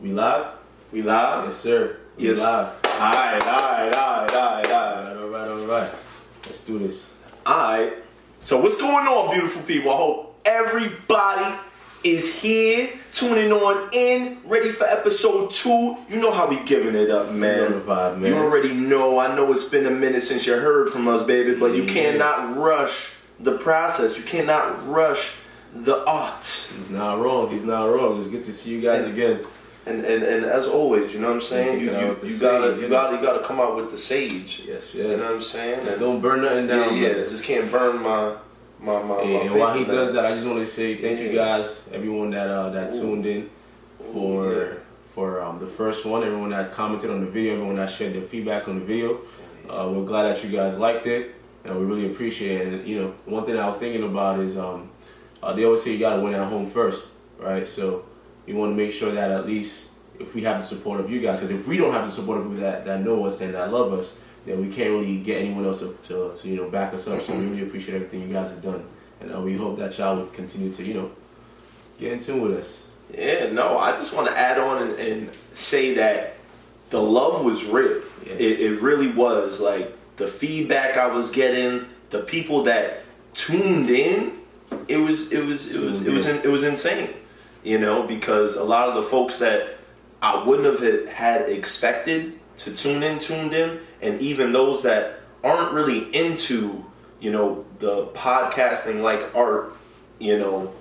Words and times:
We 0.00 0.12
live? 0.12 0.46
We 0.92 1.02
live? 1.02 1.46
Yes, 1.46 1.56
sir. 1.56 1.96
We 2.16 2.28
Yes. 2.28 2.38
live. 2.38 2.68
Alright, 2.84 3.46
alright, 3.46 3.94
alright, 3.94 4.34
alright, 4.34 4.66
alright. 4.70 5.16
All 5.16 5.28
right, 5.28 5.48
all 5.48 5.66
right. 5.66 5.90
Let's 6.44 6.64
do 6.64 6.78
this. 6.78 7.10
Alright. 7.46 7.94
So 8.40 8.60
what's 8.60 8.80
going 8.80 9.06
on, 9.06 9.32
beautiful 9.32 9.62
people? 9.62 9.90
I 9.92 9.96
hope 9.96 10.40
everybody 10.44 11.54
is 12.04 12.40
here, 12.40 12.88
tuning 13.12 13.50
on 13.52 13.88
in, 13.92 14.38
ready 14.44 14.70
for 14.70 14.84
episode 14.86 15.52
two. 15.52 15.96
You 16.08 16.20
know 16.20 16.30
how 16.32 16.46
we 16.48 16.60
giving 16.64 16.94
it 16.94 17.10
up, 17.10 17.32
man. 17.32 17.56
You 17.56 17.68
know 17.70 17.80
the 17.80 17.86
vibe, 17.86 18.18
man. 18.18 18.32
You 18.32 18.38
already 18.38 18.72
know. 18.72 19.18
I 19.18 19.34
know 19.34 19.50
it's 19.52 19.64
been 19.64 19.86
a 19.86 19.90
minute 19.90 20.22
since 20.22 20.46
you 20.46 20.54
heard 20.54 20.90
from 20.90 21.08
us, 21.08 21.22
baby, 21.22 21.54
but 21.56 21.72
you 21.74 21.82
Yeah. 21.82 21.92
cannot 21.92 22.56
rush 22.56 23.12
the 23.40 23.52
process. 23.58 24.16
You 24.16 24.22
cannot 24.24 24.88
rush 24.88 25.32
the 25.74 26.04
art. 26.06 26.44
He's 26.78 26.90
not 26.90 27.20
wrong. 27.20 27.50
He's 27.50 27.64
not 27.64 27.84
wrong. 27.86 28.18
It's 28.18 28.28
good 28.28 28.44
to 28.44 28.52
see 28.52 28.70
you 28.70 28.80
guys 28.80 29.04
again. 29.06 29.40
And, 29.86 30.04
and, 30.04 30.24
and 30.24 30.44
as 30.44 30.66
always, 30.66 31.14
you 31.14 31.20
know 31.20 31.28
what 31.28 31.34
I'm 31.34 31.40
saying? 31.40 31.80
You, 31.80 31.92
you, 31.92 32.18
you 32.24 32.38
gotta 32.38 32.72
sage, 32.74 32.82
you 32.82 32.88
gotta 32.88 33.16
you 33.16 33.22
gotta 33.22 33.44
come 33.44 33.60
out 33.60 33.76
with 33.76 33.90
the 33.92 33.96
sage. 33.96 34.64
Yes, 34.66 34.66
yes. 34.66 34.94
You 34.94 35.02
know 35.04 35.16
what 35.18 35.34
I'm 35.36 35.42
saying? 35.42 35.80
Just 35.80 35.92
And- 35.92 36.00
don't 36.00 36.20
burn 36.20 36.42
nothing 36.42 36.66
down. 36.66 36.96
yeah. 36.96 37.12
brother. 37.12 37.28
Just 37.28 37.44
can't 37.44 37.70
burn 37.70 38.02
my 38.02 38.34
my 38.80 39.00
my. 39.02 39.20
And, 39.20 39.32
my 39.32 39.40
and 39.42 39.54
while 39.54 39.74
he 39.74 39.84
paper, 39.84 39.92
does 39.92 40.14
that, 40.14 40.24
I 40.26 40.34
just 40.34 40.46
want 40.46 40.58
to 40.58 40.66
say 40.66 40.96
thank 40.96 41.20
you 41.20 41.32
guys, 41.32 41.88
everyone 41.92 42.30
that 42.30 42.48
uh, 42.48 42.70
that 42.70 42.94
Ooh. 42.94 43.00
tuned 43.00 43.26
in 43.26 43.48
for 44.12 44.52
Yeah. 44.52 44.74
for 45.14 45.40
um, 45.40 45.60
the 45.60 45.66
first 45.68 46.04
one, 46.04 46.24
everyone 46.24 46.50
that 46.50 46.72
commented 46.72 47.10
on 47.10 47.20
the 47.20 47.30
video, 47.30 47.52
everyone 47.54 47.76
that 47.76 47.88
shared 47.90 48.12
their 48.14 48.22
feedback 48.22 48.66
on 48.66 48.80
the 48.80 48.84
video. 48.84 49.20
Uh, 49.70 49.88
we're 49.92 50.04
glad 50.04 50.24
that 50.24 50.42
you 50.44 50.50
guys 50.50 50.78
liked 50.78 51.06
it, 51.06 51.34
and 51.64 51.78
we 51.78 51.84
really 51.84 52.06
appreciate 52.10 52.60
it. 52.66 52.72
And 52.72 52.88
you 52.88 53.00
know, 53.02 53.14
one 53.24 53.44
thing 53.46 53.56
I 53.56 53.66
was 53.66 53.76
thinking 53.76 54.02
about 54.02 54.40
is 54.40 54.56
um, 54.56 54.90
uh, 55.42 55.52
they 55.52 55.64
always 55.64 55.82
say 55.82 55.92
you 55.92 55.98
gotta 56.00 56.20
win 56.22 56.34
at 56.34 56.48
home 56.48 56.68
first, 56.68 57.06
right? 57.38 57.66
So 57.68 58.04
you 58.46 58.56
want 58.56 58.72
to 58.72 58.76
make 58.76 58.92
sure 58.92 59.12
that 59.12 59.30
at 59.30 59.46
least 59.46 59.90
if 60.18 60.34
we 60.34 60.42
have 60.42 60.58
the 60.58 60.62
support 60.62 61.00
of 61.00 61.10
you 61.10 61.20
guys, 61.20 61.40
because 61.40 61.54
if 61.54 61.66
we 61.66 61.76
don't 61.76 61.92
have 61.92 62.06
the 62.06 62.12
support 62.12 62.38
of 62.38 62.44
people 62.44 62.60
that, 62.60 62.84
that 62.84 63.02
know 63.02 63.26
us 63.26 63.40
and 63.40 63.54
that 63.54 63.72
love 63.72 63.92
us, 63.92 64.18
then 64.46 64.60
we 64.60 64.72
can't 64.72 64.90
really 64.90 65.18
get 65.18 65.42
anyone 65.42 65.66
else 65.66 65.80
to, 65.80 65.96
to, 66.04 66.32
to 66.34 66.48
you 66.48 66.56
know 66.56 66.70
back 66.70 66.94
us 66.94 67.06
up. 67.08 67.20
So 67.22 67.36
we 67.36 67.46
really 67.46 67.62
appreciate 67.62 67.96
everything 67.96 68.22
you 68.22 68.32
guys 68.32 68.50
have 68.50 68.62
done, 68.62 68.84
and 69.20 69.34
uh, 69.34 69.40
we 69.40 69.56
hope 69.56 69.78
that 69.78 69.98
y'all 69.98 70.16
would 70.16 70.32
continue 70.32 70.72
to 70.72 70.84
you 70.84 70.94
know 70.94 71.10
get 71.98 72.12
in 72.12 72.20
tune 72.20 72.40
with 72.40 72.56
us. 72.56 72.86
Yeah, 73.12 73.52
no, 73.52 73.78
I 73.78 73.92
just 73.92 74.14
want 74.14 74.28
to 74.28 74.36
add 74.36 74.58
on 74.58 74.82
and, 74.82 74.98
and 74.98 75.30
say 75.52 75.94
that 75.94 76.34
the 76.90 77.00
love 77.00 77.44
was 77.44 77.64
real. 77.64 78.02
Yes. 78.24 78.40
It, 78.40 78.60
it 78.60 78.80
really 78.80 79.12
was. 79.12 79.60
Like 79.60 79.92
the 80.16 80.26
feedback 80.26 80.96
I 80.96 81.08
was 81.08 81.30
getting, 81.30 81.86
the 82.10 82.20
people 82.20 82.64
that 82.64 83.02
tuned 83.34 83.90
in, 83.90 84.32
it 84.88 84.96
was 84.96 85.32
it 85.32 85.44
was 85.44 85.74
it 85.74 85.84
was 85.84 86.06
it 86.06 86.12
was 86.12 86.24
Tuned 86.24 86.44
it 86.44 86.48
was 86.48 86.64
insane. 86.64 87.10
You 87.66 87.78
know, 87.78 88.06
because 88.06 88.54
a 88.54 88.62
lot 88.62 88.88
of 88.88 88.94
the 88.94 89.02
folks 89.02 89.40
that 89.40 89.78
I 90.22 90.44
wouldn't 90.44 90.68
have 90.80 91.08
had 91.08 91.48
expected 91.48 92.38
to 92.58 92.72
tune 92.72 93.02
in, 93.02 93.18
tuned 93.18 93.54
in, 93.54 93.80
and 94.00 94.22
even 94.22 94.52
those 94.52 94.84
that 94.84 95.18
aren't 95.42 95.72
really 95.72 96.14
into, 96.14 96.84
you 97.18 97.32
know, 97.32 97.64
the 97.80 98.06
podcasting 98.14 99.02
like 99.02 99.34
art, 99.34 99.76
you 100.20 100.38
know, 100.38 100.72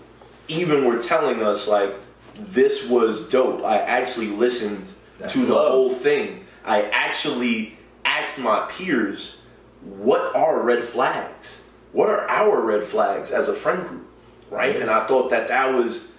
even 0.47 0.86
were 0.86 1.02
telling 1.02 1.41
us 1.41 1.67
like 1.67 1.91
this 2.36 2.88
was 2.88 3.30
dope. 3.30 3.66
I 3.66 3.80
actually 3.80 4.28
listened 4.28 4.86
That's 5.17 5.33
to 5.33 5.39
the 5.39 5.56
whole 5.56 5.89
thing. 5.89 6.45
I 6.63 6.83
actually 6.83 7.80
asked 8.06 8.38
my 8.38 8.67
peers, 8.69 9.41
what 9.81 10.36
are 10.36 10.61
red 10.61 10.83
flags? 10.83 11.63
What 11.94 12.09
are 12.09 12.30
our 12.30 12.61
red 12.61 12.83
flags 12.83 13.31
as 13.31 13.47
a 13.47 13.56
friend 13.56 13.88
group? 13.88 14.08
Right? 14.52 14.75
And 14.75 14.91
I 14.91 15.08
thought 15.08 15.31
that 15.31 15.47
that 15.47 15.73
was 15.73 16.15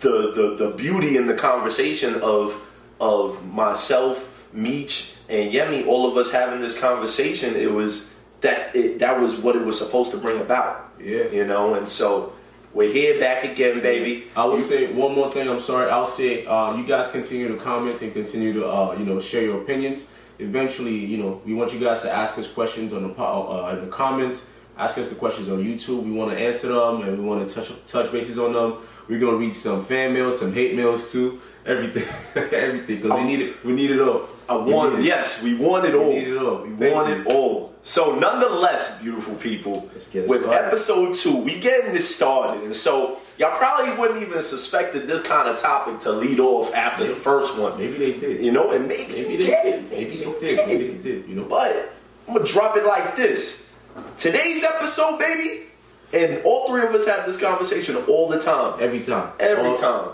the 0.00 0.32
the, 0.58 0.66
the 0.68 0.76
beauty 0.76 1.16
in 1.16 1.26
the 1.26 1.34
conversation 1.34 2.20
of 2.22 2.64
of 3.00 3.46
myself, 3.46 4.48
Meech, 4.52 5.14
and 5.28 5.52
Yemi, 5.52 5.86
all 5.86 6.10
of 6.10 6.16
us 6.16 6.30
having 6.30 6.60
this 6.60 6.78
conversation. 6.78 7.54
It 7.54 7.72
was 7.72 8.14
that 8.40 8.74
it, 8.74 8.98
that 9.00 9.20
was 9.20 9.36
what 9.36 9.56
it 9.56 9.64
was 9.64 9.78
supposed 9.78 10.10
to 10.12 10.16
bring 10.16 10.40
about. 10.40 10.92
Yeah. 11.00 11.28
You 11.28 11.46
know, 11.46 11.74
and 11.74 11.88
so 11.88 12.32
we're 12.74 12.92
here 12.92 13.18
back 13.18 13.44
again, 13.44 13.80
baby. 13.80 14.28
I 14.36 14.44
would 14.44 14.60
say 14.60 14.92
one 14.92 15.14
more 15.14 15.32
thing. 15.32 15.48
I'm 15.48 15.60
sorry. 15.60 15.90
I'll 15.90 16.06
say 16.06 16.46
uh, 16.46 16.76
you 16.76 16.86
guys 16.86 17.10
continue 17.10 17.48
to 17.48 17.56
comment 17.56 18.02
and 18.02 18.12
continue 18.12 18.52
to 18.54 18.68
uh, 18.68 18.96
you 18.98 19.04
know 19.04 19.20
share 19.20 19.42
your 19.42 19.62
opinions. 19.62 20.10
Eventually, 20.38 20.94
you 20.94 21.18
know, 21.18 21.42
we 21.44 21.54
want 21.54 21.72
you 21.72 21.80
guys 21.80 22.02
to 22.02 22.12
ask 22.12 22.38
us 22.38 22.52
questions 22.52 22.92
on 22.92 23.02
the 23.02 23.22
uh, 23.22 23.76
in 23.76 23.84
the 23.84 23.90
comments. 23.90 24.50
Ask 24.76 24.96
us 24.98 25.08
the 25.08 25.16
questions 25.16 25.48
on 25.48 25.58
YouTube. 25.58 26.04
We 26.04 26.12
want 26.12 26.30
to 26.30 26.38
answer 26.38 26.68
them 26.68 27.02
and 27.02 27.18
we 27.18 27.24
want 27.24 27.48
to 27.48 27.52
touch 27.52 27.72
touch 27.86 28.12
bases 28.12 28.38
on 28.38 28.52
them. 28.52 28.78
We're 29.08 29.18
gonna 29.20 29.36
read 29.38 29.54
some 29.54 29.84
fan 29.84 30.12
mail, 30.12 30.32
some 30.32 30.52
hate 30.52 30.74
mails 30.76 31.12
too. 31.12 31.40
Everything, 31.66 32.02
everything, 32.52 32.96
because 32.96 33.12
we 33.12 33.20
um, 33.20 33.26
need 33.26 33.40
it. 33.40 33.64
We 33.64 33.72
need 33.72 33.90
it 33.90 34.00
all. 34.00 34.26
I 34.48 34.56
want 34.56 34.98
it. 35.00 35.04
yes, 35.04 35.42
we 35.42 35.54
want 35.54 35.84
it 35.84 35.92
We 35.92 35.98
all. 36.00 36.10
need 36.12 36.28
it 36.28 36.36
all. 36.38 36.62
We 36.62 36.70
We 36.72 36.90
want 36.90 37.08
thank 37.08 37.26
it 37.26 37.32
all. 37.34 37.74
So 37.82 38.14
nonetheless, 38.18 39.00
beautiful 39.02 39.34
people, 39.34 39.82
with 39.82 40.42
started. 40.42 40.50
episode 40.66 41.14
two, 41.16 41.36
we 41.42 41.58
getting 41.60 41.92
this 41.92 42.14
started, 42.14 42.64
and 42.64 42.74
so 42.74 43.18
y'all 43.38 43.56
probably 43.58 43.94
wouldn't 43.98 44.22
even 44.22 44.40
suspected 44.42 45.06
this 45.06 45.20
kind 45.26 45.48
of 45.48 45.58
topic 45.60 45.98
to 46.00 46.12
lead 46.12 46.40
off 46.40 46.74
after 46.74 47.06
the 47.06 47.14
first 47.14 47.58
one. 47.58 47.78
Maybe 47.78 47.98
they 47.98 48.18
did. 48.18 48.44
You 48.44 48.52
know, 48.52 48.70
and 48.72 48.88
maybe, 48.88 49.12
Maybe 49.12 49.36
they 49.36 49.46
did. 49.46 49.62
did. 49.64 49.90
Maybe 49.90 50.16
they 50.24 50.24
did. 50.40 50.66
Maybe 50.66 50.88
they 50.88 51.02
did. 51.02 51.28
You 51.28 51.34
know. 51.36 51.44
But 51.44 51.92
I'm 52.26 52.34
gonna 52.34 52.46
drop 52.46 52.76
it 52.76 52.84
like 52.86 53.14
this. 53.16 53.70
Today's 54.16 54.64
episode, 54.64 55.18
baby, 55.18 55.64
and 56.12 56.40
all 56.44 56.68
three 56.68 56.82
of 56.82 56.94
us 56.94 57.06
have 57.06 57.26
this 57.26 57.40
conversation 57.40 57.96
all 58.08 58.28
the 58.28 58.38
time. 58.40 58.78
Every 58.80 59.02
time. 59.04 59.32
Every 59.40 59.64
All- 59.66 59.76
time. 59.76 60.08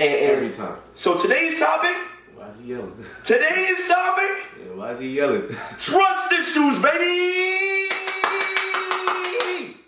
And, 0.00 0.12
and 0.14 0.30
Every 0.36 0.50
time. 0.50 0.76
So 0.94 1.16
today's 1.18 1.58
topic, 1.58 1.96
Why 2.34 2.48
is 2.48 2.58
he 2.60 2.66
yelling? 2.68 3.04
today's 3.24 3.88
topic, 3.88 4.30
Yeah, 4.58 4.74
why 4.74 4.90
is 4.92 5.00
he 5.00 5.08
yelling? 5.10 5.48
trust 5.78 6.32
issues, 6.32 6.78
baby. 6.82 7.88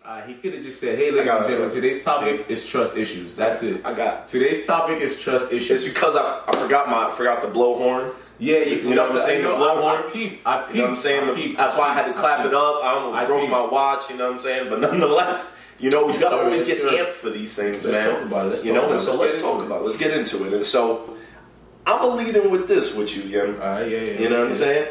Uh, 0.04 0.20
he 0.26 0.34
could 0.34 0.54
have 0.54 0.62
just 0.62 0.80
said, 0.80 0.96
"Hey, 0.98 1.10
ladies 1.10 1.30
and 1.32 1.44
it. 1.44 1.48
gentlemen, 1.48 1.74
today's 1.74 2.04
topic 2.04 2.44
is 2.48 2.64
trust 2.66 2.96
issues." 2.96 3.34
That's 3.34 3.62
it. 3.62 3.84
I 3.86 3.94
got. 3.94 4.28
Today's 4.28 4.64
topic 4.66 5.00
is 5.00 5.18
trust 5.18 5.52
issues. 5.52 5.70
It's 5.84 5.92
because 5.92 6.14
I, 6.14 6.42
I 6.46 6.54
forgot 6.56 6.88
my 6.90 7.10
forgot 7.10 7.40
the 7.40 7.48
blow 7.48 7.78
horn. 7.78 8.12
Yeah, 8.44 8.58
you 8.64 8.94
know 8.94 9.02
what 9.02 9.12
I'm 9.12 9.18
saying? 9.18 9.42
You 9.42 9.48
know, 9.48 9.56
I, 9.56 9.72
I 9.72 9.96
horn. 9.96 10.12
peeped. 10.12 10.42
I 10.46 10.62
peeped. 10.62 10.70
You 10.74 10.76
know 10.78 10.82
what 10.84 10.90
I'm 10.90 10.96
saying? 10.96 11.30
I 11.30 11.34
peeped. 11.34 11.56
That's 11.56 11.76
why 11.78 11.88
I 11.88 11.94
had 11.94 12.06
to 12.08 12.14
clap 12.14 12.44
it 12.46 12.54
up. 12.54 12.84
I 12.84 12.92
almost 12.94 13.18
I 13.18 13.24
broke 13.26 13.40
peeped. 13.40 13.52
my 13.52 13.64
watch. 13.66 14.10
You 14.10 14.16
know 14.18 14.24
what 14.26 14.32
I'm 14.32 14.38
saying? 14.38 14.70
But 14.70 14.80
nonetheless, 14.86 15.58
you 15.78 15.90
know, 15.90 16.06
we 16.06 16.12
Yes, 16.14 16.22
gotta 16.22 16.36
sir. 16.36 16.44
always 16.44 16.68
Yes, 16.68 16.78
get 16.80 16.90
sir. 16.90 17.04
amped 17.04 17.14
for 17.14 17.30
these 17.30 17.56
things, 17.56 17.84
Let's 17.84 17.96
man. 17.96 18.10
talk 18.14 18.22
about 18.28 18.46
it. 18.46 18.50
Let's 18.50 18.64
you 18.64 18.72
know, 18.72 18.90
and 18.90 19.00
so 19.00 19.10
Let's 19.18 19.32
let's 19.34 19.42
talk 19.42 19.64
about. 19.64 19.80
it. 19.80 19.84
Let's 19.86 19.96
get 19.98 20.16
into 20.16 20.44
it. 20.46 20.52
And 20.52 20.64
so, 20.66 21.16
I'm 21.86 21.98
gonna 21.98 22.22
lead 22.22 22.34
in 22.36 22.50
with 22.50 22.66
this 22.68 22.94
with 22.94 23.14
you, 23.16 23.22
Yem. 23.24 23.54
All 23.60 23.66
right, 23.66 23.88
yeah, 23.90 23.98
yeah. 24.00 24.20
You 24.20 24.28
know 24.28 24.40
what 24.40 24.48
I'm 24.48 24.54
saying? 24.54 24.88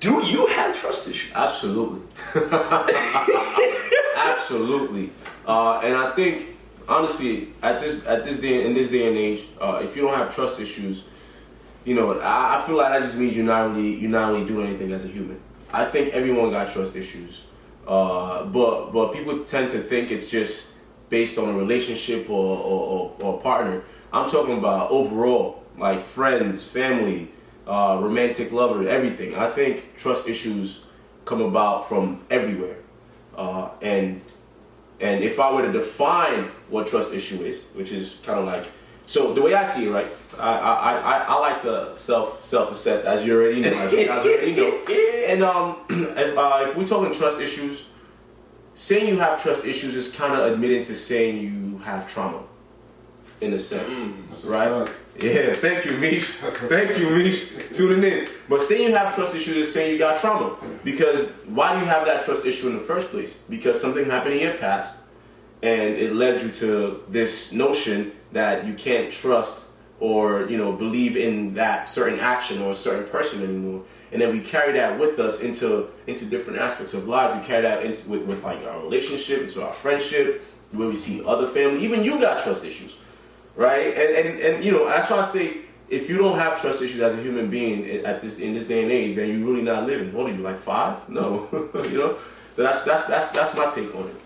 Do 0.00 0.20
you 0.24 0.46
have 0.48 0.74
trust 0.74 1.08
issues? 1.08 1.32
Absolutely. 1.34 2.00
Absolutely. 4.16 5.10
Uh, 5.46 5.80
and 5.84 5.96
I 5.96 6.10
think 6.14 6.56
honestly, 6.88 7.48
at 7.62 7.80
this 7.80 8.06
at 8.06 8.24
this 8.24 8.40
day 8.40 8.66
in 8.66 8.74
this 8.74 8.88
day 8.90 9.08
and 9.08 9.16
age, 9.16 9.44
uh, 9.60 9.80
if 9.84 9.96
you 9.96 10.02
don't 10.02 10.14
have 10.16 10.34
trust 10.34 10.60
issues, 10.60 11.04
you 11.84 11.94
know, 11.94 12.18
I, 12.20 12.62
I 12.62 12.66
feel 12.66 12.76
like 12.76 12.92
that 12.92 13.02
just 13.02 13.16
means 13.16 13.36
you're 13.36 13.44
not 13.44 13.70
really 13.70 13.96
you're 13.96 14.10
not 14.10 14.32
really 14.32 14.46
doing 14.46 14.68
anything 14.68 14.92
as 14.92 15.04
a 15.04 15.08
human. 15.08 15.40
I 15.72 15.84
think 15.84 16.12
everyone 16.12 16.50
got 16.50 16.72
trust 16.72 16.96
issues, 16.96 17.42
uh, 17.86 18.44
but 18.44 18.92
but 18.92 19.12
people 19.12 19.44
tend 19.44 19.70
to 19.70 19.78
think 19.78 20.10
it's 20.10 20.28
just 20.28 20.72
based 21.08 21.38
on 21.38 21.48
a 21.48 21.52
relationship 21.52 22.28
or 22.30 22.56
or, 22.56 22.80
or, 22.88 23.16
or 23.20 23.40
partner. 23.40 23.82
I'm 24.12 24.28
talking 24.28 24.58
about 24.58 24.90
overall, 24.90 25.64
like 25.78 26.02
friends, 26.02 26.62
family, 26.66 27.30
uh, 27.66 27.98
romantic 28.00 28.52
lovers, 28.52 28.86
everything. 28.86 29.34
I 29.34 29.50
think 29.50 29.96
trust 29.96 30.28
issues 30.28 30.84
come 31.24 31.40
about 31.40 31.88
from 31.88 32.20
everywhere, 32.30 32.76
uh, 33.36 33.70
and 33.80 34.20
and 35.00 35.24
if 35.24 35.40
I 35.40 35.52
were 35.52 35.62
to 35.62 35.72
define 35.72 36.50
what 36.68 36.86
trust 36.86 37.12
issue 37.12 37.42
is, 37.42 37.60
which 37.74 37.90
is 37.90 38.18
kind 38.24 38.38
of 38.38 38.44
like, 38.44 38.66
so 39.06 39.32
the 39.34 39.42
way 39.42 39.54
I 39.54 39.66
see 39.66 39.88
it, 39.88 39.90
right? 39.90 40.06
I 40.38 40.58
I, 40.58 40.92
I, 40.96 41.18
I 41.28 41.38
like 41.38 41.62
to 41.62 41.96
self 41.96 42.44
self 42.44 42.72
assess, 42.72 43.04
as 43.04 43.24
you 43.24 43.36
already 43.36 43.60
know, 43.60 43.76
as 43.78 43.92
you 43.92 44.06
guys 44.06 44.24
already 44.24 44.54
know. 44.54 44.80
And 45.22 45.44
um, 45.44 45.76
if, 45.88 46.36
uh, 46.36 46.66
if 46.68 46.76
we're 46.76 46.84
talking 46.84 47.14
trust 47.14 47.40
issues, 47.40 47.86
saying 48.74 49.08
you 49.08 49.18
have 49.18 49.40
trust 49.42 49.64
issues 49.64 49.94
is 49.94 50.12
kind 50.12 50.34
of 50.34 50.52
admitting 50.52 50.84
to 50.84 50.94
saying 50.94 51.38
you 51.38 51.78
have 51.78 52.12
trauma, 52.12 52.42
in 53.40 53.52
a 53.52 53.58
sense, 53.58 53.94
That's 54.30 54.44
right? 54.44 54.86
fact. 54.86 54.98
Yeah, 55.22 55.52
thank 55.52 55.84
you, 55.84 55.98
Mish. 55.98 56.26
Thank 56.36 56.98
you, 56.98 57.10
Mish. 57.10 57.50
Tuning 57.76 58.02
in. 58.02 58.26
But 58.48 58.62
saying 58.62 58.88
you 58.88 58.94
have 58.94 59.14
trust 59.14 59.36
issues 59.36 59.56
is 59.56 59.72
saying 59.72 59.92
you 59.92 59.98
got 59.98 60.18
trauma. 60.20 60.56
Because 60.82 61.30
why 61.46 61.74
do 61.74 61.80
you 61.80 61.86
have 61.86 62.06
that 62.06 62.24
trust 62.24 62.46
issue 62.46 62.68
in 62.68 62.74
the 62.74 62.80
first 62.80 63.10
place? 63.10 63.36
Because 63.48 63.80
something 63.80 64.06
happened 64.06 64.34
in 64.34 64.40
your 64.40 64.54
past 64.54 64.96
and 65.62 65.96
it 65.96 66.14
led 66.14 66.42
you 66.42 66.50
to 66.50 67.02
this 67.08 67.52
notion 67.52 68.12
that 68.32 68.66
you 68.66 68.74
can't 68.74 69.12
trust 69.12 69.71
or, 70.02 70.48
you 70.50 70.58
know, 70.58 70.72
believe 70.72 71.16
in 71.16 71.54
that 71.54 71.88
certain 71.88 72.18
action 72.18 72.60
or 72.62 72.72
a 72.72 72.74
certain 72.74 73.08
person 73.16 73.42
anymore. 73.44 73.82
And 74.10 74.20
then 74.20 74.30
we 74.36 74.40
carry 74.42 74.72
that 74.74 74.98
with 74.98 75.18
us 75.20 75.40
into 75.42 75.88
into 76.06 76.24
different 76.26 76.58
aspects 76.58 76.92
of 76.92 77.06
life. 77.06 77.30
We 77.40 77.46
carry 77.46 77.62
that 77.62 77.84
into 77.86 78.10
with, 78.10 78.22
with 78.30 78.40
like 78.44 78.60
our 78.66 78.80
relationship, 78.82 79.38
into 79.42 79.64
our 79.66 79.72
friendship, 79.72 80.42
where 80.72 80.88
we 80.88 80.96
see 80.96 81.22
other 81.24 81.46
family. 81.46 81.84
Even 81.84 82.02
you 82.02 82.20
got 82.20 82.42
trust 82.42 82.64
issues 82.64 82.98
right? 83.54 83.88
And 84.00 84.10
and, 84.20 84.40
and 84.40 84.64
you 84.64 84.72
know 84.72 84.86
that's 84.88 85.10
why 85.10 85.18
I 85.18 85.24
say 85.24 85.46
if 85.88 86.08
you 86.10 86.16
don't 86.18 86.38
have 86.38 86.60
trust 86.60 86.82
issues 86.82 87.00
as 87.00 87.12
a 87.18 87.22
human 87.22 87.50
being 87.50 88.04
at 88.04 88.20
this 88.22 88.38
in 88.40 88.54
this 88.54 88.66
day 88.66 88.82
and 88.82 88.90
age, 88.90 89.14
then 89.16 89.28
you're 89.30 89.46
really 89.48 89.62
not 89.72 89.86
living. 89.86 90.12
What 90.12 90.24
are 90.30 90.34
you 90.34 90.42
like 90.42 90.58
five? 90.58 91.06
No, 91.08 91.48
you 91.92 91.98
know. 91.98 92.16
So 92.56 92.62
that's 92.64 92.84
that's 92.84 93.06
that's 93.06 93.30
that's 93.32 93.54
my 93.56 93.66
take 93.70 93.94
on 93.94 94.08
it. 94.08 94.16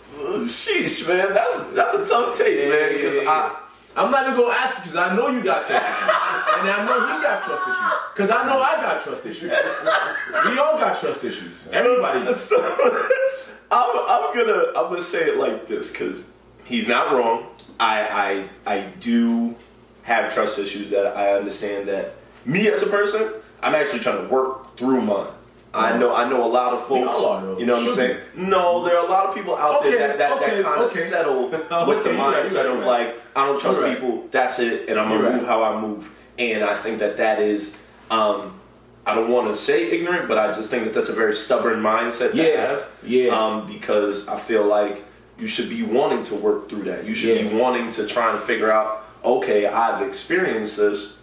Sheesh, 0.48 1.06
man, 1.08 1.34
that's 1.34 1.70
that's 1.72 1.94
a 1.94 2.06
tough 2.08 2.36
take, 2.38 2.56
Yeah, 2.58 2.68
man. 2.70 2.90
yeah, 2.90 2.96
Because 2.96 3.16
yeah, 3.22 3.30
I. 3.30 3.62
I'm 3.96 4.10
not 4.10 4.26
even 4.26 4.38
gonna 4.38 4.54
ask 4.54 4.76
you 4.76 4.82
because 4.82 4.96
I 4.96 5.16
know 5.16 5.28
you 5.28 5.42
got 5.42 5.66
trust 5.66 5.86
issues, 5.86 6.60
and 6.60 6.70
I 6.70 6.84
know 6.86 7.16
he 7.16 7.22
got 7.22 7.42
trust 7.42 7.62
issues 7.66 7.92
because 8.12 8.30
I 8.30 8.46
know 8.46 8.60
I 8.60 8.76
got 8.76 9.02
trust 9.02 9.26
issues. 9.26 9.50
We 9.50 10.58
all 10.58 10.78
got 10.78 11.00
trust 11.00 11.24
issues. 11.24 11.70
Everybody. 11.72 12.34
So, 12.34 12.56
I'm, 13.70 13.98
I'm 13.98 14.36
gonna 14.36 14.66
I'm 14.76 14.90
gonna 14.90 15.00
say 15.00 15.30
it 15.30 15.38
like 15.38 15.66
this 15.66 15.90
because 15.90 16.30
he's 16.64 16.88
not 16.88 17.12
wrong. 17.12 17.46
I, 17.80 18.48
I 18.66 18.74
I 18.74 18.86
do 19.00 19.54
have 20.02 20.32
trust 20.32 20.58
issues 20.58 20.90
that 20.90 21.16
I 21.16 21.32
understand 21.32 21.88
that 21.88 22.14
me 22.44 22.68
as 22.68 22.82
a 22.82 22.90
person, 22.90 23.32
I'm 23.62 23.74
actually 23.74 24.00
trying 24.00 24.22
to 24.22 24.28
work 24.28 24.76
through 24.76 25.00
mine. 25.00 25.32
I 25.76 25.98
know 25.98 26.14
I 26.14 26.28
know 26.28 26.44
a 26.44 26.48
lot 26.48 26.72
of 26.74 26.86
folks. 26.86 27.18
all 27.18 27.26
are, 27.32 27.42
though. 27.42 27.58
You 27.58 27.66
know 27.66 27.74
what 27.74 27.88
I'm 27.88 27.94
saying? 27.94 28.18
No, 28.34 28.84
there 28.84 28.96
are 28.98 29.06
a 29.06 29.10
lot 29.10 29.26
of 29.26 29.34
people 29.34 29.54
out 29.56 29.80
Okay, 29.80 29.90
there 29.90 30.08
that, 30.08 30.18
that, 30.18 30.32
okay, 30.42 30.56
that 30.56 30.64
kind 30.64 30.80
of 30.82 30.90
okay. 30.90 31.00
settle 31.00 31.42
with 31.50 31.68
the 31.68 31.74
Okay, 31.76 31.76
you're 31.76 31.86
right, 31.86 32.02
you're 32.06 32.16
mindset 32.44 32.56
right, 32.56 32.66
of 32.66 32.78
you're 32.78 32.86
like 32.86 33.14
I 33.36 33.46
don't 33.46 33.60
trust 33.60 33.80
right. 33.80 33.94
people. 33.98 34.26
That's 34.30 34.58
it, 34.58 34.88
and 34.88 34.98
I'm 34.98 35.08
gonna 35.08 35.30
move 35.30 35.40
right. 35.42 35.46
how 35.46 35.62
I 35.62 35.80
move. 35.80 36.14
And 36.38 36.64
I 36.64 36.74
think 36.74 36.98
that 37.00 37.16
that 37.18 37.40
is. 37.40 37.80
Um, 38.10 38.60
I 39.08 39.14
don't 39.14 39.30
want 39.30 39.46
to 39.48 39.56
say 39.56 39.88
ignorant, 39.92 40.26
but 40.26 40.36
I 40.36 40.48
just 40.52 40.68
think 40.68 40.84
that 40.84 40.92
that's 40.92 41.08
a 41.08 41.12
very 41.14 41.34
stubborn 41.34 41.80
mindset 41.80 42.32
to 42.32 42.36
Yeah, 42.42 42.60
have. 42.66 42.88
yeah. 43.04 43.28
Um, 43.28 43.68
because 43.68 44.26
I 44.26 44.36
feel 44.38 44.64
like 44.66 45.04
you 45.38 45.46
should 45.46 45.68
be 45.70 45.82
wanting 45.84 46.24
to 46.24 46.34
work 46.34 46.68
through 46.68 46.84
that. 46.84 47.04
You 47.04 47.14
should 47.14 47.48
be 47.50 47.56
wanting 47.56 47.90
to 47.90 48.06
try 48.08 48.32
and 48.32 48.40
figure 48.42 48.72
out, 48.72 49.06
okay, 49.24 49.66
I've 49.66 50.04
experienced 50.06 50.76
this. 50.78 51.15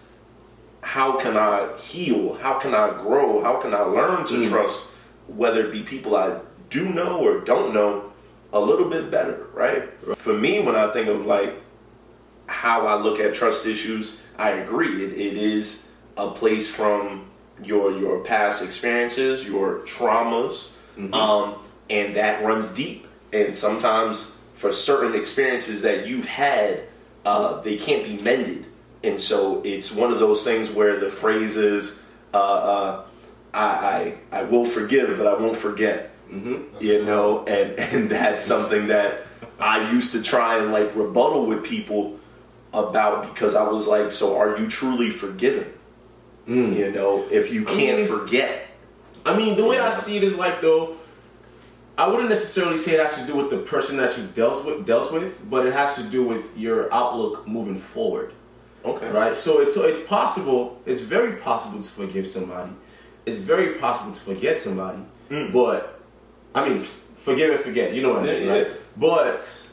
How 0.84 1.18
can 1.18 1.38
I 1.38 1.70
heal? 1.78 2.36
How 2.42 2.60
can 2.60 2.76
I 2.76 2.90
grow? 3.02 3.42
How 3.42 3.56
can 3.56 3.74
I 3.74 3.82
learn 3.82 4.26
to 4.28 4.34
Mm. 4.36 4.50
trust, 4.50 4.90
whether 5.28 5.66
it 5.66 5.72
be 5.72 5.82
people 5.82 6.16
I 6.16 6.36
do 6.70 6.86
know 6.86 7.20
or 7.26 7.40
don't 7.40 7.74
know, 7.74 8.12
a 8.52 8.60
little 8.60 8.90
bit 8.90 9.10
better, 9.10 9.48
right? 9.54 9.90
For 10.18 10.34
me, 10.34 10.60
when 10.60 10.76
I 10.76 10.92
think 10.92 11.08
of 11.08 11.26
like 11.26 11.56
how 12.48 12.86
I 12.86 12.96
look 13.02 13.20
at 13.20 13.34
trust 13.34 13.66
issues, 13.66 14.22
I 14.38 14.52
agree. 14.52 15.04
It, 15.06 15.14
it 15.14 15.38
is 15.38 15.88
a 16.18 16.30
place 16.30 16.70
from 16.70 17.26
your 17.64 17.92
your 17.98 18.20
past 18.24 18.64
experiences, 18.64 19.46
your 19.46 19.80
traumas, 19.86 20.72
um, 21.14 21.56
and 21.90 22.16
that 22.16 22.44
runs 22.44 22.74
deep. 22.74 23.08
And 23.32 23.56
sometimes, 23.56 24.42
for 24.54 24.72
certain 24.72 25.16
experiences 25.16 25.82
that 25.82 26.06
you've 26.06 26.28
had, 26.28 26.82
uh, 27.26 27.62
they 27.62 27.78
can't 27.78 28.04
be 28.06 28.18
mended. 28.22 28.66
And 29.04 29.20
so 29.20 29.62
it's 29.64 29.94
one 29.94 30.12
of 30.12 30.20
those 30.20 30.44
things 30.44 30.70
where 30.70 31.00
the 31.00 31.10
phrase 31.10 31.58
is, 31.58 32.06
uh, 32.34 32.38
uh, 32.38 33.06
I, 33.54 34.16
I 34.32 34.40
I 34.40 34.44
will 34.44 34.66
forgive, 34.66 35.18
but 35.18 35.28
I 35.28 35.36
won't 35.36 35.58
forget. 35.58 36.12
Mm-hmm. 36.32 36.84
You 36.84 37.06
know, 37.06 37.46
and 37.46 37.80
and 37.94 38.10
that's 38.10 38.44
something 38.44 38.88
that 38.88 39.28
I 39.60 39.92
used 39.92 40.14
to 40.14 40.24
try 40.24 40.60
and 40.60 40.72
like 40.72 40.96
rebuttal 40.96 41.46
with 41.46 41.64
people 41.64 42.20
about 42.74 43.34
because 43.34 43.56
I 43.56 43.70
was 43.70 43.88
like, 43.88 44.12
so 44.12 44.38
are 44.38 44.58
you 44.58 44.68
truly 44.68 45.12
forgiving? 45.12 45.72
You 46.48 46.92
know, 46.92 47.26
if 47.32 47.54
you 47.54 47.64
can't 47.64 48.00
mean- 48.00 48.08
forget. 48.08 48.68
I 49.26 49.38
mean, 49.38 49.56
the 49.56 49.64
way 49.64 49.80
I 49.80 49.92
see 49.92 50.18
it 50.18 50.24
is 50.24 50.38
like 50.38 50.60
though, 50.60 50.98
I 51.98 52.10
wouldn't 52.10 52.28
necessarily 52.28 52.78
say 52.78 52.94
it 52.96 53.00
has 53.00 53.22
to 53.22 53.28
do 53.28 53.38
with 53.38 53.50
the 53.50 53.60
person 53.60 53.96
that 53.98 54.18
you've 54.18 54.34
dealt 54.34 54.66
with, 54.66 54.86
dealt 54.86 55.14
with, 55.14 55.50
but 55.50 55.66
it 55.66 55.74
has 55.74 55.96
to 55.96 56.04
do 56.04 56.24
with 56.24 56.58
your 56.58 56.94
outlook 56.94 57.48
moving 57.48 57.78
forward, 57.78 58.34
Okay. 58.86 59.12
right? 59.12 59.38
So 59.38 59.62
it's 59.62 59.76
so 59.76 59.86
it's 59.86 60.04
possible, 60.04 60.82
it's 60.86 61.02
very 61.02 61.38
possible 61.38 61.82
to 61.82 61.90
forgive 61.90 62.28
somebody, 62.28 62.72
it's 63.26 63.42
very 63.42 63.80
possible 63.80 64.14
to 64.14 64.20
forget 64.20 64.60
somebody, 64.60 65.00
mm. 65.30 65.54
but 65.54 66.02
I 66.54 66.68
mean, 66.68 66.84
forgive 66.84 67.52
and 67.52 67.60
forget, 67.60 67.94
you 67.94 68.02
know 68.02 68.14
what 68.14 68.24
I 68.24 68.26
mean, 68.26 68.44
yeah. 68.44 68.52
right? 68.52 68.68
But 68.98 69.64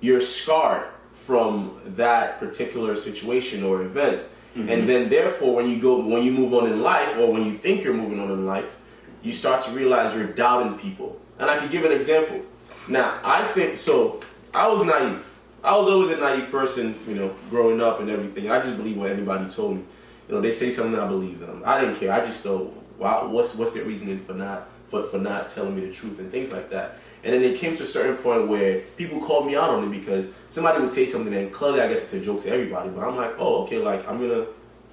you're 0.00 0.20
scarred 0.20 0.88
from 1.14 1.80
that 1.96 2.38
particular 2.40 2.94
situation 2.94 3.64
or 3.64 3.82
event. 3.82 4.28
Mm-hmm. 4.56 4.68
And 4.68 4.88
then 4.88 5.08
therefore 5.08 5.54
when 5.54 5.70
you 5.70 5.80
go 5.80 6.04
when 6.04 6.22
you 6.24 6.32
move 6.32 6.52
on 6.52 6.70
in 6.70 6.82
life 6.82 7.16
or 7.16 7.32
when 7.32 7.46
you 7.46 7.52
think 7.52 7.82
you're 7.82 7.94
moving 7.94 8.20
on 8.20 8.30
in 8.30 8.44
life, 8.44 8.76
you 9.22 9.32
start 9.32 9.64
to 9.64 9.70
realize 9.70 10.14
you're 10.14 10.26
doubting 10.26 10.78
people. 10.78 11.18
And 11.38 11.50
I 11.50 11.56
could 11.58 11.70
give 11.70 11.84
an 11.84 11.92
example. 11.92 12.42
Now, 12.88 13.18
I 13.24 13.46
think 13.48 13.78
so 13.78 14.20
I 14.52 14.68
was 14.68 14.84
naive. 14.84 15.26
I 15.64 15.76
was 15.76 15.88
always 15.88 16.10
a 16.10 16.16
naive 16.16 16.50
person, 16.50 16.94
you 17.06 17.14
know, 17.14 17.34
growing 17.50 17.80
up 17.80 18.00
and 18.00 18.10
everything. 18.10 18.50
I 18.50 18.60
just 18.60 18.76
believe 18.76 18.96
what 18.96 19.10
anybody 19.10 19.48
told 19.48 19.76
me. 19.76 19.84
You 20.28 20.34
know, 20.34 20.40
they 20.40 20.50
say 20.50 20.70
something, 20.70 20.98
I 20.98 21.06
believe 21.06 21.40
them. 21.40 21.62
I 21.64 21.80
didn't 21.80 21.96
care. 21.96 22.12
I 22.12 22.24
just 22.24 22.42
thought, 22.42 22.72
wow, 22.98 23.28
what's 23.28 23.54
what's 23.56 23.72
their 23.72 23.84
reasoning 23.84 24.20
for 24.20 24.34
not 24.34 24.68
for, 24.88 25.04
for 25.04 25.18
not 25.18 25.50
telling 25.50 25.74
me 25.74 25.86
the 25.86 25.92
truth 25.92 26.18
and 26.18 26.30
things 26.30 26.52
like 26.52 26.70
that. 26.70 26.98
And 27.24 27.32
then 27.32 27.42
it 27.42 27.56
came 27.58 27.76
to 27.76 27.82
a 27.82 27.86
certain 27.86 28.16
point 28.16 28.48
where 28.48 28.80
people 28.96 29.20
called 29.20 29.46
me 29.46 29.56
out 29.56 29.70
on 29.70 29.84
it 29.84 29.90
because 29.90 30.30
somebody 30.50 30.80
would 30.80 30.90
say 30.90 31.06
something 31.06 31.32
and 31.32 31.52
clearly 31.52 31.80
I 31.80 31.88
guess 31.88 32.04
it's 32.04 32.14
a 32.14 32.20
joke 32.20 32.42
to 32.42 32.50
everybody, 32.50 32.90
but 32.90 33.04
I'm 33.04 33.16
like, 33.16 33.34
oh, 33.38 33.62
okay, 33.64 33.78
like 33.78 34.06
I'm 34.08 34.18
gonna 34.18 34.46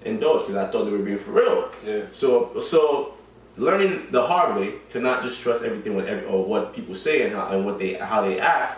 indulge 0.06 0.48
because 0.48 0.56
I 0.56 0.72
thought 0.72 0.86
they 0.86 0.92
were 0.92 1.00
being 1.00 1.18
for 1.18 1.32
real. 1.32 1.70
Yeah. 1.86 2.04
So 2.12 2.60
so 2.60 3.16
learning 3.58 4.08
the 4.12 4.26
hard 4.26 4.56
way 4.56 4.76
to 4.90 5.00
not 5.00 5.24
just 5.24 5.42
trust 5.42 5.64
everything 5.64 5.96
what 5.96 6.08
every, 6.08 6.26
or 6.26 6.46
what 6.46 6.74
people 6.74 6.96
say 6.96 7.24
and 7.24 7.36
how 7.36 7.50
and 7.50 7.66
what 7.66 7.80
they 7.80 7.94
how 7.94 8.22
they 8.22 8.40
act. 8.40 8.78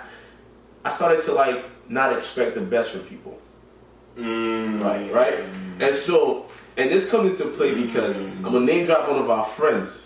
I 0.83 0.89
started 0.89 1.21
to 1.23 1.33
like 1.33 1.63
not 1.91 2.17
expect 2.17 2.55
the 2.55 2.61
best 2.61 2.91
from 2.91 3.01
people. 3.01 3.39
Mm. 4.17 4.81
Right, 4.81 5.13
right. 5.13 5.39
And 5.79 5.95
so, 5.95 6.45
and 6.77 6.89
this 6.89 7.09
comes 7.09 7.39
into 7.39 7.51
play 7.55 7.75
because 7.75 8.17
I'm 8.19 8.43
gonna 8.43 8.61
name 8.61 8.85
drop 8.85 9.07
one 9.07 9.19
of 9.19 9.29
our 9.29 9.45
friends. 9.45 9.97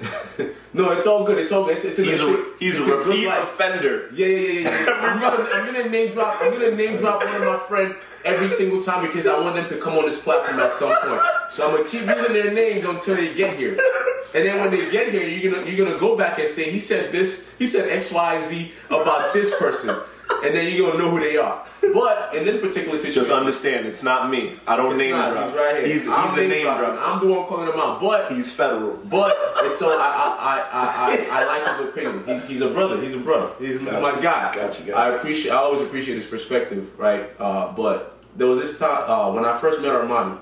no, 0.72 0.92
it's 0.92 1.06
all 1.06 1.24
good. 1.24 1.38
It's 1.38 1.52
all 1.52 1.66
good. 1.66 1.74
It's, 1.76 1.84
it's 1.84 1.98
a, 1.98 2.02
He's 2.02 2.12
it's 2.14 2.22
a 2.22 2.44
he's 2.58 2.76
it's 2.76 2.86
a 2.86 2.88
good 2.88 3.06
repeat 3.06 3.26
offender. 3.26 4.08
Yeah, 4.14 4.26
yeah, 4.26 4.36
yeah, 4.36 4.60
yeah. 4.60 4.84
yeah. 4.86 4.92
I'm, 4.94 5.20
gonna, 5.20 5.50
I'm 5.52 5.66
gonna 5.66 5.88
name 5.90 6.12
drop. 6.12 6.40
I'm 6.40 6.52
gonna 6.52 6.74
name 6.74 6.96
drop 6.96 7.22
one 7.22 7.34
of 7.34 7.42
my 7.42 7.58
friend 7.58 7.94
every 8.24 8.48
single 8.48 8.82
time 8.82 9.06
because 9.06 9.26
I 9.26 9.38
want 9.38 9.56
them 9.56 9.68
to 9.68 9.76
come 9.76 9.98
on 9.98 10.06
this 10.06 10.22
platform 10.22 10.58
at 10.60 10.72
some 10.72 10.88
point. 11.02 11.22
So 11.50 11.68
I'm 11.68 11.76
gonna 11.76 11.88
keep 11.88 12.06
using 12.06 12.32
their 12.32 12.54
names 12.54 12.86
until 12.86 13.16
they 13.16 13.34
get 13.34 13.58
here. 13.58 13.78
And 14.34 14.46
then 14.46 14.60
when 14.60 14.70
they 14.70 14.90
get 14.90 15.12
here, 15.12 15.26
you're 15.26 15.52
gonna 15.52 15.68
you're 15.68 15.84
gonna 15.84 15.98
go 15.98 16.16
back 16.16 16.38
and 16.38 16.48
say 16.48 16.70
he 16.70 16.78
said 16.78 17.12
this, 17.12 17.52
he 17.58 17.66
said 17.66 17.90
X 17.90 18.12
Y 18.12 18.42
Z 18.46 18.72
about 18.88 19.34
this 19.34 19.54
person, 19.58 20.00
and 20.44 20.54
then 20.54 20.72
you're 20.74 20.90
gonna 20.92 21.02
know 21.02 21.10
who 21.10 21.20
they 21.20 21.36
are. 21.36 21.64
But 21.92 22.34
in 22.34 22.44
this 22.44 22.60
particular 22.60 22.96
situation, 22.96 23.22
Just 23.22 23.32
understand, 23.32 23.86
it's 23.86 24.02
not 24.02 24.30
me. 24.30 24.58
I 24.66 24.76
don't 24.76 24.96
name 24.96 25.10
not. 25.12 25.32
drop. 25.32 25.46
He's 25.46 25.54
right 25.56 25.76
here. 25.78 25.86
He's, 25.92 26.08
I'm 26.08 26.28
he's 26.30 26.38
a 26.38 26.48
name 26.48 26.62
drop. 26.64 26.98
I'm 27.00 27.20
the 27.26 27.34
one 27.34 27.46
calling 27.48 27.68
him 27.72 27.78
out, 27.80 28.00
but 28.00 28.30
He's 28.32 28.52
federal. 28.54 28.96
but 29.04 29.36
and 29.62 29.72
so 29.72 29.98
I 29.98 30.04
I, 30.04 30.36
I, 30.38 30.58
I, 30.72 31.38
I 31.38 31.40
I 31.42 31.46
like 31.58 31.78
his 31.78 31.88
opinion. 31.88 32.24
He's, 32.26 32.44
he's 32.46 32.60
a 32.62 32.70
brother. 32.70 33.00
He's 33.00 33.14
a 33.14 33.18
brother. 33.18 33.52
He's 33.58 33.78
Gotcha. 33.78 34.00
my 34.00 34.20
guy. 34.22 34.52
Gotcha, 34.54 34.82
gotcha. 34.82 34.96
I 34.96 35.08
appreciate. 35.16 35.50
I 35.52 35.56
always 35.56 35.80
appreciate 35.82 36.14
his 36.14 36.26
perspective, 36.26 36.98
right? 36.98 37.30
Uh, 37.38 37.72
but 37.72 38.18
there 38.36 38.46
was 38.46 38.60
this 38.60 38.78
time 38.78 39.10
uh, 39.10 39.32
when 39.32 39.44
I 39.44 39.58
first 39.58 39.80
met 39.82 39.90
Armani. 39.90 40.38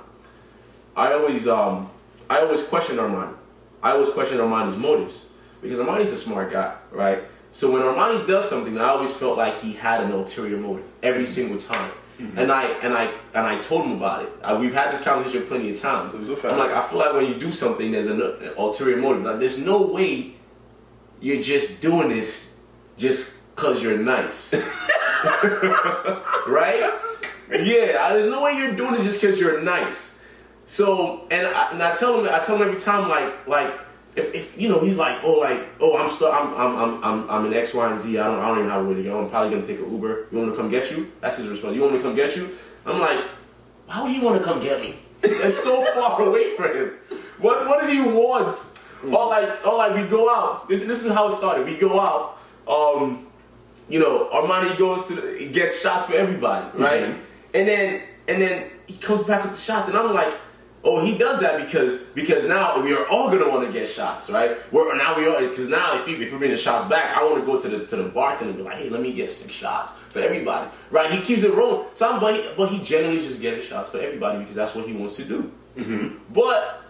I 0.96 1.12
always 1.14 1.46
um 1.48 1.90
I 2.28 2.40
always 2.40 2.62
questioned 2.64 2.98
Armani. 2.98 3.34
I 3.82 3.92
always 3.92 4.10
questioned 4.10 4.40
Armani's 4.40 4.76
motives 4.76 5.26
because 5.62 5.78
Armani's 5.78 6.12
a 6.12 6.16
smart 6.16 6.50
guy, 6.52 6.74
right? 6.90 7.22
So 7.52 7.70
when 7.72 7.82
Armani 7.82 8.26
does 8.26 8.48
something, 8.48 8.78
I 8.78 8.88
always 8.90 9.12
felt 9.12 9.36
like 9.38 9.58
he 9.60 9.72
had 9.72 10.02
an 10.02 10.12
ulterior 10.12 10.56
motive 10.58 10.84
every 11.02 11.26
single 11.26 11.58
time. 11.58 11.92
And 12.36 12.50
I 12.50 12.64
and 12.82 12.92
I 12.94 13.04
and 13.32 13.46
I 13.46 13.60
told 13.60 13.84
him 13.86 13.92
about 13.92 14.24
it. 14.24 14.32
Uh, 14.42 14.58
we've 14.60 14.74
had 14.74 14.92
this 14.92 15.04
conversation 15.04 15.46
plenty 15.46 15.70
of 15.70 15.78
times. 15.80 16.14
It's 16.14 16.28
a 16.28 16.34
fact. 16.34 16.52
I'm 16.54 16.58
like, 16.58 16.72
I 16.72 16.84
feel 16.88 16.98
like 16.98 17.12
when 17.12 17.26
you 17.26 17.34
do 17.38 17.52
something, 17.52 17.92
there's 17.92 18.08
an, 18.08 18.20
an 18.20 18.54
ulterior 18.58 18.96
motive. 18.96 19.22
Like, 19.22 19.38
there's 19.38 19.58
no 19.58 19.82
way 19.82 20.32
you're 21.20 21.40
just 21.42 21.80
doing 21.80 22.08
this 22.08 22.56
just 22.96 23.36
cause 23.54 23.80
you're 23.80 23.98
nice, 23.98 24.52
right? 26.48 26.98
Yeah, 27.50 27.98
I- 28.00 28.12
there's 28.14 28.28
no 28.28 28.42
way 28.42 28.54
you're 28.56 28.72
doing 28.74 28.94
this 28.94 29.04
just 29.04 29.20
cause 29.20 29.38
you're 29.40 29.60
nice. 29.62 30.20
So, 30.66 31.26
and 31.30 31.46
I, 31.46 31.70
and 31.72 31.82
I 31.82 31.94
tell 31.94 32.18
him, 32.20 32.28
I 32.32 32.40
tell 32.40 32.56
him 32.56 32.62
every 32.62 32.78
time, 32.80 33.08
like, 33.08 33.46
like 33.46 33.72
if, 34.18 34.34
if 34.34 34.60
you 34.60 34.68
know, 34.68 34.80
he's 34.80 34.96
like, 34.96 35.22
oh, 35.22 35.38
like, 35.38 35.64
oh, 35.80 35.96
I'm 35.96 36.10
still, 36.10 36.30
I'm, 36.32 36.52
I'm, 36.54 36.76
I'm, 36.76 37.04
I'm, 37.04 37.30
I'm 37.30 37.46
in 37.46 37.54
X, 37.54 37.74
Y, 37.74 37.90
and 37.90 38.00
Z. 38.00 38.18
I 38.18 38.24
don't, 38.26 38.38
I 38.40 38.48
don't 38.48 38.58
even 38.58 38.70
have 38.70 38.84
a 38.84 38.88
way 38.88 38.94
to 38.96 39.02
go. 39.02 39.22
I'm 39.22 39.30
probably 39.30 39.50
gonna 39.50 39.66
take 39.66 39.78
an 39.78 39.90
Uber. 39.90 40.26
You 40.30 40.38
want 40.38 40.50
me 40.50 40.56
to 40.56 40.60
come 40.60 40.70
get 40.70 40.90
you? 40.90 41.10
That's 41.20 41.38
his 41.38 41.48
response. 41.48 41.74
You 41.74 41.82
want 41.82 41.94
me 41.94 41.98
to 42.00 42.04
come 42.04 42.16
get 42.16 42.36
you? 42.36 42.56
I'm 42.84 42.98
like, 43.00 43.24
why 43.86 44.02
would 44.02 44.10
he 44.10 44.20
want 44.20 44.38
to 44.38 44.44
come 44.44 44.60
get 44.60 44.80
me? 44.80 44.96
That's 45.20 45.56
so 45.56 45.84
far 45.94 46.20
away 46.22 46.56
from 46.56 46.76
him. 46.76 46.92
What, 47.38 47.66
what 47.68 47.80
does 47.80 47.90
he 47.90 48.00
want? 48.00 48.56
Or 49.04 49.28
like, 49.28 49.66
or 49.66 49.78
like, 49.78 49.94
we 49.94 50.08
go 50.08 50.28
out. 50.28 50.68
This, 50.68 50.86
this 50.86 51.04
is 51.04 51.12
how 51.12 51.28
it 51.28 51.32
started. 51.32 51.66
We 51.66 51.78
go 51.78 52.00
out. 52.00 52.38
Um, 52.66 53.26
you 53.88 54.00
know, 54.00 54.28
Armani 54.32 54.76
goes 54.76 55.08
to 55.08 55.36
he 55.38 55.48
gets 55.48 55.80
shots 55.80 56.06
for 56.06 56.14
everybody, 56.14 56.66
right? 56.76 57.16
And 57.54 57.68
then 57.68 58.02
and 58.26 58.42
then 58.42 58.70
he 58.86 58.98
comes 58.98 59.24
back 59.24 59.44
with 59.44 59.54
the 59.54 59.58
shots, 59.58 59.88
and 59.88 59.96
I'm 59.96 60.12
like, 60.12 60.34
Oh, 60.84 61.04
he 61.04 61.18
does 61.18 61.40
that 61.40 61.64
because 61.64 62.02
because 62.14 62.46
now 62.46 62.80
we 62.80 62.92
are 62.94 63.06
all 63.08 63.30
gonna 63.30 63.48
want 63.48 63.66
to 63.66 63.72
get 63.72 63.88
shots, 63.88 64.30
right? 64.30 64.56
We're 64.72 64.96
now 64.96 65.16
we 65.16 65.26
are 65.26 65.40
because 65.48 65.68
now 65.68 66.00
if 66.00 66.06
you 66.06 66.16
if 66.20 66.32
we 66.32 66.38
bring 66.38 66.50
the 66.50 66.56
shots 66.56 66.88
back, 66.88 67.16
I 67.16 67.24
want 67.24 67.40
to 67.40 67.46
go 67.46 67.60
to 67.60 67.68
the 67.68 67.86
to 67.86 67.96
the 67.96 68.08
bartender 68.10 68.50
and 68.50 68.58
be 68.58 68.64
like, 68.64 68.76
hey, 68.76 68.88
let 68.88 69.02
me 69.02 69.12
get 69.12 69.30
six 69.30 69.52
shots 69.52 69.92
for 70.12 70.20
everybody, 70.20 70.70
right? 70.90 71.10
He 71.10 71.20
keeps 71.20 71.42
it 71.42 71.52
rolling. 71.52 71.88
So, 71.94 72.20
but 72.20 72.36
he, 72.36 72.48
but 72.56 72.68
he 72.68 72.82
generally 72.84 73.20
just 73.20 73.40
getting 73.40 73.62
shots 73.62 73.90
for 73.90 73.98
everybody 73.98 74.38
because 74.38 74.54
that's 74.54 74.74
what 74.74 74.86
he 74.86 74.92
wants 74.92 75.16
to 75.16 75.24
do. 75.24 75.52
Mm-hmm. 75.76 76.32
But 76.32 76.82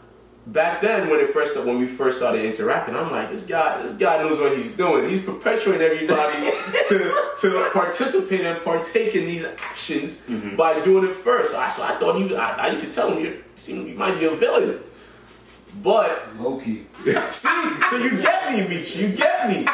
back 0.52 0.80
then, 0.80 1.08
when 1.08 1.20
it 1.20 1.30
first 1.30 1.56
when 1.64 1.78
we 1.78 1.86
first 1.86 2.18
started 2.18 2.44
interacting, 2.44 2.96
I'm 2.96 3.10
like, 3.10 3.30
this 3.30 3.44
guy, 3.44 3.82
this 3.82 3.92
guy 3.92 4.18
knows 4.18 4.38
what 4.38 4.56
he's 4.56 4.72
doing. 4.72 5.08
He's 5.08 5.22
perpetuating 5.22 5.82
everybody 5.82 6.50
to 6.88 7.32
to 7.40 7.70
participate 7.72 8.40
and 8.40 8.62
partake 8.64 9.14
in 9.14 9.26
these 9.26 9.44
actions 9.44 10.24
by 10.56 10.82
doing 10.84 11.08
it 11.08 11.14
first. 11.14 11.52
So 11.52 11.58
I, 11.58 11.68
so 11.68 11.82
I 11.82 11.92
thought 11.92 12.16
he, 12.16 12.34
I, 12.34 12.66
I 12.66 12.70
used 12.70 12.84
to 12.84 12.92
tell 12.92 13.12
him, 13.12 13.24
you 13.24 13.42
seem 13.56 13.86
you 13.86 13.94
might 13.94 14.18
be 14.18 14.26
a 14.26 14.30
villain. 14.30 14.80
But 15.82 16.36
Low 16.38 16.58
key. 16.58 16.86
see, 17.04 17.48
so 17.90 17.96
you 17.98 18.22
get 18.22 18.52
me, 18.52 18.68
Meech, 18.68 18.96
you 18.96 19.08
get 19.08 19.48
me. 19.48 19.68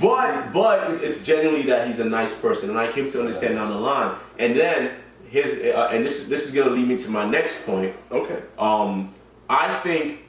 But 0.00 0.52
but 0.52 0.90
it's 1.02 1.24
genuinely 1.24 1.62
that 1.66 1.86
he's 1.86 2.00
a 2.00 2.04
nice 2.04 2.38
person, 2.38 2.70
and 2.70 2.78
I 2.78 2.90
came 2.90 3.08
to 3.10 3.20
understand 3.20 3.54
down 3.54 3.70
the 3.70 3.78
line. 3.78 4.16
And 4.38 4.56
then 4.56 4.96
his 5.28 5.74
uh, 5.74 5.88
and 5.92 6.04
this 6.04 6.28
this 6.28 6.48
is 6.48 6.54
gonna 6.54 6.74
lead 6.74 6.88
me 6.88 6.98
to 6.98 7.10
my 7.10 7.24
next 7.24 7.64
point. 7.64 7.94
Okay. 8.10 8.42
Um, 8.58 9.14
I 9.48 9.74
think, 9.80 10.24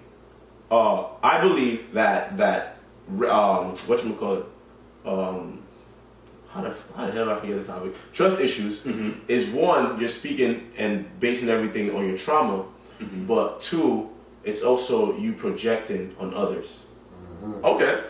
uh, 0.72 1.06
I 1.24 1.42
believe 1.42 1.94
that 1.94 2.38
that 2.38 2.78
um, 3.08 3.76
what 3.88 4.04
you 4.04 4.14
call 4.14 4.34
it, 4.36 4.46
um, 5.06 5.62
how 6.50 6.62
the 6.62 6.76
how 6.96 7.06
the 7.06 7.12
hell 7.12 7.26
did 7.26 7.34
I 7.34 7.40
forget 7.40 7.58
this 7.58 7.68
topic? 7.68 7.94
Trust 8.14 8.40
issues 8.42 8.86
is 9.28 9.50
one 9.50 10.00
you're 10.00 10.10
speaking 10.10 10.72
and 10.78 11.08
basing 11.20 11.50
everything 11.50 11.96
on 11.96 12.08
your 12.08 12.18
trauma, 12.18 12.66
but 13.28 13.62
two, 13.62 14.10
it's 14.44 14.64
also 14.64 15.18
you 15.18 15.34
projecting 15.34 16.16
on 16.20 16.34
others. 16.34 16.82
Okay. 17.64 18.04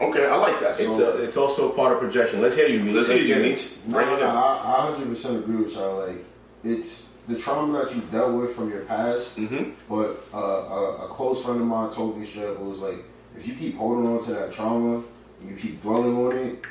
Okay, 0.00 0.26
I 0.26 0.34
like 0.34 0.58
that. 0.60 0.80
It's 0.80 0.98
a, 0.98 1.22
it's 1.22 1.36
also 1.36 1.70
part 1.70 1.92
of 1.92 2.00
projection. 2.00 2.42
Let's 2.42 2.56
hear 2.56 2.66
you, 2.66 2.80
Meech. 2.80 2.96
Let's 2.96 3.08
hear 3.08 3.22
you, 3.22 3.36
Meech. 3.36 3.70
No, 3.86 3.94
Bring 3.94 4.06
no, 4.08 4.16
it 4.16 4.20
no, 4.20 4.30
in. 4.30 4.36
I, 4.36 4.90
I 4.90 5.00
100% 5.00 5.38
agree 5.38 5.56
with 5.62 5.74
y'all. 5.74 6.04
Like, 6.08 6.24
it's 6.64 7.11
the 7.28 7.36
trauma 7.38 7.84
that 7.84 7.94
you 7.94 8.02
dealt 8.10 8.34
with 8.40 8.54
from 8.54 8.70
your 8.70 8.82
past. 8.82 9.38
Mhm. 9.38 9.72
But 9.88 10.16
uh, 10.34 10.38
a, 10.38 11.04
a 11.04 11.08
close 11.08 11.42
friend 11.44 11.60
of 11.60 11.66
mine 11.66 11.90
told 11.90 12.18
me 12.18 12.24
straight 12.26 12.46
up, 12.48 12.56
it 12.56 12.60
was 12.64 12.80
like, 12.80 12.98
if 13.36 13.46
you 13.46 13.54
keep 13.54 13.76
holding 13.76 14.06
on 14.06 14.22
to 14.24 14.32
that 14.32 14.52
trauma 14.52 15.02
and 15.40 15.50
you 15.50 15.56
keep 15.56 15.80
dwelling 15.82 16.16
on 16.26 16.36
it, 16.36 16.64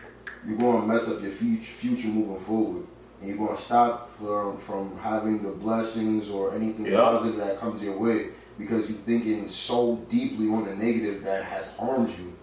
you're 0.46 0.58
going 0.58 0.81
to 0.81 0.88
mess 0.88 1.10
up 1.10 1.22
your 1.22 1.31
future, 1.31 1.63
future 1.63 2.08
moving 2.10 2.39
forward. 2.39 2.86
And 3.20 3.29
you're 3.29 3.38
going 3.38 3.55
to 3.55 3.62
stop 3.62 4.12
from, 4.15 4.58
from 4.58 4.98
having 5.00 5.41
the 5.43 5.51
blessings 5.51 6.29
or 6.29 6.53
anything 6.53 6.88
Yeah. 6.88 6.98
positive 7.01 7.38
that 7.38 7.58
comes 7.58 7.81
your 7.84 7.98
way 7.98 8.29
because 8.58 8.89
you're 8.89 9.00
thinking 9.00 9.48
so 9.48 9.98
deeply 10.10 10.50
on 10.50 10.65
the 10.65 10.75
negative 10.75 11.24
that 11.24 11.43
has 11.46 11.77
harmed 11.77 12.10
you. 12.20 12.34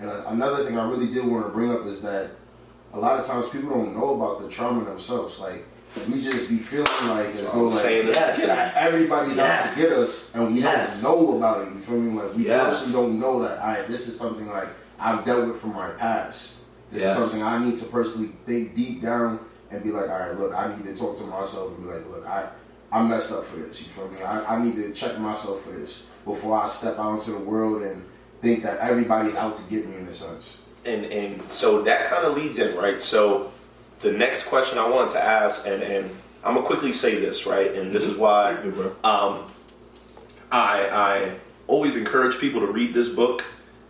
And 0.00 0.10
another 0.10 0.64
thing 0.64 0.78
I 0.78 0.88
really 0.88 1.12
did 1.12 1.24
want 1.26 1.46
to 1.46 1.52
bring 1.52 1.70
up 1.70 1.86
is 1.86 2.02
that 2.02 2.30
a 2.92 2.98
lot 2.98 3.18
of 3.20 3.26
times 3.26 3.48
people 3.50 3.70
don't 3.70 3.94
know 3.94 4.14
about 4.16 4.40
the 4.42 4.48
trauma 4.48 4.84
themselves. 4.84 5.38
Like 5.38 5.64
we 6.10 6.20
just 6.22 6.48
be 6.48 6.56
feeling 6.56 6.86
like 7.08 7.26
as 7.34 7.52
though 7.52 7.68
like. 7.68 7.84
Yes. 7.84 8.72
everybody's 8.76 9.38
out 9.38 9.70
to 9.70 9.76
get 9.80 9.92
us, 9.92 10.34
and 10.34 10.54
we 10.54 10.60
Yes. 10.60 11.02
don't 11.02 11.02
know 11.28 11.36
about 11.36 11.66
it. 11.66 11.74
You 11.74 11.80
feel 11.80 11.98
me? 11.98 12.20
Like 12.20 12.34
we 12.34 12.46
Yes. 12.46 12.68
personally 12.80 12.92
don't 12.92 13.20
know 13.20 13.42
that. 13.42 13.58
All 13.60 13.66
right, 13.68 13.86
this 13.88 14.08
is 14.08 14.18
something 14.18 14.48
like 14.48 14.68
I've 14.98 15.24
dealt 15.24 15.46
with 15.46 15.60
from 15.60 15.74
my 15.74 15.90
past. 15.90 16.58
This 16.90 17.02
Yes. 17.02 17.12
is 17.12 17.18
something 17.18 17.42
I 17.42 17.58
need 17.64 17.76
to 17.78 17.84
personally 17.86 18.32
think 18.46 18.74
deep 18.74 19.02
down 19.02 19.40
and 19.70 19.82
be 19.82 19.90
like, 19.90 20.08
all 20.10 20.18
right, 20.18 20.38
look, 20.38 20.54
I 20.54 20.68
need 20.74 20.84
to 20.84 20.94
talk 20.94 21.16
to 21.18 21.24
myself 21.24 21.68
and 21.76 21.84
be 21.86 21.92
like, 21.92 22.04
look, 22.10 22.26
I 22.26 22.44
I 22.94 23.02
messed 23.02 23.32
up 23.32 23.44
for 23.44 23.56
this. 23.56 23.80
You 23.80 23.86
feel 23.88 24.08
me? 24.08 24.22
I, 24.22 24.56
I 24.56 24.62
need 24.62 24.76
to 24.76 24.92
check 24.92 25.18
myself 25.18 25.62
for 25.62 25.70
this 25.70 26.04
before 26.26 26.60
I 26.62 26.68
step 26.68 26.98
out 26.98 27.14
into 27.14 27.30
the 27.30 27.38
world 27.38 27.80
and 27.82 28.04
think 28.42 28.62
that 28.64 28.78
everybody's 28.80 29.34
out 29.34 29.54
to 29.56 29.62
get 29.70 29.88
me 29.88 29.96
in 29.96 30.06
a 30.06 30.12
sense. 30.14 30.58
and 30.84 31.04
and 31.06 31.40
so 31.50 31.82
that 31.82 32.06
kind 32.10 32.26
of 32.26 32.36
leads 32.36 32.58
in 32.58 32.76
right 32.76 33.00
so 33.00 33.50
the 34.02 34.12
next 34.12 34.46
question 34.46 34.78
i 34.78 34.88
wanted 34.88 35.12
to 35.12 35.22
ask 35.22 35.66
and 35.66 35.82
and 35.82 36.10
i'm 36.44 36.54
gonna 36.54 36.66
quickly 36.66 36.92
say 36.92 37.16
this 37.20 37.46
right? 37.46 37.74
And 37.74 37.92
this 37.94 38.04
is 38.04 38.16
why 38.16 38.54
Good, 38.62 38.94
um 39.04 39.44
i 40.50 40.88
i 40.88 41.34
always 41.66 41.96
encourage 41.96 42.38
people 42.38 42.60
to 42.60 42.66
read 42.66 42.92
this 42.94 43.08
book 43.08 43.44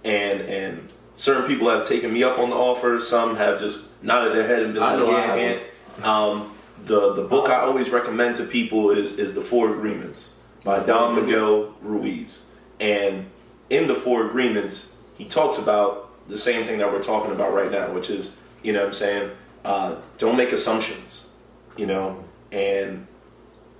and 0.05 0.41
and 0.43 0.93
certain 1.17 1.45
people 1.47 1.69
have 1.71 1.87
taken 1.87 2.13
me 2.13 2.23
up 2.25 2.39
on 2.39 2.51
the 2.51 2.57
offer. 2.57 2.99
Some 3.01 3.37
have 3.37 3.61
just 3.61 4.03
nodded 4.03 4.35
their 4.35 4.47
head 4.47 4.63
and 4.65 4.75
been 4.75 4.83
like 4.83 4.99
know 4.99 5.11
I 5.11 5.37
yeah, 5.37 5.59
haven't. 5.99 6.05
um 6.05 6.55
the 6.85 7.13
the 7.15 7.23
book 7.23 7.49
i 7.49 7.61
always 7.61 7.91
recommend 7.91 8.35
to 8.37 8.45
people 8.45 8.91
is 8.91 9.19
is 9.19 9.35
the 9.35 9.41
four 9.43 9.73
agreements 9.75 10.37
by 10.65 10.81
don 10.81 11.15
miguel 11.15 11.75
ruiz. 11.81 12.47
And 12.81 13.27
in 13.71 13.87
the 13.87 13.95
four 13.95 14.27
agreements 14.27 14.97
he 15.17 15.25
talks 15.25 15.59
about 15.59 16.11
the 16.29 16.39
same 16.39 16.65
thing 16.67 16.79
that 16.79 16.93
we're 16.93 17.03
talking 17.03 17.31
about 17.33 17.53
right 17.55 17.71
now 17.71 17.93
which 17.93 18.11
is 18.11 18.37
you 18.63 18.73
know 18.73 18.81
what 18.81 18.89
i'm 18.89 18.95
saying 18.95 19.31
uh, 19.65 19.97
don't 20.19 20.37
make 20.37 20.53
assumptions 20.53 21.31
you 21.77 21.87
know 21.87 22.23
and 22.51 23.07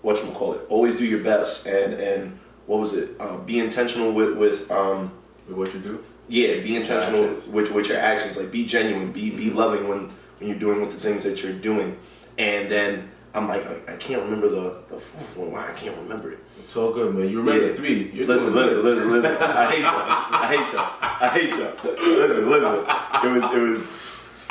what 0.03 0.17
you 0.25 0.31
call 0.33 0.55
it 0.55 0.61
always 0.69 0.97
do 0.97 1.05
your 1.05 1.23
best 1.23 1.67
and 1.67 1.95
and 1.95 2.39
what 2.67 2.79
was 2.81 2.95
it 2.95 3.11
uh, 3.21 3.37
be 3.39 3.59
intentional 3.59 4.13
with 4.13 4.37
with 4.37 4.71
um 4.71 5.11
With 5.49 5.57
what 5.59 5.75
you 5.75 5.81
do? 5.81 6.05
yeah 6.29 6.61
be 6.63 6.77
intentional 6.77 7.35
with 7.49 7.73
with 7.73 7.89
your 7.89 7.99
actions 7.99 8.37
like 8.39 8.51
be 8.51 8.65
genuine 8.67 9.13
be 9.13 9.31
be 9.31 9.51
loving 9.51 9.89
when 9.89 10.11
when 10.39 10.49
you're 10.49 10.59
doing 10.59 10.81
with 10.81 10.91
the 10.93 11.01
things 11.01 11.25
that 11.25 11.43
you're 11.43 11.53
doing 11.53 11.99
and 12.39 12.71
then 12.71 13.11
i'm 13.35 13.49
like 13.49 13.67
i, 13.67 13.93
I 13.93 13.97
can't 13.97 14.23
remember 14.23 14.49
the, 14.49 14.77
the 14.89 14.99
fourth 15.01 15.37
one 15.37 15.53
why 15.53 15.71
i 15.71 15.75
can't 15.75 15.97
remember 15.99 16.33
it 16.33 16.39
It's 16.63 16.77
all 16.77 16.93
good, 16.93 17.13
man. 17.15 17.29
You 17.29 17.39
remember 17.43 17.71
Yeah. 17.71 17.75
three. 17.77 18.11
You're 18.15 18.29
listen, 18.29 18.55
listen, 18.55 18.85
listen, 18.85 19.11
listen. 19.11 19.37
I 19.63 19.67
hate 19.73 19.83
y'all. 19.83 20.07
I 20.43 20.47
hate 20.55 20.69
y'all. 20.73 20.91
I 21.27 21.29
hate 21.37 21.51
y'all. 21.59 21.75
Listen, 21.83 22.51
listen. 22.55 22.77
It 23.25 23.31
was, 23.35 23.45
it 23.57 23.63
was. 23.67 23.81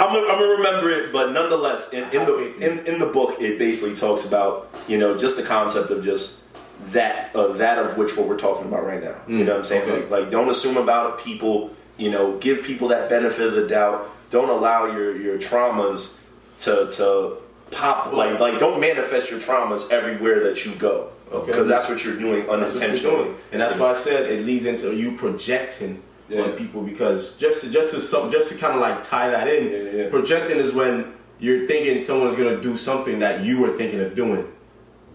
I'm 0.02 0.14
gonna, 0.14 0.28
I'm 0.28 0.40
gonna 0.40 0.56
remember 0.56 0.90
it, 0.90 1.14
but 1.14 1.32
nonetheless, 1.32 1.94
in, 1.94 2.04
in 2.06 2.26
the 2.26 2.56
in, 2.58 2.86
in 2.88 3.00
the 3.00 3.06
book, 3.06 3.40
it 3.40 3.60
basically 3.60 3.96
talks 3.96 4.26
about 4.26 4.68
you 4.88 4.98
know 4.98 5.16
just 5.18 5.38
the 5.38 5.44
concept 5.44 5.92
of 5.92 6.04
just 6.04 6.42
that 6.88 7.36
uh, 7.36 7.50
that 7.54 7.78
of 7.78 7.98
which 7.98 8.18
what 8.18 8.28
we're 8.28 8.38
talking 8.40 8.68
about 8.68 8.84
right 8.84 9.04
now. 9.04 9.16
you 9.28 9.44
know 9.44 9.52
what 9.52 9.60
I'm 9.60 9.66
saying? 9.66 9.84
okay. 9.90 10.02
Like, 10.02 10.10
like 10.10 10.32
don't 10.32 10.50
assume 10.50 10.78
about 10.78 11.20
people. 11.20 11.76
You 11.98 12.10
know, 12.10 12.38
give 12.40 12.64
people 12.64 12.88
that 12.88 13.10
benefit 13.10 13.46
of 13.46 13.54
the 13.54 13.68
doubt. 13.68 14.10
Don't 14.32 14.50
allow 14.50 14.88
your 14.88 15.16
your 15.16 15.38
traumas 15.38 16.20
to 16.60 16.90
to 16.98 17.38
pop 17.70 18.12
like 18.12 18.40
like 18.40 18.60
don't 18.60 18.80
manifest 18.80 19.30
your 19.30 19.40
traumas 19.40 19.92
everywhere 19.92 20.44
that 20.46 20.66
you 20.66 20.74
go. 20.76 21.12
Okay. 21.32 21.46
Because 21.52 21.70
that's 21.70 21.88
what 21.88 22.04
you're 22.04 22.18
doing 22.18 22.48
That's 22.48 22.74
you're 22.76 22.84
unintentionally. 22.84 23.24
doing. 23.26 23.38
And 23.52 23.62
that's 23.62 23.78
why 23.78 23.92
I 23.92 23.94
said 23.94 24.30
it 24.30 24.46
leads 24.46 24.66
into 24.66 24.96
you 24.96 25.16
projecting 25.16 26.02
Yeah. 26.32 26.44
on 26.44 26.52
people 26.54 26.82
because 26.84 27.38
just 27.38 27.62
to 27.62 27.72
just 27.72 27.94
to 27.94 28.00
some 28.00 28.32
just 28.32 28.52
to 28.52 28.58
kind 28.58 28.74
of 28.74 28.80
like 28.82 29.04
tie 29.04 29.30
that 29.30 29.48
in, 29.48 29.70
Yeah, 29.72 30.04
yeah. 30.04 30.10
projecting 30.10 30.58
is 30.58 30.74
when 30.74 31.14
you're 31.40 31.68
thinking 31.68 32.00
someone's 32.00 32.36
gonna 32.36 32.62
do 32.62 32.78
something 32.78 33.20
that 33.20 33.44
you 33.44 33.60
were 33.60 33.72
thinking 33.78 34.00
of 34.00 34.16
doing. 34.16 34.48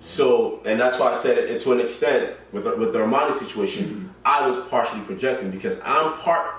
So, 0.00 0.61
and 0.66 0.78
that's 0.78 0.99
why 1.00 1.12
I 1.12 1.14
said 1.14 1.38
it 1.38 1.61
to 1.62 1.73
an 1.73 1.80
extent 1.80 2.37
with 2.52 2.64
the, 2.64 2.76
with 2.76 2.92
the 2.92 2.99
Armani 2.99 3.32
situation, 3.32 3.85
Mm-hmm. 3.87 4.06
I 4.26 4.46
was 4.46 4.58
partially 4.68 5.02
projecting 5.02 5.52
because 5.52 5.80
I'm 5.85 6.12
part, 6.14 6.50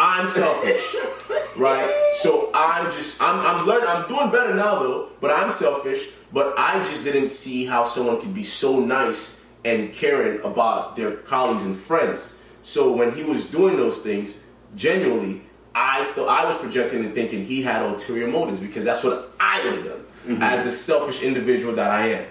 I'm 0.00 0.26
selfish, 0.28 0.96
right? 1.56 1.88
So 2.14 2.50
I'm 2.52 2.86
just, 2.90 3.22
I'm, 3.22 3.38
I'm 3.46 3.64
learning, 3.66 3.88
I'm 3.88 4.08
doing 4.08 4.30
better 4.32 4.52
now 4.54 4.80
though, 4.80 5.08
but 5.20 5.30
I'm 5.30 5.48
selfish. 5.50 6.08
But 6.32 6.58
I 6.58 6.78
just 6.84 7.04
didn't 7.04 7.28
see 7.28 7.66
how 7.66 7.84
someone 7.84 8.20
could 8.20 8.34
be 8.34 8.42
so 8.42 8.80
nice 8.80 9.44
and 9.64 9.92
caring 9.92 10.40
about 10.42 10.96
their 10.96 11.12
colleagues 11.12 11.62
and 11.62 11.76
friends. 11.76 12.41
So 12.62 12.92
when 12.94 13.12
he 13.14 13.24
was 13.24 13.46
doing 13.46 13.76
those 13.76 14.02
things, 14.02 14.40
genuinely, 14.76 15.42
I 15.74 16.04
thought 16.14 16.28
I 16.28 16.46
was 16.46 16.56
projecting 16.58 17.04
and 17.04 17.14
thinking 17.14 17.44
he 17.44 17.62
had 17.62 17.82
ulterior 17.82 18.28
motives 18.28 18.60
because 18.60 18.84
that's 18.84 19.02
what 19.02 19.32
I 19.40 19.64
would 19.64 19.74
have 19.74 19.84
done 19.84 20.04
mm-hmm. 20.26 20.42
as 20.42 20.64
the 20.64 20.72
selfish 20.72 21.22
individual 21.22 21.74
that 21.76 21.90
I 21.90 22.06
am, 22.08 22.26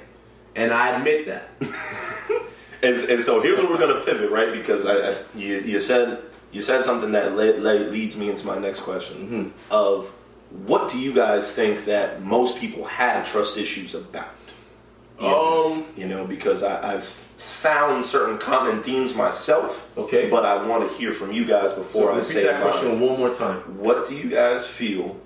and 0.55 0.71
I 0.71 0.97
admit 0.97 1.27
that. 1.27 1.49
And, 2.83 2.95
and 2.95 3.21
so 3.21 3.41
here's 3.41 3.59
where 3.59 3.69
we're 3.69 3.77
gonna 3.77 4.03
pivot, 4.03 4.31
right? 4.31 4.51
Because 4.51 4.85
I, 4.85 5.11
I 5.11 5.15
you, 5.35 5.59
you 5.59 5.79
said 5.79 6.19
you 6.51 6.61
said 6.61 6.83
something 6.83 7.11
that 7.11 7.35
led, 7.35 7.61
led, 7.61 7.91
leads 7.91 8.17
me 8.17 8.29
into 8.29 8.45
my 8.45 8.57
next 8.57 8.81
question 8.81 9.17
mm-hmm. 9.17 9.49
of 9.71 10.07
what 10.65 10.91
do 10.91 10.99
you 10.99 11.13
guys 11.13 11.53
think 11.53 11.85
that 11.85 12.21
most 12.23 12.59
people 12.59 12.83
had 12.83 13.25
trust 13.25 13.57
issues 13.57 13.95
about? 13.95 14.27
Um, 15.23 15.85
You 15.95 16.07
know, 16.07 16.25
because 16.25 16.63
I, 16.63 16.93
I've 16.95 17.03
found 17.05 18.05
certain 18.05 18.37
common 18.37 18.81
themes 18.83 19.15
myself. 19.15 19.91
Okay. 19.97 20.29
But 20.29 20.45
I 20.45 20.65
want 20.67 20.89
to 20.89 20.97
hear 20.97 21.11
from 21.13 21.31
you 21.31 21.45
guys 21.45 21.71
before 21.73 22.01
so 22.03 22.07
I 22.09 22.15
repeat 22.15 22.23
say 22.25 22.43
that 22.45 22.61
mine. 22.63 22.71
question 22.71 22.99
one 22.99 23.17
more 23.19 23.33
time. 23.33 23.59
What 23.79 24.07
do 24.07 24.15
you 24.15 24.29
guys 24.29 24.65
feel 24.67 25.17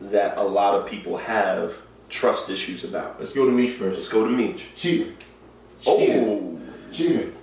that 0.00 0.36
a 0.38 0.42
lot 0.42 0.74
of 0.78 0.86
people 0.86 1.16
have 1.18 1.74
trust 2.08 2.50
issues 2.50 2.84
about? 2.84 3.18
Let's 3.18 3.32
go 3.32 3.44
to 3.44 3.50
me 3.52 3.66
Let's 3.78 4.08
go 4.08 4.24
to 4.24 4.30
Meech. 4.30 4.74
Cheating, 4.74 5.16
Oh, 5.86 6.58
cheating. 6.92 7.34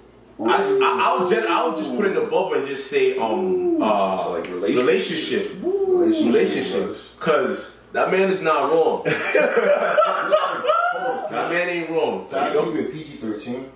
I, 0.42 1.18
will 1.20 1.28
gen- 1.28 1.46
I'll 1.50 1.76
just 1.76 1.94
put 1.96 2.06
in 2.06 2.14
the 2.14 2.22
bubble 2.22 2.54
and 2.54 2.66
just 2.66 2.90
say 2.90 3.18
um 3.18 3.82
uh, 3.82 4.24
So, 4.24 4.32
like, 4.34 4.48
relationship. 4.48 5.52
relationship 5.62 5.64
Relationship. 5.64 6.34
relationship 6.34 6.98
because 7.20 7.82
that 7.92 8.10
man 8.12 8.30
is 8.30 8.42
not 8.42 8.72
wrong. 8.72 9.04
Listen. 11.30 11.36
That 11.36 11.52
man 11.52 11.70
ain't 11.70 11.90
wrong. 11.90 12.28
Can 12.30 12.38
I 12.40 12.48
You 12.50 12.54
know? 12.56 12.72
keep 12.72 12.76
it 12.82 12.94
PG 12.94 13.16
thirteen? 13.18 13.72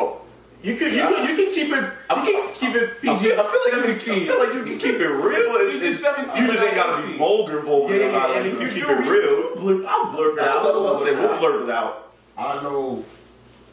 oh 0.00 0.20
You 0.62 0.76
can 0.76 0.94
you 0.94 1.00
can 1.02 1.28
you 1.28 1.36
can 1.36 1.54
keep 1.54 1.72
it 1.72 1.84
you 2.10 2.22
can 2.22 2.54
keep 2.54 2.74
it 2.74 3.00
PG 3.00 3.08
I 3.12 3.16
feel, 3.16 3.40
I 3.40 3.44
feel 3.44 3.80
like 3.80 3.88
you, 3.88 3.96
seventeen. 3.96 4.22
I 4.22 4.26
feel 4.26 4.38
like 4.44 4.54
you 4.54 4.64
can 4.64 4.78
keep 4.78 4.94
it 5.00 5.08
real. 5.08 5.36
It's- 5.36 5.72
You 5.72 5.76
it's- 5.78 6.00
just 6.00 6.02
17, 6.16 6.42
you 6.44 6.52
just 6.52 6.64
ain't 6.64 6.74
gotta 6.74 7.06
be 7.06 7.16
vulgar, 7.18 7.60
vulgar 7.60 7.94
Yeah, 7.96 8.06
yeah, 8.06 8.12
yeah. 8.28 8.36
And 8.36 8.46
You 8.46 8.52
if 8.52 8.58
can 8.58 8.66
you 8.76 8.84
keep 8.86 8.90
it 8.90 9.10
real. 9.10 9.36
we'll 9.38 9.56
blur, 9.56 9.86
I'll 9.88 10.06
blurb 10.06 10.36
it 10.38 10.42
I 10.42 10.48
out. 10.48 10.64
was 10.64 10.76
about 10.76 10.98
to 10.98 11.04
say, 11.04 11.14
I'll 11.16 11.28
we'll 11.28 11.38
blurt 11.38 11.62
it 11.64 11.70
out. 11.70 12.12
I 12.38 12.62
know 12.62 13.04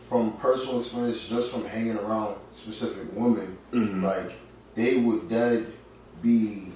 from 0.10 0.34
personal 0.34 0.79
experience, 0.79 1.27
just 1.27 1.51
from 1.51 1.65
hanging 1.65 1.98
around 1.98 2.36
specific 2.51 3.08
women, 3.13 3.58
Mm-hmm. 3.74 4.03
like 4.05 4.32
they 4.75 4.98
would 4.98 5.27
dead 5.29 5.65
be 6.22 6.67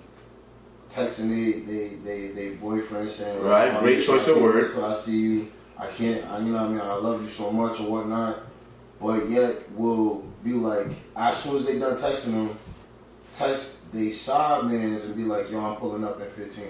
texting 0.90 1.30
they 1.30 1.60
they 1.60 1.88
they, 2.04 2.28
they 2.30 2.56
boyfriend 2.56 3.10
saying 3.10 3.44
Right, 3.44 3.74
"Oh, 3.76 3.82
great 3.82 4.04
choice 4.04 4.28
of 4.28 4.42
words. 4.42 4.74
till 4.74 4.86
I 4.86 4.94
see 4.94 5.18
you. 5.20 5.48
I 5.80 5.88
can't. 5.88 6.26
I, 6.26 6.40
you 6.40 6.46
know 6.46 6.54
what 6.54 6.62
I 6.64 6.68
mean. 6.70 6.80
I 6.82 6.96
love 6.96 7.22
you 7.22 7.30
so 7.30 7.52
much 7.52 7.80
or 7.80 7.90
whatnot. 7.92 8.40
But 9.00 9.30
yet 9.30 9.70
will 9.74 10.26
be 10.44 10.54
like 10.54 10.88
as 11.16 11.38
soon 11.44 11.58
as 11.58 11.66
they 11.68 11.78
done 11.80 11.96
texting 11.96 12.32
them, 12.32 12.58
text 13.32 13.92
they 13.94 14.10
side 14.10 14.66
mans 14.66 15.04
and 15.06 15.16
be 15.16 15.24
like, 15.24 15.52
"Yo, 15.52 15.60
I'm 15.64 15.76
pulling 15.78 16.04
up 16.04 16.20
in 16.20 16.28
15." 16.28 16.66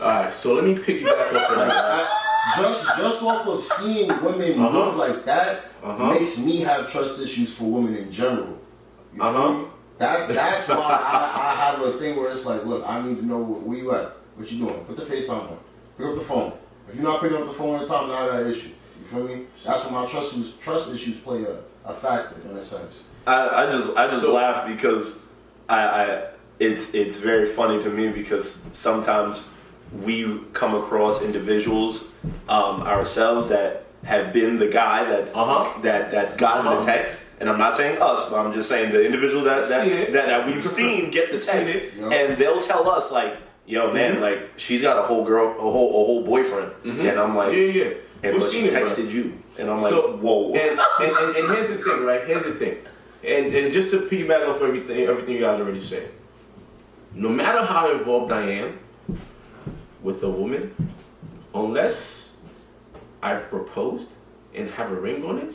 All 0.00 0.06
right, 0.08 0.32
so 0.32 0.54
let 0.54 0.64
me 0.64 0.74
piggyback 0.74 1.28
of 1.28 1.34
Like, 1.34 1.68
that. 1.68 2.18
Just 2.56 2.86
just 2.96 3.22
off 3.22 3.46
of 3.46 3.62
seeing 3.62 4.08
women 4.22 4.60
Uh-huh. 4.60 4.70
move 4.86 4.96
like 4.96 5.24
that 5.24 5.60
Uh-huh. 5.82 6.12
makes 6.12 6.38
me 6.38 6.58
have 6.58 6.90
trust 6.90 7.20
issues 7.22 7.54
for 7.54 7.64
women 7.64 7.96
in 7.96 8.10
general. 8.10 8.58
You 9.14 9.22
Uh-huh. 9.22 9.64
That 9.98 10.28
that's 10.34 10.68
why 10.68 10.76
I, 10.76 11.52
I 11.52 11.54
have 11.54 11.82
a 11.82 11.92
thing 11.98 12.16
where 12.16 12.30
it's 12.30 12.44
like, 12.44 12.64
look, 12.66 12.84
I 12.86 13.00
need 13.06 13.16
to 13.18 13.24
know 13.26 13.38
where, 13.38 13.60
where 13.60 13.78
you 13.78 13.94
at, 13.94 14.12
what 14.36 14.50
you 14.50 14.58
doing. 14.66 14.84
Put 14.84 14.96
the 14.96 15.06
face 15.06 15.30
on. 15.30 15.56
Pick 15.96 16.06
up 16.06 16.14
the 16.16 16.20
phone. 16.22 16.52
If 16.88 16.94
you're 16.96 17.04
not 17.04 17.20
picking 17.20 17.36
up 17.38 17.46
the 17.46 17.52
phone 17.52 17.78
on 17.80 17.86
time, 17.86 18.08
now 18.08 18.14
I 18.14 18.26
got 18.26 18.42
an 18.42 18.50
issue. 18.50 18.68
You 19.00 19.04
feel 19.04 19.24
me? 19.28 19.42
That's 19.64 19.84
when 19.84 19.94
my 19.94 20.06
trust 20.06 20.32
issues, 20.32 20.54
trust 20.56 20.92
issues 20.94 21.18
play 21.20 21.42
a, 21.44 21.58
a 21.88 21.92
factor 21.94 22.36
in 22.48 22.56
a 22.56 22.62
sense. 22.62 23.04
I, 23.26 23.64
I 23.64 23.66
just 23.66 23.96
I 23.96 24.06
just 24.08 24.22
So- 24.22 24.34
laugh 24.34 24.66
because 24.66 25.32
I, 25.68 25.78
I 25.84 26.24
it's 26.58 26.92
it's 26.94 27.16
very 27.16 27.46
funny 27.46 27.82
to 27.82 27.88
me 27.90 28.10
because 28.12 28.66
sometimes 28.72 29.48
we 29.92 30.40
come 30.52 30.74
across 30.74 31.22
individuals 31.24 32.18
um, 32.48 32.82
ourselves 32.82 33.48
that 33.50 33.84
have 34.04 34.32
been 34.32 34.58
the 34.58 34.66
guy 34.68 35.04
that's 35.04 35.34
Uh-huh. 35.36 35.80
that 35.82 36.10
that's 36.10 36.36
gotten 36.36 36.66
Uh-huh. 36.66 36.80
the 36.80 36.86
text, 36.86 37.34
and 37.40 37.48
I'm 37.48 37.58
not 37.58 37.74
saying 37.74 38.00
us, 38.02 38.30
but 38.30 38.44
I'm 38.44 38.52
just 38.52 38.68
saying 38.68 38.90
the 38.92 39.04
individual 39.04 39.44
that 39.44 39.68
that, 39.68 39.84
Seen 39.86 40.12
that, 40.12 40.26
that 40.26 40.46
we've 40.46 40.64
seen 40.80 41.10
get 41.10 41.30
the 41.30 41.38
text, 41.38 41.76
it. 41.76 41.94
Yeah. 41.98 42.10
and 42.10 42.38
they'll 42.38 42.60
tell 42.60 42.88
us 42.90 43.12
like, 43.12 43.36
"Yo, 43.66 43.92
man, 43.92 44.16
Mhm. 44.16 44.20
like 44.20 44.50
she's 44.56 44.82
got 44.82 44.98
a 44.98 45.02
whole 45.02 45.24
girl, 45.24 45.48
a 45.50 45.60
whole 45.60 45.88
a 45.90 46.04
whole 46.06 46.24
boyfriend," 46.24 46.72
Mhm. 46.84 47.08
and 47.10 47.20
I'm 47.20 47.34
like, 47.36 47.52
yeah, 47.52 47.58
yeah. 47.58 47.84
"And 48.22 48.32
We've 48.34 48.42
but 48.42 48.50
she 48.50 48.66
it, 48.66 48.72
texted 48.72 49.10
you," 49.12 49.34
and 49.58 49.70
I'm 49.70 49.80
like, 49.82 49.92
"Whoa." 49.92 50.52
And, 50.54 50.80
and, 51.00 51.16
and, 51.16 51.36
and 51.36 51.54
here's 51.54 51.68
the 51.68 51.76
thing, 51.78 52.04
right? 52.04 52.22
Here's 52.24 52.44
the 52.44 52.52
thing. 52.52 52.76
And, 53.24 53.54
and 53.54 53.72
just 53.72 53.90
to 53.92 53.98
piggyback 53.98 54.48
off 54.48 54.60
everything, 54.62 55.06
everything 55.06 55.34
you 55.36 55.40
guys 55.42 55.60
already 55.60 55.80
said. 55.80 56.08
No 57.14 57.28
matter 57.28 57.62
how 57.64 57.92
involved 57.92 58.32
I 58.32 58.42
am 58.50 58.78
with 60.02 60.22
a 60.24 60.28
woman, 60.30 60.74
unless 61.54 62.36
I've 63.22 63.48
proposed 63.48 64.10
and 64.54 64.68
have 64.70 64.90
a 64.90 64.96
ring 64.96 65.24
on 65.24 65.38
it, 65.38 65.54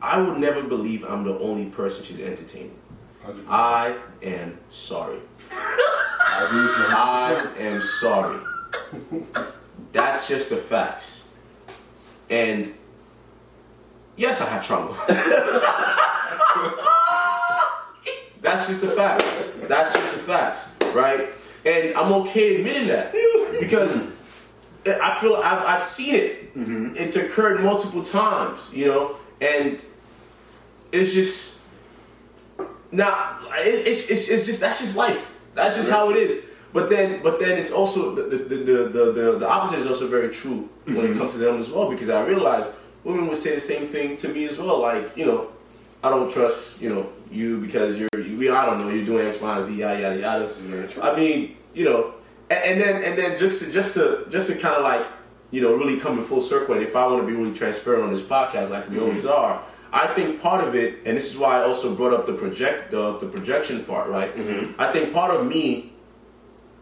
I 0.00 0.22
would 0.22 0.38
never 0.38 0.62
believe 0.62 1.04
I'm 1.04 1.24
the 1.24 1.38
only 1.38 1.66
person 1.66 2.04
she's 2.04 2.20
entertaining. 2.20 2.76
100%. 3.24 3.44
I 3.48 3.96
am 4.22 4.58
sorry. 4.70 5.18
I 5.50 6.44
agree 6.46 6.62
with 6.62 6.78
you 6.78 6.84
I 6.88 7.52
am 7.58 7.82
sorry. 7.82 8.40
That's 9.92 10.28
just 10.28 10.50
the 10.50 10.56
facts. 10.56 11.24
And 12.30 12.74
yes, 14.16 14.40
I 14.40 14.46
have 14.46 14.66
trauma. 14.66 14.96
That's 18.40 18.66
just 18.66 18.80
the 18.80 18.88
facts. 18.88 19.24
That's 19.68 19.92
just 19.94 20.12
the 20.14 20.18
facts, 20.18 20.74
right? 20.94 21.28
And 21.64 21.94
I'm 21.94 22.12
okay 22.24 22.56
admitting 22.56 22.88
that 22.88 23.12
because 23.60 24.10
I 24.84 25.16
feel 25.20 25.36
I've, 25.36 25.64
I've 25.64 25.82
seen 25.82 26.14
it. 26.16 26.54
Mm-hmm. 26.56 26.96
It's 26.96 27.14
occurred 27.16 27.62
multiple 27.62 28.02
times, 28.02 28.72
you 28.74 28.86
know, 28.86 29.16
and 29.40 29.80
it's 30.90 31.12
just 31.14 31.61
now 32.92 33.38
it, 33.54 33.86
it's, 33.86 34.10
it's 34.10 34.28
it's 34.28 34.46
just 34.46 34.60
that's 34.60 34.80
just 34.80 34.96
life. 34.96 35.34
That's 35.54 35.76
just 35.76 35.90
how 35.90 36.10
it 36.10 36.16
is. 36.16 36.44
But 36.72 36.88
then 36.88 37.22
but 37.22 37.40
then 37.40 37.58
it's 37.58 37.72
also 37.72 38.14
the 38.14 38.22
the 38.22 38.36
the 38.36 38.74
the, 38.88 39.12
the, 39.12 39.38
the 39.38 39.48
opposite 39.48 39.80
is 39.80 39.86
also 39.86 40.06
very 40.08 40.30
true 40.30 40.68
when 40.84 41.12
it 41.12 41.18
comes 41.18 41.32
to 41.32 41.38
them 41.38 41.58
as 41.58 41.70
well 41.70 41.90
because 41.90 42.08
I 42.08 42.24
realize 42.24 42.70
women 43.04 43.26
would 43.28 43.36
say 43.36 43.54
the 43.54 43.60
same 43.60 43.86
thing 43.86 44.16
to 44.16 44.28
me 44.28 44.46
as 44.46 44.58
well. 44.58 44.80
Like 44.80 45.16
you 45.16 45.26
know, 45.26 45.48
I 46.02 46.10
don't 46.10 46.30
trust 46.30 46.80
you 46.80 46.94
know 46.94 47.12
you 47.30 47.60
because 47.60 47.98
you're 47.98 48.08
you, 48.16 48.54
I 48.54 48.66
don't 48.66 48.78
know 48.78 48.88
you're 48.88 49.04
doing 49.04 49.26
X 49.26 49.40
Y 49.40 49.56
and 49.56 49.64
Z 49.64 49.74
yada 49.74 50.00
yada 50.00 50.20
yada. 50.20 51.02
I 51.02 51.16
mean 51.16 51.56
you 51.74 51.84
know, 51.84 52.14
and, 52.50 52.64
and 52.64 52.80
then 52.80 53.04
and 53.04 53.18
then 53.18 53.38
just 53.38 53.62
to, 53.62 53.72
just 53.72 53.94
to 53.94 54.26
just 54.30 54.50
to 54.50 54.58
kind 54.58 54.76
of 54.76 54.82
like 54.82 55.06
you 55.50 55.60
know 55.60 55.74
really 55.74 56.00
come 56.00 56.18
in 56.18 56.24
full 56.24 56.40
circle. 56.40 56.74
And 56.74 56.82
if 56.82 56.96
I 56.96 57.06
want 57.06 57.22
to 57.22 57.26
be 57.26 57.34
really 57.34 57.54
transparent 57.54 58.04
on 58.04 58.12
this 58.12 58.22
podcast, 58.22 58.70
like 58.70 58.88
we 58.88 58.98
always 58.98 59.26
are, 59.26 59.62
I 59.92 60.06
think 60.06 60.40
part 60.40 60.66
of 60.66 60.74
it, 60.74 61.00
and 61.04 61.16
this 61.16 61.32
is 61.32 61.38
why 61.38 61.58
I 61.60 61.64
also 61.64 61.94
brought 61.94 62.14
up 62.14 62.26
the 62.26 62.32
project 62.32 62.90
the, 62.90 63.18
the 63.18 63.26
projection 63.26 63.84
part, 63.84 64.08
right? 64.08 64.34
Mm-hmm. 64.34 64.80
I 64.80 64.90
think 64.90 65.12
part 65.12 65.34
of 65.34 65.46
me 65.46 65.92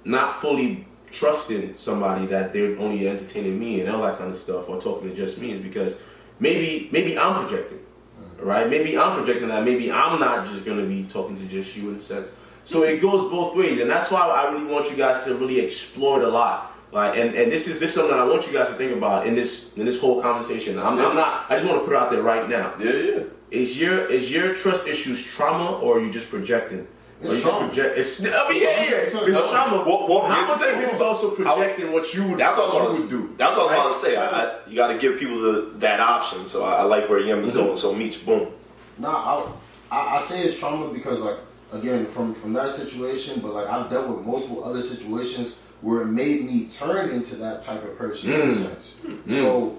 not 0.05 0.41
fully 0.41 0.87
trusting 1.11 1.77
somebody 1.77 2.27
that 2.27 2.53
they're 2.53 2.79
only 2.79 3.09
entertaining 3.09 3.59
me 3.59 3.81
and 3.81 3.91
all 3.91 4.03
that 4.03 4.17
kind 4.17 4.31
of 4.31 4.37
stuff 4.37 4.69
or 4.69 4.81
talking 4.81 5.11
to 5.11 5.15
just 5.15 5.41
me 5.41 5.51
is 5.51 5.61
because 5.61 5.99
maybe 6.39 6.89
maybe 6.93 7.19
I'm 7.19 7.45
projecting, 7.45 7.79
mm-hmm. 7.79 8.47
right? 8.47 8.71
Maybe 8.71 8.97
I'm 8.97 9.17
projecting 9.17 9.49
that. 9.49 9.65
Maybe 9.65 9.91
I'm 9.91 10.21
not 10.21 10.47
just 10.47 10.65
gonna 10.65 10.87
be 10.87 11.03
talking 11.05 11.37
to 11.37 11.47
just 11.47 11.77
you 11.77 11.91
in 11.91 11.97
a 11.97 12.01
sense. 12.01 12.35
So 12.65 12.85
it 12.85 13.01
goes 13.01 13.29
both 13.29 13.57
ways, 13.57 13.81
and 13.81 13.91
that's 13.91 14.13
why 14.13 14.21
I 14.21 14.53
really 14.53 14.67
want 14.67 14.89
you 14.89 14.97
guys 14.97 15.25
to 15.25 15.35
really 15.35 15.59
explore 15.59 16.23
it 16.23 16.29
a 16.29 16.31
lot. 16.31 16.70
Like, 16.93 17.17
and, 17.17 17.35
and 17.37 17.53
this 17.53 17.69
is 17.69 17.79
this 17.79 17.91
is 17.91 17.95
something 17.97 18.17
I 18.17 18.25
want 18.25 18.47
you 18.47 18.53
guys 18.53 18.69
to 18.69 18.75
think 18.75 18.97
about 18.97 19.27
in 19.27 19.35
this 19.37 19.73
in 19.77 19.87
this 19.87 20.01
whole 20.01 20.21
conversation. 20.21 20.79
I'm, 20.79 20.99
I'm 20.99 21.15
not. 21.15 21.47
I 21.49 21.57
just 21.57 21.69
want 21.69 21.81
to 21.81 21.85
put 21.87 21.95
it 21.95 21.99
out 21.99 22.11
there 22.11 22.23
right 22.23 22.49
now. 22.49 22.75
yeah, 22.81 22.93
yeah. 22.93 23.23
Is 23.51 23.81
your 23.81 24.07
is 24.07 24.33
your 24.33 24.55
trust 24.55 24.87
issues 24.89 25.25
trauma 25.25 25.79
or 25.79 25.99
are 25.99 26.01
you 26.01 26.13
just 26.13 26.31
projecting? 26.31 26.87
It's 27.21 27.29
Or 27.29 27.37
you 27.37 27.43
trauma. 27.43 27.73
Just 27.73 27.75
project, 27.75 27.99
it's, 27.99 28.21
I 28.35 28.49
mean, 28.51 28.63
yeah, 28.63 28.83
yeah, 28.83 28.97
It's 28.97 29.15
it's 29.15 29.39
trauma. 29.39 29.51
trauma. 29.51 29.77
Well, 29.85 30.09
well, 30.09 30.21
How 30.27 30.37
here's 30.37 30.49
the 30.49 30.57
much 30.57 30.75
of 30.75 30.81
it 30.81 30.93
is 30.95 31.01
also 31.01 31.31
projecting 31.35 31.93
what 31.93 32.15
you 32.15 32.29
would, 32.29 32.39
That's 32.39 32.57
what 32.57 32.73
I 32.73 32.85
what 32.85 32.95
you 32.95 33.01
would 33.03 33.11
do? 33.11 33.35
That's 33.37 33.57
what 33.57 33.63
I 33.63 33.65
was 33.65 33.73
right? 33.73 33.81
about 33.81 33.93
to 33.93 33.99
say. 33.99 34.17
I, 34.17 34.29
I, 34.29 34.69
you 34.69 34.77
got 34.77 34.89
to 34.89 34.99
give 34.99 35.19
people 35.19 35.39
the, 35.41 35.73
that 35.79 36.01
option. 36.01 36.47
So 36.47 36.65
I, 36.65 36.77
I 36.77 36.83
like 36.85 37.09
where 37.11 37.21
Yem 37.21 37.45
is 37.45 37.51
mm-hmm. 37.51 37.59
going. 37.59 37.77
So 37.77 37.95
Meech, 37.95 38.25
boom. 38.25 38.49
Nah, 38.99 39.09
I, 39.11 39.53
I 39.93 40.17
I 40.17 40.19
say 40.19 40.43
it's 40.43 40.59
trauma 40.59 40.93
because 40.93 41.21
like 41.21 41.37
again 41.73 42.07
from 42.07 42.35
from 42.35 42.53
that 42.55 42.71
situation, 42.71 43.41
but 43.41 43.53
like 43.53 43.67
I've 43.67 43.91
dealt 43.91 44.09
with 44.09 44.27
multiple 44.27 44.65
other 44.65 44.83
situations 44.83 45.59
where 45.81 46.03
it 46.03 46.07
made 46.07 46.45
me 46.45 46.67
turn 46.67 47.11
into 47.11 47.37
that 47.37 47.65
type 47.65 47.83
of 47.85 47.97
person 47.97 48.33
in 48.33 48.41
a 48.41 48.45
Mm. 48.45 48.55
sense. 48.55 48.97
So 49.29 49.79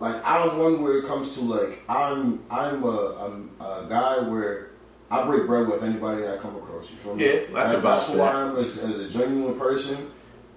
like 0.00 0.16
I'm 0.24 0.58
one 0.58 0.82
where 0.82 0.98
it 0.98 1.06
comes 1.06 1.34
to 1.34 1.40
like 1.42 1.82
I'm 1.88 2.42
I'm 2.50 2.82
a, 2.84 2.96
I'm 3.24 3.50
a 3.60 3.86
guy 3.88 4.20
where 4.28 4.70
I 5.10 5.24
break 5.24 5.46
bread 5.46 5.66
with 5.68 5.82
anybody 5.82 6.22
that 6.22 6.38
I 6.38 6.42
come 6.42 6.56
across. 6.56 6.90
You 6.90 6.96
feel 6.96 7.14
me? 7.16 7.24
Yeah, 7.24 7.32
that's 7.32 7.52
Like, 7.52 7.78
about 7.78 7.82
that's 7.98 8.06
who. 8.12 8.20
I 8.20 8.42
am 8.48 8.56
as, 8.56 8.78
as 8.78 9.00
a 9.00 9.08
genuine 9.10 9.58
person. 9.58 10.10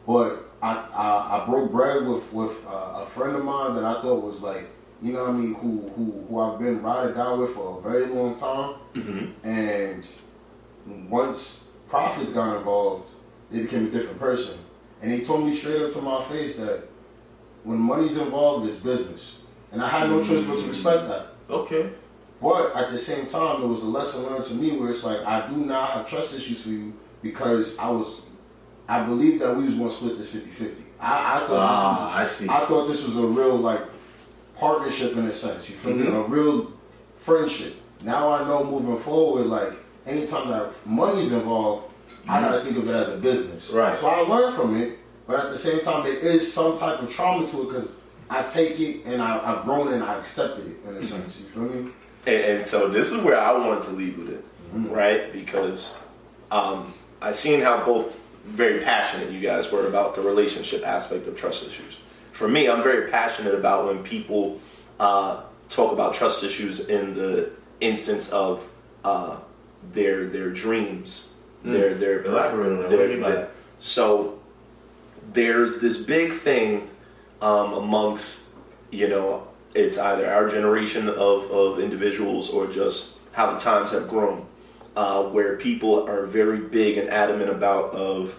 But 0.06 0.50
I, 0.62 0.74
I 0.94 1.42
I 1.42 1.46
broke 1.46 1.72
bread 1.72 2.06
with 2.08 2.32
with 2.34 2.66
uh, 2.68 3.02
a 3.04 3.06
friend 3.06 3.36
of 3.36 3.46
mine 3.46 3.76
that 3.76 3.84
I 3.86 4.02
thought 4.02 4.22
was 4.24 4.42
like 4.42 4.66
you 5.02 5.14
know 5.14 5.22
what 5.24 5.30
I 5.30 5.34
mean 5.34 5.54
who 5.56 5.90
who 5.96 6.26
who 6.28 6.40
I've 6.40 6.60
been 6.60 6.84
or 6.86 7.12
die 7.14 7.34
with 7.34 7.52
for 7.52 7.80
a 7.80 7.82
very 7.90 8.06
long 8.08 8.36
time. 8.36 8.76
And 9.44 10.06
once 11.10 11.66
profits 11.88 12.34
got 12.34 12.58
involved, 12.58 13.10
they 13.50 13.62
became 13.62 13.88
a 13.88 13.90
different 13.90 14.20
person. 14.20 14.58
And 15.02 15.12
they 15.12 15.22
told 15.22 15.46
me 15.46 15.52
straight 15.54 15.82
up 15.82 15.92
to 15.94 16.02
my 16.02 16.22
face 16.24 16.58
that 16.58 16.84
when 17.64 17.78
money's 17.80 18.18
involved, 18.18 18.68
it's 18.68 18.76
business. 18.78 19.38
And 19.72 19.82
I 19.82 19.88
had 19.88 20.10
no 20.10 20.24
choice 20.24 20.44
but 20.44 20.60
to 20.60 20.68
respect 20.68 21.08
that. 21.08 21.28
Okay. 21.50 21.90
But 22.42 22.76
at 22.76 22.92
the 22.92 22.98
same 22.98 23.26
time, 23.28 23.62
there 23.62 23.70
was 23.70 23.84
a 23.84 23.88
lesson 23.88 24.24
learned 24.26 24.44
to 24.46 24.54
me 24.56 24.72
where 24.78 24.90
it's 24.90 25.04
like 25.04 25.20
I 25.26 25.48
do 25.50 25.58
not 25.58 25.92
have 25.92 26.08
trust 26.10 26.36
issues 26.36 26.62
for 26.64 26.70
you 26.70 26.94
because 27.22 27.78
I 27.78 27.90
was, 27.90 28.26
I 28.88 29.04
believed 29.04 29.42
that 29.42 29.56
we 29.56 29.66
was 29.66 29.76
going 29.76 29.90
to 29.90 29.96
split 29.96 30.18
this 30.18 30.34
50-50. 30.36 30.82
I, 31.00 31.38
I 31.44 31.48
thought 31.48 31.50
Ah, 31.52 32.16
I 32.18 32.24
this 32.24 32.32
see. 32.38 32.48
was, 32.48 32.56
I 32.62 32.66
thought 32.66 32.88
this 32.88 33.06
was 33.08 33.18
a 33.18 33.26
real 33.28 33.56
like 33.58 33.82
partnership 34.56 35.14
in 35.14 35.26
a 35.26 35.32
sense. 35.34 35.70
You 35.70 35.76
feel 35.76 35.96
me? 35.96 36.06
Mhm. 36.08 36.26
A 36.26 36.28
real 36.28 36.74
friendship. 37.16 37.76
Now 38.04 38.30
I 38.32 38.44
know 38.48 38.64
moving 38.64 38.98
forward, 38.98 39.46
like 39.48 39.74
anytime 40.06 40.48
that 40.50 40.72
money's 40.86 41.32
involved, 41.32 41.91
I 42.28 42.42
gotta 42.42 42.64
think 42.64 42.78
of 42.78 42.88
it 42.88 42.96
as 42.96 43.10
a 43.10 43.18
business. 43.18 43.72
Right. 43.72 43.98
So 43.98 44.08
I 44.08 44.20
learned 44.20 44.56
from 44.56 44.76
it, 44.76 45.00
but 45.28 45.46
at 45.46 45.52
the 45.52 45.58
same 45.58 45.82
time, 45.82 46.04
there 46.04 46.18
is 46.18 46.52
some 46.52 46.78
type 46.78 47.02
of 47.02 47.12
trauma 47.12 47.48
to 47.48 47.62
it 47.64 47.66
because 47.68 48.00
I 48.30 48.44
take 48.44 48.80
it 48.80 49.06
and 49.06 49.22
I, 49.22 49.40
I've 49.40 49.66
grown 49.66 49.94
and 49.94 50.04
I 50.04 50.18
accepted 50.18 50.68
it 50.68 50.78
in 50.88 50.96
a 50.96 51.04
sense. 51.04 51.40
You 51.40 51.46
feel 51.46 51.64
me? 51.64 51.92
And, 52.26 52.44
and 52.44 52.66
so 52.66 52.88
this 52.88 53.12
is 53.12 53.22
where 53.24 53.40
I 53.40 53.52
wanted 53.52 53.84
to 53.84 53.92
lead 53.92 54.18
with 54.18 54.30
it, 54.30 54.46
right? 54.74 55.34
Because 55.34 55.98
um, 56.50 56.94
I 57.22 57.32
seen 57.32 57.62
how 57.62 57.86
both 57.86 58.20
very 58.46 58.80
passionate 58.80 59.32
you 59.32 59.40
guys 59.40 59.72
were 59.72 59.88
about 59.88 60.16
the 60.16 60.22
relationship 60.22 60.86
aspect 60.86 61.28
of 61.28 61.38
trust 61.38 61.66
issues. 61.66 62.00
For 62.32 62.48
me, 62.48 62.70
I'm 62.70 62.82
very 62.84 63.10
passionate 63.12 63.54
about 63.54 63.86
when 63.86 64.04
people 64.04 64.60
uh, 65.00 65.44
talk 65.70 65.92
about 65.92 66.14
trust 66.14 66.44
issues 66.44 66.88
in 66.88 67.14
the 67.14 67.52
instance 67.80 68.32
of 68.32 68.72
uh, 69.04 69.38
their 69.94 70.28
their 70.28 70.52
dreams, 70.52 71.31
Mm. 71.66 71.72
their 71.74 71.94
their 71.94 72.24
Elaborate 72.24 72.72
on 72.72 72.78
that. 72.82 72.90
What 72.90 72.90
their- 72.98 73.08
do 73.08 73.14
you 73.14 73.20
mean 73.22 73.32
by 73.36 73.46
so 73.80 74.40
there's 75.34 75.80
this 75.82 76.02
big 76.04 76.34
thing 76.34 76.90
um, 77.42 77.74
amongst 77.74 78.50
you 78.92 79.08
know 79.08 79.48
it's 79.74 79.98
either 79.98 80.30
our 80.30 80.50
generation 80.50 81.08
of, 81.08 81.50
of 81.52 81.80
individuals 81.80 82.50
or 82.50 82.68
just 82.68 83.20
how 83.32 83.54
the 83.54 83.60
times 83.60 83.92
have 83.92 84.08
grown 84.10 84.46
uh, 84.96 85.24
where 85.24 85.56
people 85.56 86.08
are 86.10 86.26
very 86.26 86.60
big 86.60 86.98
and 86.98 87.10
adamant 87.10 87.50
about 87.50 87.92
of 87.94 88.38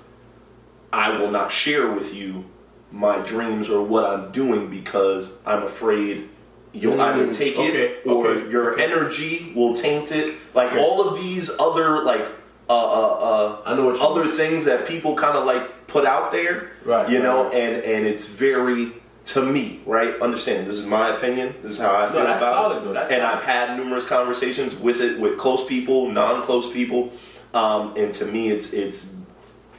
i 0.92 1.18
will 1.18 1.30
not 1.30 1.50
share 1.50 1.90
with 1.90 2.14
you 2.14 2.44
my 2.90 3.18
dreams 3.20 3.70
or 3.70 3.82
what 3.82 4.04
i'm 4.04 4.30
doing 4.32 4.68
because 4.68 5.38
i'm 5.46 5.62
afraid 5.62 6.28
you'll 6.74 6.96
Mm, 6.96 7.00
either 7.00 7.32
take 7.32 7.54
okay, 7.56 7.66
it 7.68 8.06
or 8.06 8.26
okay, 8.28 8.50
your 8.50 8.72
okay. 8.74 8.84
energy 8.84 9.52
will 9.56 9.74
taint 9.74 10.12
it 10.12 10.34
like 10.54 10.72
all 10.72 11.08
of 11.08 11.18
these 11.20 11.50
other 11.58 12.02
like 12.04 12.26
uh, 12.68 12.72
uh, 12.72 13.06
uh, 13.18 13.62
I 13.66 13.74
know 13.74 13.86
what 13.86 14.00
other 14.00 14.24
mean. 14.24 14.32
things 14.32 14.64
that 14.66 14.86
people 14.86 15.14
kind 15.16 15.36
of 15.36 15.44
like 15.44 15.86
put 15.86 16.06
out 16.06 16.30
there, 16.32 16.70
Right, 16.84 17.08
You 17.08 17.18
right, 17.18 17.22
know, 17.24 17.44
right. 17.44 17.54
and 17.54 17.82
and 17.84 18.06
it's 18.06 18.26
very 18.26 18.92
to 19.26 19.42
me, 19.44 19.80
right? 19.86 20.20
Understand 20.20 20.66
this 20.66 20.76
is 20.78 20.86
my 20.86 21.14
opinion. 21.16 21.54
This 21.62 21.72
is 21.72 21.78
how 21.78 21.92
I 21.94 22.06
No, 22.06 22.12
feel 22.12 22.22
about 22.22 22.40
solid, 22.40 22.76
it. 22.78 22.84
though. 22.84 23.00
And 23.00 23.08
solid. 23.08 23.22
I've 23.22 23.42
had 23.44 23.76
numerous 23.76 24.08
conversations 24.08 24.74
with 24.74 25.00
it 25.00 25.20
with 25.20 25.38
close 25.38 25.64
people, 25.66 26.10
non-close 26.10 26.72
people, 26.72 27.12
um, 27.54 27.94
and 27.96 28.12
to 28.14 28.24
me, 28.26 28.50
it's 28.50 28.72
it's. 28.72 29.14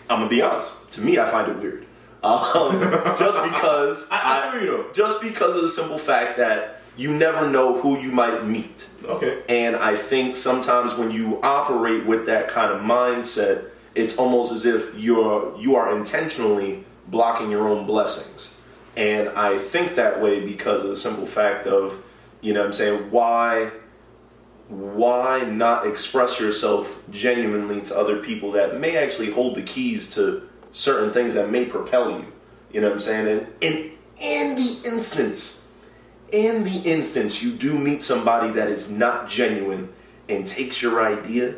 I'm 0.09 0.19
gonna 0.19 0.29
be 0.29 0.41
honest. 0.41 0.91
To 0.91 1.01
me, 1.01 1.17
I 1.19 1.29
find 1.29 1.49
it 1.51 1.57
weird, 1.59 1.85
um, 2.23 2.79
just 3.17 3.41
because 3.43 4.09
I- 4.11 4.47
I 4.47 4.51
feel 4.51 4.61
you, 4.63 4.85
just 4.93 5.21
because 5.21 5.55
of 5.55 5.61
the 5.63 5.69
simple 5.69 5.97
fact 5.97 6.37
that 6.37 6.72
you 6.95 7.11
never 7.11 7.49
know 7.49 7.79
who 7.79 7.99
you 7.99 8.11
might 8.11 8.45
meet. 8.45 8.87
Okay. 9.03 9.41
And 9.49 9.75
I 9.75 9.95
think 9.95 10.35
sometimes 10.35 10.93
when 10.95 11.11
you 11.11 11.39
operate 11.41 12.05
with 12.05 12.25
that 12.27 12.49
kind 12.49 12.71
of 12.71 12.81
mindset, 12.81 13.69
it's 13.95 14.17
almost 14.17 14.51
as 14.51 14.65
if 14.65 14.97
you're 14.97 15.59
you 15.59 15.75
are 15.75 15.95
intentionally 15.95 16.85
blocking 17.07 17.49
your 17.49 17.67
own 17.67 17.85
blessings. 17.85 18.61
And 18.95 19.29
I 19.29 19.57
think 19.57 19.95
that 19.95 20.21
way 20.21 20.45
because 20.45 20.83
of 20.83 20.89
the 20.89 20.95
simple 20.95 21.25
fact 21.25 21.65
of, 21.65 22.03
you 22.41 22.53
know 22.53 22.61
what 22.61 22.67
I'm 22.67 22.73
saying, 22.73 23.11
why 23.11 23.71
why 24.69 25.43
not 25.43 25.85
express 25.85 26.39
yourself 26.39 27.03
genuinely 27.11 27.81
to 27.81 27.97
other 27.97 28.17
people 28.23 28.51
that 28.51 28.79
may 28.79 28.97
actually 28.97 29.31
hold 29.31 29.55
the 29.55 29.61
keys 29.61 30.13
to 30.15 30.47
certain 30.71 31.11
things 31.11 31.33
that 31.33 31.49
may 31.49 31.65
propel 31.65 32.11
you. 32.11 32.25
You 32.71 32.81
know 32.81 32.87
what 32.87 32.93
I'm 32.93 32.99
saying? 32.99 33.27
And 33.27 33.47
in 33.61 33.91
in 34.21 34.55
the 34.55 34.81
instance 34.85 35.62
in 36.31 36.63
the 36.63 36.79
instance 36.79 37.43
you 37.43 37.51
do 37.51 37.77
meet 37.77 38.01
somebody 38.01 38.51
that 38.53 38.69
is 38.69 38.89
not 38.89 39.29
genuine 39.29 39.93
and 40.29 40.47
takes 40.47 40.81
your 40.81 41.03
idea 41.05 41.55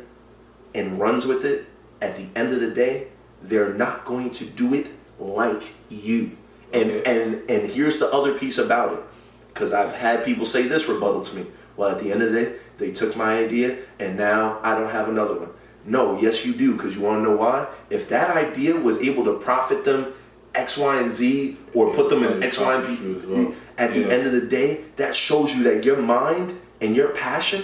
and 0.73 0.99
runs 0.99 1.25
with 1.25 1.45
it, 1.45 1.67
at 2.01 2.15
the 2.15 2.28
end 2.36 2.54
of 2.54 2.60
the 2.60 2.71
day, 2.71 3.08
they're 3.41 3.73
not 3.73 4.06
going 4.06 4.32
to 4.32 4.45
do 4.45 4.73
it 4.73 4.88
like 5.19 5.63
you. 5.89 6.36
And 6.73 6.91
Okay. 6.91 7.04
and 7.06 7.49
and 7.49 7.69
here's 7.69 7.99
the 7.99 8.12
other 8.12 8.34
piece 8.38 8.58
about 8.58 8.93
it. 8.93 8.99
Because 9.47 9.71
I've 9.71 9.93
had 9.93 10.25
people 10.25 10.45
say 10.45 10.63
this 10.63 10.89
rebuttal 10.89 11.21
to 11.21 11.36
me. 11.38 11.45
Well, 11.78 11.89
at 11.89 11.99
the 11.99 12.12
end 12.12 12.21
of 12.21 12.34
the 12.34 12.41
day, 12.43 12.56
they 12.78 12.91
took 12.91 13.15
my 13.15 13.38
idea 13.38 13.78
and 13.99 14.17
now 14.17 14.60
I 14.62 14.78
don't 14.78 14.91
have 14.91 15.08
another 15.08 15.36
one. 15.39 15.49
No, 15.86 16.19
yes, 16.19 16.45
you 16.45 16.54
do. 16.54 16.73
Because 16.73 16.95
you 16.95 17.01
want 17.01 17.23
to 17.23 17.30
know 17.30 17.38
why? 17.38 17.67
If 17.89 18.10
that 18.10 18.36
idea 18.36 18.75
was 18.75 18.99
able 19.01 19.23
to 19.25 19.39
profit 19.39 19.86
them 19.86 20.13
X, 20.55 20.77
Y, 20.77 20.99
and 21.01 21.11
Z, 21.11 21.57
or 21.73 21.93
put 21.93 22.09
them 22.09 22.23
in 22.23 22.39
Yeah, 22.41 22.47
X, 22.47 22.59
Y, 22.59 22.73
and 22.73 22.83
profit 22.85 23.01
you 23.03 23.15
as 23.17 23.21
Z, 23.21 23.27
well. 23.27 23.53
at 23.77 23.93
the 23.93 23.99
Yeah. 23.99 24.07
end 24.07 24.27
of 24.27 24.33
the 24.33 24.41
day, 24.41 24.81
that 24.95 25.15
shows 25.15 25.55
you 25.55 25.63
that 25.63 25.83
your 25.83 25.97
mind 25.97 26.57
and 26.81 26.95
your 26.95 27.09
passion, 27.09 27.63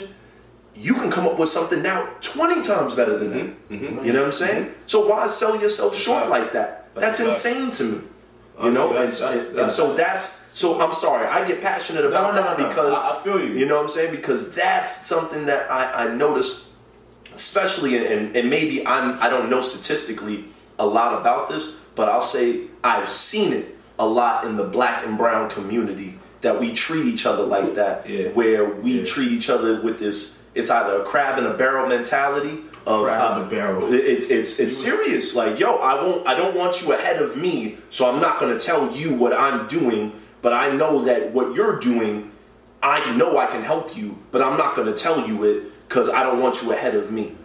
you 0.75 0.93
can 0.95 1.09
come 1.11 1.27
up 1.27 1.37
with 1.39 1.49
something 1.49 1.81
now 1.81 2.07
20 2.21 2.61
times 2.63 2.93
better 2.93 3.17
than 3.17 3.29
that. 3.31 3.69
Mm-hmm. 3.69 4.05
You 4.05 4.13
know 4.13 4.19
what 4.19 4.25
I'm 4.27 4.31
saying? 4.31 4.73
So 4.85 5.07
why 5.07 5.27
sell 5.27 5.59
yourself 5.59 5.95
short 5.95 6.29
like 6.29 6.51
that? 6.53 6.87
That's 6.95 7.19
That's, 7.19 7.45
insane 7.45 7.71
to 7.71 7.83
me. 7.83 8.01
You 8.63 8.71
know, 8.71 8.87
and, 8.89 8.95
that's- 8.97 9.19
that's- 9.19 9.47
and- 9.49 9.59
and 9.59 9.71
so 9.71 9.93
that's 9.93 10.39
so. 10.53 10.79
I'm 10.81 10.93
sorry, 10.93 11.25
I 11.25 11.47
get 11.47 11.61
passionate 11.61 12.05
about 12.05 12.35
no, 12.35 12.41
no, 12.41 12.47
that 12.47 12.59
no. 12.59 12.67
because 12.67 12.93
I- 13.01 13.17
I 13.17 13.23
feel 13.23 13.39
you. 13.39 13.53
You 13.53 13.65
know 13.65 13.75
what 13.77 13.83
I'm 13.83 13.89
saying? 13.89 14.11
Because 14.11 14.51
that's 14.53 14.93
something 15.07 15.45
that 15.47 15.71
I, 15.71 16.05
I 16.05 16.13
noticed, 16.13 16.65
especially 17.33 17.95
in, 17.95 18.03
and, 18.11 18.35
and 18.35 18.49
maybe 18.49 18.85
I'm 18.85 19.17
I 19.19 19.29
don't 19.29 19.49
know 19.49 19.61
statistically 19.61 20.45
a 20.77 20.85
lot 20.85 21.19
about 21.19 21.47
this, 21.49 21.77
but 21.95 22.09
I'll 22.09 22.21
say 22.21 22.61
I've 22.83 23.09
seen 23.09 23.53
it 23.53 23.75
a 23.99 24.05
lot 24.05 24.45
in 24.45 24.55
the 24.55 24.63
black 24.63 25.05
and 25.05 25.17
brown 25.17 25.49
community 25.49 26.17
that 26.41 26.59
we 26.59 26.73
treat 26.73 27.05
each 27.05 27.25
other 27.25 27.43
like 27.43 27.75
that, 27.75 28.09
Yeah. 28.09 28.29
where 28.29 28.65
we 28.65 28.99
Yeah. 28.99 29.05
treat 29.05 29.31
each 29.31 29.49
other 29.49 29.79
with 29.81 29.99
this. 29.99 30.39
It's 30.55 30.69
either 30.71 31.01
a 31.01 31.03
crab 31.05 31.37
in 31.37 31.45
a 31.45 31.53
barrel 31.53 31.87
mentality 31.87 32.63
of 32.85 33.03
Crab 33.03 33.33
in 33.33 33.37
a 33.37 33.43
um, 33.43 33.49
barrel. 33.49 33.93
It's 33.93 34.29
it's 34.29 34.59
it's 34.59 34.75
serious. 34.75 35.35
Like 35.35 35.59
yo, 35.59 35.75
I 35.75 35.95
won't. 36.03 36.27
I 36.27 36.33
don't 36.35 36.55
want 36.55 36.81
you 36.81 36.93
ahead 36.93 37.21
of 37.21 37.37
me, 37.37 37.77
so 37.89 38.09
I'm 38.11 38.19
not 38.19 38.39
going 38.39 38.57
to 38.57 38.63
tell 38.63 38.91
you 38.91 39.13
what 39.13 39.33
I'm 39.33 39.67
doing. 39.67 40.13
But 40.41 40.53
I 40.53 40.71
know 40.75 41.03
that 41.03 41.31
what 41.31 41.53
you're 41.55 41.79
doing, 41.79 42.31
I 42.81 43.15
know 43.15 43.37
I 43.37 43.45
can 43.45 43.63
help 43.63 43.95
you, 43.95 44.17
but 44.31 44.41
I'm 44.41 44.57
not 44.57 44.75
going 44.75 44.87
to 44.91 44.99
tell 44.99 45.27
you 45.27 45.43
it 45.43 45.87
because 45.87 46.09
I 46.09 46.23
don't 46.23 46.39
want 46.39 46.63
you 46.63 46.71
ahead 46.71 46.95
of 46.95 47.11
me. 47.11 47.35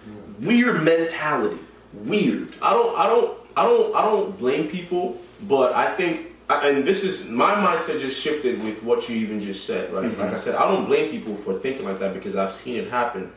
Mm. 0.41 0.47
Weird 0.47 0.83
mentality. 0.83 1.59
Weird. 1.93 2.55
I 2.63 2.73
don't, 2.73 2.97
I 2.99 3.07
don't, 3.07 3.37
I 3.57 3.63
don't, 3.65 3.95
I 3.97 4.03
don't 4.05 4.39
blame 4.39 4.69
people, 4.69 5.17
but 5.49 5.73
I 5.73 5.91
think, 5.95 6.33
and 6.49 6.87
this 6.87 7.03
is 7.05 7.29
my 7.29 7.55
mindset 7.55 8.01
just 8.01 8.21
shifted 8.21 8.63
with 8.63 8.83
what 8.83 9.09
you 9.09 9.17
even 9.17 9.41
just 9.41 9.67
said, 9.67 9.93
right? 9.93 10.05
Mm-hmm. 10.05 10.21
Like 10.21 10.33
I 10.33 10.37
said, 10.37 10.55
I 10.55 10.71
don't 10.71 10.85
blame 10.87 11.11
people 11.11 11.35
for 11.37 11.55
thinking 11.55 11.85
like 11.85 11.99
that 12.01 12.15
because 12.15 12.37
I've 12.37 12.53
seen 12.53 12.77
it 12.77 12.91
happen. 12.91 13.33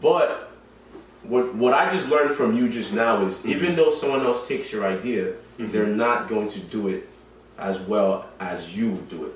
But 0.00 0.50
what 1.22 1.54
what 1.54 1.72
I 1.74 1.90
just 1.90 2.08
learned 2.08 2.34
from 2.34 2.56
you 2.56 2.68
just 2.70 2.94
now 2.94 3.24
is 3.26 3.38
Mm-hmm. 3.38 3.48
even 3.50 3.76
though 3.76 3.90
someone 3.90 4.22
else 4.22 4.48
takes 4.48 4.72
your 4.72 4.86
idea, 4.86 5.34
they're 5.58 5.86
not 5.86 6.28
going 6.28 6.48
to 6.48 6.60
do 6.60 6.88
it 6.88 7.08
as 7.58 7.80
well 7.80 8.26
as 8.40 8.76
you 8.76 8.94
do 9.10 9.26
it. 9.26 9.32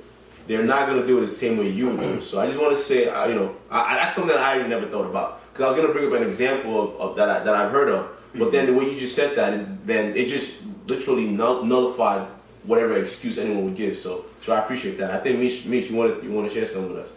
They're 0.47 0.65
not 0.65 0.87
going 0.89 1.01
to 1.01 1.07
do 1.07 1.19
it 1.19 1.23
the 1.23 1.27
same 1.27 1.59
way 1.59 1.69
you 1.69 1.97
do. 1.97 2.03
it. 2.03 2.23
So 2.23 2.41
I 2.41 2.47
just 2.47 2.61
want 2.61 2.77
to 2.77 2.83
say, 2.83 3.09
uh, 3.09 3.27
you 3.27 3.35
know, 3.35 3.55
I, 3.71 3.93
I- 3.93 3.97
that's 3.97 4.15
something 4.15 4.35
that 4.35 4.43
I 4.43 4.67
never 4.67 4.87
thought 4.89 5.07
about 5.07 5.41
because 5.53 5.65
I 5.65 5.69
was 5.69 5.77
going 5.77 5.89
to 5.89 5.93
bring 5.93 6.07
up 6.13 6.21
an 6.21 6.27
example 6.27 6.81
of, 6.83 7.01
of 7.01 7.17
that 7.17 7.29
I, 7.29 7.39
that 7.45 7.55
I've 7.55 7.71
heard 7.71 7.89
of, 7.89 8.09
but 8.35 8.53
then 8.53 8.67
the 8.67 8.73
way 8.75 8.91
you 8.93 8.99
just 8.99 9.15
said 9.17 9.35
that, 9.37 9.55
it- 9.55 9.87
then 9.87 10.17
it 10.17 10.27
just 10.29 10.65
literally 10.89 11.27
null, 11.29 11.65
nullified 11.65 12.27
whatever 12.65 12.97
excuse 12.97 13.39
anyone 13.39 13.65
would 13.65 13.77
give. 13.77 13.97
So, 13.99 14.27
so 14.45 14.53
I 14.55 14.61
appreciate 14.61 14.97
that. 14.99 15.11
I 15.11 15.19
think 15.19 15.39
Mish, 15.39 15.65
Mish, 15.67 15.91
you 15.91 15.97
want 15.97 16.21
to 16.21 16.27
you 16.27 16.33
want 16.33 16.49
to 16.49 16.55
share 16.55 16.67
something 16.67 16.95
with 16.95 17.05
us? 17.07 17.13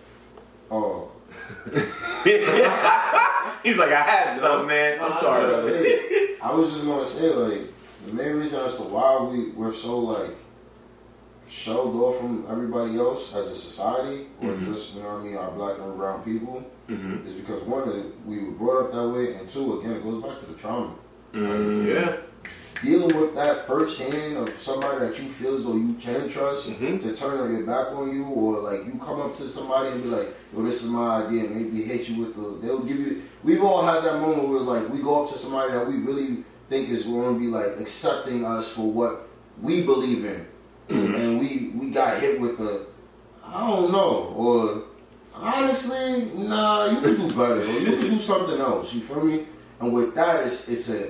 Oh, 0.72 1.12
He's 3.64 3.78
like, 3.80 3.92
I 3.92 4.02
had 4.02 4.40
some 4.40 4.68
man. 4.68 5.00
I'm 5.02 5.14
sorry, 5.14 5.46
brother. 5.48 5.78
Hey, 5.78 6.36
I 6.42 6.54
was 6.54 6.72
just 6.72 6.86
gonna 6.86 7.04
say 7.06 7.30
like 7.30 7.62
the 8.06 8.14
main 8.14 8.36
reason 8.36 8.62
as 8.64 8.76
to 8.78 8.84
why 8.84 9.22
we 9.24 9.50
we're 9.52 9.74
so 9.74 9.98
like 10.00 10.32
shoved 11.48 11.96
off 11.98 12.20
from 12.20 12.46
everybody 12.50 12.98
else 12.98 13.36
as 13.36 13.48
a 13.48 13.56
society, 13.56 14.28
or 14.42 14.50
Mm-hmm. 14.50 14.74
just 14.74 14.96
you 14.96 15.04
know 15.04 15.10
what 15.10 15.22
I 15.22 15.24
mean, 15.24 15.38
our 15.38 15.52
black 15.52 15.78
and 15.80 15.96
brown 15.98 16.24
people, 16.24 16.64
is 16.90 17.34
because 17.34 17.62
one, 17.64 18.14
we 18.26 18.44
were 18.44 18.52
brought 18.52 18.86
up 18.86 18.92
that 18.94 19.08
way, 19.10 19.34
and 19.36 19.48
two, 19.48 19.80
again, 19.80 19.94
it 19.94 20.04
goes 20.04 20.24
back 20.24 20.38
to 20.40 20.46
the 20.46 20.54
trauma. 20.58 20.94
Mm-hmm. 21.36 21.88
Yeah, 21.88 22.16
Dealing 22.84 23.20
with 23.20 23.36
that 23.36 23.66
firsthand 23.68 24.38
of 24.38 24.50
somebody 24.52 25.00
that 25.06 25.18
you 25.18 25.28
feel 25.30 25.56
as 25.58 25.64
though 25.64 25.76
you 25.76 25.94
can 26.00 26.28
trust 26.30 26.70
Mhm. 26.70 27.02
to 27.02 27.16
turn 27.16 27.54
their 27.54 27.64
back 27.66 27.92
on 27.94 28.14
you, 28.16 28.26
or 28.26 28.60
like 28.60 28.86
you 28.86 29.00
come 29.04 29.20
up 29.22 29.34
to 29.34 29.44
somebody 29.50 29.90
and 29.90 30.04
be 30.04 30.10
like, 30.10 30.34
"Yo, 30.54 30.62
this 30.62 30.84
is 30.84 30.90
my 30.90 31.24
idea," 31.26 31.46
and 31.46 31.56
maybe 31.56 31.82
hit 31.84 32.08
you 32.10 32.22
with 32.24 32.36
the. 32.36 32.66
They'll 32.68 32.80
give 32.84 33.00
you. 33.00 33.22
We've 33.44 33.64
all 33.64 33.82
had 33.82 34.04
that 34.04 34.20
moment 34.22 34.48
where 34.50 34.60
like 34.60 34.90
we 34.92 35.00
go 35.02 35.24
up 35.24 35.32
to 35.32 35.38
somebody 35.38 35.72
that 35.74 35.88
we 35.88 35.96
really 35.98 36.44
think 36.70 36.90
is 36.90 37.04
going 37.04 37.34
to 37.36 37.40
be 37.40 37.48
like 37.48 37.80
accepting 37.80 38.46
us 38.46 38.70
for 38.72 38.92
what 38.92 39.28
we 39.62 39.84
believe 39.84 40.26
in, 40.26 40.46
and 40.90 41.40
we 41.40 41.72
we 41.80 41.90
got 41.92 42.20
hit 42.20 42.40
with 42.40 42.58
the, 42.58 42.86
I 43.44 43.68
don't 43.68 43.92
know, 43.92 44.34
or 44.36 44.84
honestly, 45.34 46.30
nah, 46.36 46.86
you 46.92 47.02
can 47.02 47.16
do 47.16 47.28
better, 47.36 47.60
or 47.62 47.80
you 47.80 47.98
can 47.98 48.10
do 48.12 48.20
something 48.32 48.60
else. 48.60 48.94
You 48.94 49.02
feel 49.02 49.24
me? 49.24 49.46
And 49.80 49.94
with 49.94 50.14
that, 50.16 50.46
it's 50.46 50.70
it's 50.70 50.90
a 50.90 51.10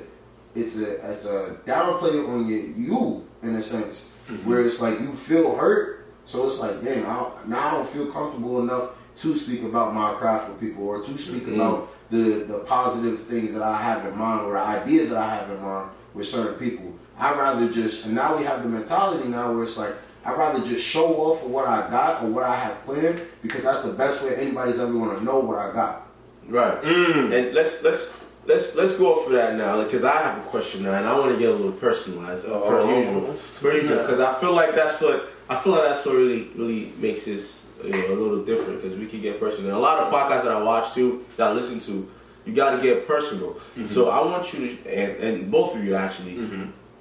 it's 0.56 0.82
a 0.82 1.10
it's 1.12 1.26
a 1.30 1.58
downplay 1.66 2.28
on 2.28 2.48
your 2.48 2.60
you 2.60 3.28
in 3.44 3.56
a 3.56 3.62
sense, 3.62 4.16
where 4.44 4.62
it's 4.62 4.82
like 4.82 5.00
you 5.00 5.14
feel 5.14 5.56
hurt, 5.56 6.08
so 6.26 6.48
it's 6.48 6.60
like, 6.60 6.84
damn, 6.84 7.06
I 7.06 7.16
don't, 7.16 7.48
now 7.48 7.68
I 7.68 7.72
don't 7.72 7.88
feel 7.88 8.12
comfortable 8.12 8.62
enough 8.62 8.92
to 9.18 9.38
speak 9.38 9.64
about 9.64 9.94
my 9.94 10.14
craft 10.14 10.50
with 10.50 10.60
people 10.60 10.88
or 10.88 11.02
to 11.04 11.18
speak 11.18 11.48
about 11.48 11.90
the 12.10 12.46
the 12.48 12.60
positive 12.60 13.22
things 13.24 13.54
that 13.54 13.64
I 13.64 13.82
have 13.82 14.06
in 14.06 14.18
mind 14.18 14.46
or 14.46 14.54
the 14.54 14.60
ideas 14.60 15.10
that 15.12 15.18
I 15.22 15.36
have 15.36 15.50
in 15.50 15.62
mind 15.62 15.92
with 16.14 16.28
certain 16.28 16.58
people. 16.58 16.94
I'd 17.18 17.38
rather 17.38 17.72
just 17.72 18.06
and 18.08 18.16
now 18.16 18.38
we 18.38 18.44
have 18.44 18.64
the 18.64 18.70
mentality 18.70 19.30
now 19.30 19.54
where 19.54 19.64
it's 19.64 19.78
like 19.78 19.94
I'd 20.26 20.38
rather 20.38 20.60
just 20.66 20.86
show 20.86 21.16
off 21.18 21.42
for 21.42 21.50
what 21.50 21.68
I 21.68 21.90
got 21.90 22.24
or 22.24 22.30
what 22.30 22.44
I 22.44 22.56
have 22.56 22.84
planned 22.86 23.22
because 23.42 23.64
that's 23.64 23.84
the 23.84 23.94
best 23.94 24.24
way 24.24 24.36
anybody's 24.36 24.80
ever 24.80 24.92
gonna 24.92 25.22
know 25.22 25.40
what 25.40 25.60
I 25.60 25.72
got. 25.72 26.08
right. 26.48 26.82
Mm. 26.82 27.32
And 27.32 27.54
let's 27.54 27.84
let's 27.84 28.25
let's 28.46 28.76
let's 28.76 28.98
go 28.98 29.16
off 29.16 29.28
of 29.28 29.34
that 29.34 29.56
now 29.56 29.84
because 29.84 30.04
I 30.04 30.22
have 30.22 30.38
a 30.40 30.42
question 30.50 30.84
now, 30.84 30.94
and 30.94 31.06
I 31.06 31.18
want 31.18 31.32
to 31.34 31.40
get 31.40 31.50
a 31.50 31.54
little 31.54 31.72
personalized 31.74 32.46
uh, 32.46 32.60
per 32.62 32.80
Oh, 32.80 33.00
usual. 33.00 33.22
let's 33.22 33.62
Per 33.62 33.74
usual, 33.74 34.00
because 34.00 34.20
I 34.20 34.34
feel 34.40 34.54
like 34.54 34.76
that's 34.76 35.02
what 35.02 35.28
I 35.50 35.56
feel 35.58 35.74
like 35.74 35.84
that's 35.84 36.06
what 36.06 36.16
really 36.16 36.50
really 36.56 36.94
makes 37.00 37.26
this 37.26 37.62
you 37.84 37.92
know, 37.92 38.14
a 38.14 38.16
little 38.16 38.44
different 38.46 38.82
because 38.82 38.98
we 38.98 39.06
can 39.08 39.22
get 39.22 39.40
personal. 39.40 39.70
And 39.70 39.78
a 39.78 39.80
lot 39.80 40.00
of 40.00 40.12
podcasts 40.14 40.44
that 40.44 40.54
I 40.54 40.62
watch 40.62 40.94
too, 40.94 41.26
that 41.38 41.50
I 41.50 41.54
listen 41.54 41.80
to, 41.82 42.10
You 42.46 42.54
got 42.54 42.76
to 42.78 42.82
get 42.82 43.08
personal. 43.08 43.58
So 43.88 44.10
I 44.10 44.24
want 44.26 44.54
you 44.54 44.60
to, 44.78 44.90
and, 44.90 45.12
and 45.24 45.52
both 45.52 45.76
of 45.76 45.84
you 45.84 45.96
actually, 45.96 46.36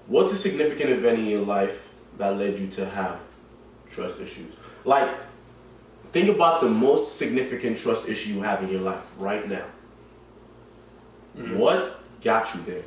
what's 0.06 0.32
a 0.32 0.36
significant 0.36 0.90
event 0.90 1.18
in 1.20 1.26
your 1.26 1.42
life 1.44 1.90
that 2.18 2.36
led 2.36 2.58
you 2.58 2.66
to 2.78 2.86
have 2.86 3.20
trust 3.90 4.20
issues? 4.20 4.52
Like, 4.84 5.08
think 6.12 6.28
about 6.34 6.60
the 6.60 6.68
most 6.68 7.16
significant 7.18 7.78
trust 7.78 8.08
issue 8.08 8.32
you 8.34 8.42
have 8.42 8.62
in 8.62 8.68
your 8.68 8.80
life 8.80 9.12
right 9.18 9.48
now. 9.48 9.64
What 11.36 12.00
got 12.22 12.54
you 12.54 12.60
there? 12.62 12.82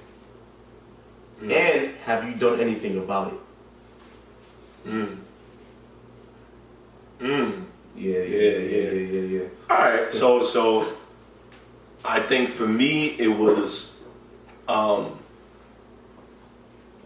And 1.41 1.95
have 2.03 2.23
you 2.27 2.35
done 2.35 2.59
anything 2.59 2.97
about 2.97 3.33
it? 3.33 4.89
Mm. 4.89 5.17
Mm. 7.19 7.63
Yeah, 7.95 8.19
yeah, 8.19 8.23
Yeah, 8.23 8.57
yeah, 8.57 8.91
yeah, 8.91 8.91
yeah, 8.91 9.21
yeah. 9.41 9.47
All 9.69 9.77
right, 9.77 10.13
so 10.13 10.43
so 10.43 10.87
I 12.05 12.19
think 12.21 12.49
for 12.49 12.67
me 12.67 13.07
it 13.19 13.27
was 13.27 14.01
um, 14.67 15.17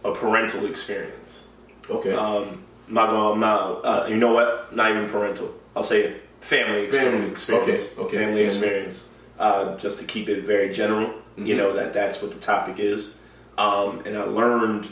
a 0.04 0.12
parental 0.12 0.66
experience. 0.66 1.44
Okay. 1.90 2.12
Um, 2.12 2.62
not 2.88 3.10
gonna 3.10 3.40
not 3.40 3.84
uh, 3.84 4.06
you 4.08 4.16
know 4.16 4.32
what? 4.32 4.74
Not 4.74 4.90
even 4.90 5.08
parental. 5.08 5.54
I'll 5.74 5.82
say 5.82 6.16
family 6.40 6.84
experience. 6.84 7.44
Family. 7.46 7.62
experience. 7.64 7.82
Okay, 7.98 8.02
okay, 8.02 8.16
Family 8.16 8.32
family. 8.32 8.44
experience. 8.44 9.08
Uh, 9.38 9.76
just 9.76 9.98
to 10.00 10.06
keep 10.06 10.28
it 10.28 10.44
very 10.44 10.72
general, 10.72 11.12
you 11.36 11.54
Mhm. 11.54 11.58
know 11.58 11.72
that 11.74 11.92
that's 11.92 12.20
what 12.22 12.32
the 12.32 12.38
topic 12.40 12.78
is. 12.78 13.16
Um, 13.58 14.02
and 14.06 14.16
I 14.16 14.24
learned 14.24 14.88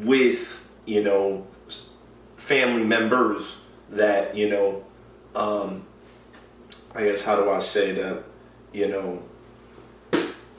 with 0.00 0.68
you 0.86 1.02
know 1.02 1.46
family 2.36 2.84
members 2.84 3.60
that 3.90 4.36
you 4.36 4.48
know 4.50 4.84
um, 5.34 5.82
I 6.94 7.04
guess 7.04 7.22
how 7.22 7.36
do 7.36 7.50
I 7.50 7.58
say 7.60 7.92
that? 7.92 8.24
You 8.72 8.88
know, 8.88 9.22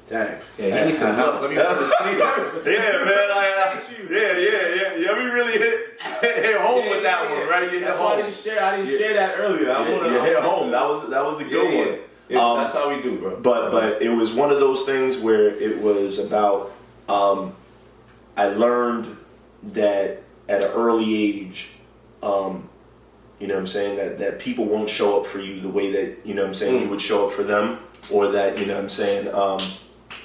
dang. 0.08 0.38
Yeah, 0.58 0.70
give 0.80 0.88
me 0.88 0.94
some 0.94 1.18
love. 1.18 1.42
Let 1.42 1.50
me 1.50 1.56
put 1.58 1.80
the 1.80 1.88
stage 1.88 2.18
yeah, 2.20 3.06
man. 3.06 3.30
Like, 3.30 3.84
yeah, 4.10 4.38
yeah, 4.38 4.76
yeah. 4.76 4.96
Yeah, 4.98 5.18
we 5.18 5.24
really 5.26 5.54
hit, 5.54 6.00
hit, 6.22 6.36
hit 6.46 6.58
home 6.62 6.90
with 6.90 7.04
that 7.04 7.30
one, 7.30 7.48
right? 7.48 7.64
You 7.64 7.80
hit 7.80 7.88
That's 7.88 8.00
why 8.00 8.14
I 8.14 8.16
didn't 8.18 8.34
share. 8.34 8.64
I 8.64 8.78
didn't 8.78 8.92
Yeah. 8.92 8.98
share 8.98 9.14
that 9.16 9.40
earlier. 9.40 9.72
I 9.72 9.88
Yeah, 9.88 9.98
wanna, 9.98 10.10
you 10.14 10.22
hit 10.22 10.38
home. 10.40 10.72
That 10.72 10.88
was 10.88 11.10
that 11.10 11.24
was 11.26 11.40
a 11.42 11.46
good 11.46 11.74
yeah. 11.74 11.80
one. 11.92 12.00
It- 12.32 12.38
Um, 12.38 12.58
that's 12.58 12.74
how 12.74 12.90
we 12.90 13.02
do, 13.02 13.18
bro. 13.18 13.38
But 13.42 13.72
but 13.72 14.02
it 14.02 14.10
was 14.10 14.34
one 14.34 14.52
of 14.52 14.60
those 14.60 14.84
things 14.86 15.18
where 15.18 15.48
it 15.50 15.82
was 15.82 16.18
about. 16.20 16.72
Um, 17.10 17.54
I 18.38 18.48
learned 18.48 19.06
that 19.74 20.24
at 20.48 20.64
an 20.64 20.72
early 20.72 21.10
age, 21.28 21.70
um, 22.24 22.70
you 23.40 23.48
know 23.48 23.56
what 23.56 23.62
I'm 23.62 23.68
saying 23.68 23.98
that 23.98 24.20
that 24.20 24.40
people 24.40 24.66
won't 24.66 24.90
show 24.90 25.20
up 25.20 25.26
for 25.28 25.40
you 25.40 25.60
the 25.60 25.70
way 25.70 25.92
that 25.92 26.26
you 26.26 26.34
know 26.34 26.44
what 26.44 26.50
I'm 26.50 26.54
saying 26.54 26.78
Mm. 26.80 26.84
you 26.84 26.90
would 26.90 27.02
show 27.02 27.28
up 27.28 27.34
for 27.34 27.44
them, 27.44 27.80
or 28.10 28.30
that 28.32 28.58
you 28.60 28.66
know 28.66 28.76
what 28.76 28.84
I'm 28.84 28.90
saying. 28.90 29.34
Um, 29.34 29.60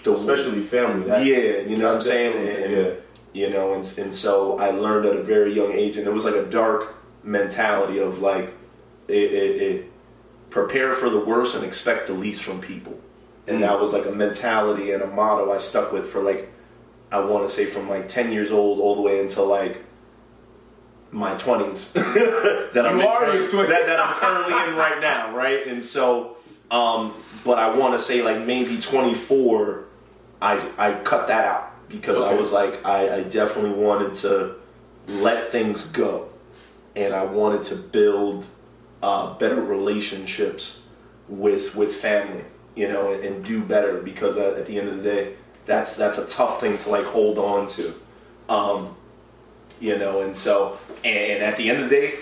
the 0.05 0.12
especially 0.12 0.61
family. 0.61 1.09
That's, 1.09 1.25
yeah, 1.27 1.61
you 1.69 1.77
know 1.77 1.88
what 1.88 1.97
I'm 1.97 2.03
saying. 2.03 2.35
And, 2.64 2.73
yeah. 2.73 2.90
you 3.33 3.51
know 3.51 3.75
and, 3.75 3.85
and 3.99 4.14
so 4.14 4.59
i 4.59 4.71
learned 4.71 5.05
at 5.05 5.14
a 5.16 5.23
very 5.23 5.53
young 5.53 5.71
age 5.73 5.97
and 5.99 6.07
it 6.07 6.14
was 6.19 6.25
like 6.25 6.35
a 6.37 6.47
dark 6.47 6.95
mentality 7.23 7.99
of 7.99 8.21
like 8.21 8.47
it, 9.09 9.29
it, 9.42 9.62
it 9.62 9.92
prepare 10.51 10.95
for 10.95 11.09
the 11.11 11.21
worst 11.21 11.55
and 11.57 11.65
expect 11.65 12.07
the 12.07 12.13
least 12.13 12.43
from 12.43 12.61
people. 12.61 12.99
And 13.47 13.63
that 13.63 13.79
was 13.81 13.93
like 13.93 14.07
a 14.07 14.11
mentality 14.13 14.91
and 14.93 15.03
a 15.03 15.07
motto 15.07 15.53
i 15.53 15.59
stuck 15.59 15.93
with 15.93 16.05
for 16.07 16.21
like 16.21 16.53
i 17.13 17.21
want 17.21 17.47
to 17.49 17.55
say 17.55 17.65
from 17.65 17.89
like 17.89 18.09
10 18.09 18.33
years 18.33 18.51
old 18.51 18.81
all 18.81 18.97
the 18.97 19.03
way 19.03 19.21
until 19.21 19.47
like 19.47 19.85
my 21.13 21.35
20s 21.37 21.93
that 22.75 22.85
i'm 22.85 22.99
You 22.99 23.07
are 23.07 23.21
curr- 23.21 23.35
your 23.35 23.47
20s. 23.47 23.69
that, 23.69 23.87
that 23.87 24.01
i'm 24.01 24.15
currently 24.17 24.53
in 24.69 24.75
right 24.77 25.01
now 25.01 25.35
right? 25.35 25.65
And 25.67 25.85
so 25.85 26.37
um 26.73 27.15
but 27.45 27.59
i 27.59 27.77
want 27.79 27.95
to 27.95 27.99
say 28.01 28.23
like 28.23 28.45
maybe 28.45 28.79
24 28.81 29.85
i 30.43 30.73
i 30.77 30.93
cut 31.05 31.29
that 31.29 31.45
out 31.45 31.71
because 31.89 32.21
I 32.21 32.35
was 32.35 32.51
like, 32.53 32.85
I, 32.85 33.19
I 33.19 33.23
definitely 33.23 33.79
wanted 33.81 34.15
to 34.15 34.57
let 35.07 35.53
things 35.53 35.87
go, 35.93 36.29
and 36.97 37.15
I 37.15 37.23
wanted 37.25 37.63
to 37.71 37.77
build 37.77 38.45
uh, 39.07 39.33
better 39.38 39.62
relationships 39.62 40.85
with 41.29 41.77
with 41.77 41.95
family, 41.95 42.45
you 42.75 42.88
know, 42.88 43.12
and, 43.12 43.25
and 43.25 43.45
do 43.45 43.62
better 43.62 44.01
because 44.01 44.37
at, 44.37 44.55
at 44.55 44.66
the 44.66 44.81
end 44.81 44.88
of 44.88 44.97
the 44.97 45.03
day, 45.05 45.35
that's 45.64 45.97
that's 45.97 46.19
a 46.19 46.27
tough 46.27 46.61
thing 46.61 46.77
to 46.77 46.90
like 46.90 47.05
hold 47.05 47.38
on 47.38 47.69
to, 47.69 47.95
um, 48.49 48.97
you 49.79 49.97
know, 49.97 50.23
and 50.23 50.37
so 50.37 50.77
and 51.05 51.40
at 51.40 51.57
the 51.57 51.71
end 51.71 51.85
of 51.85 51.88
the 51.88 51.97
day. 51.97 52.14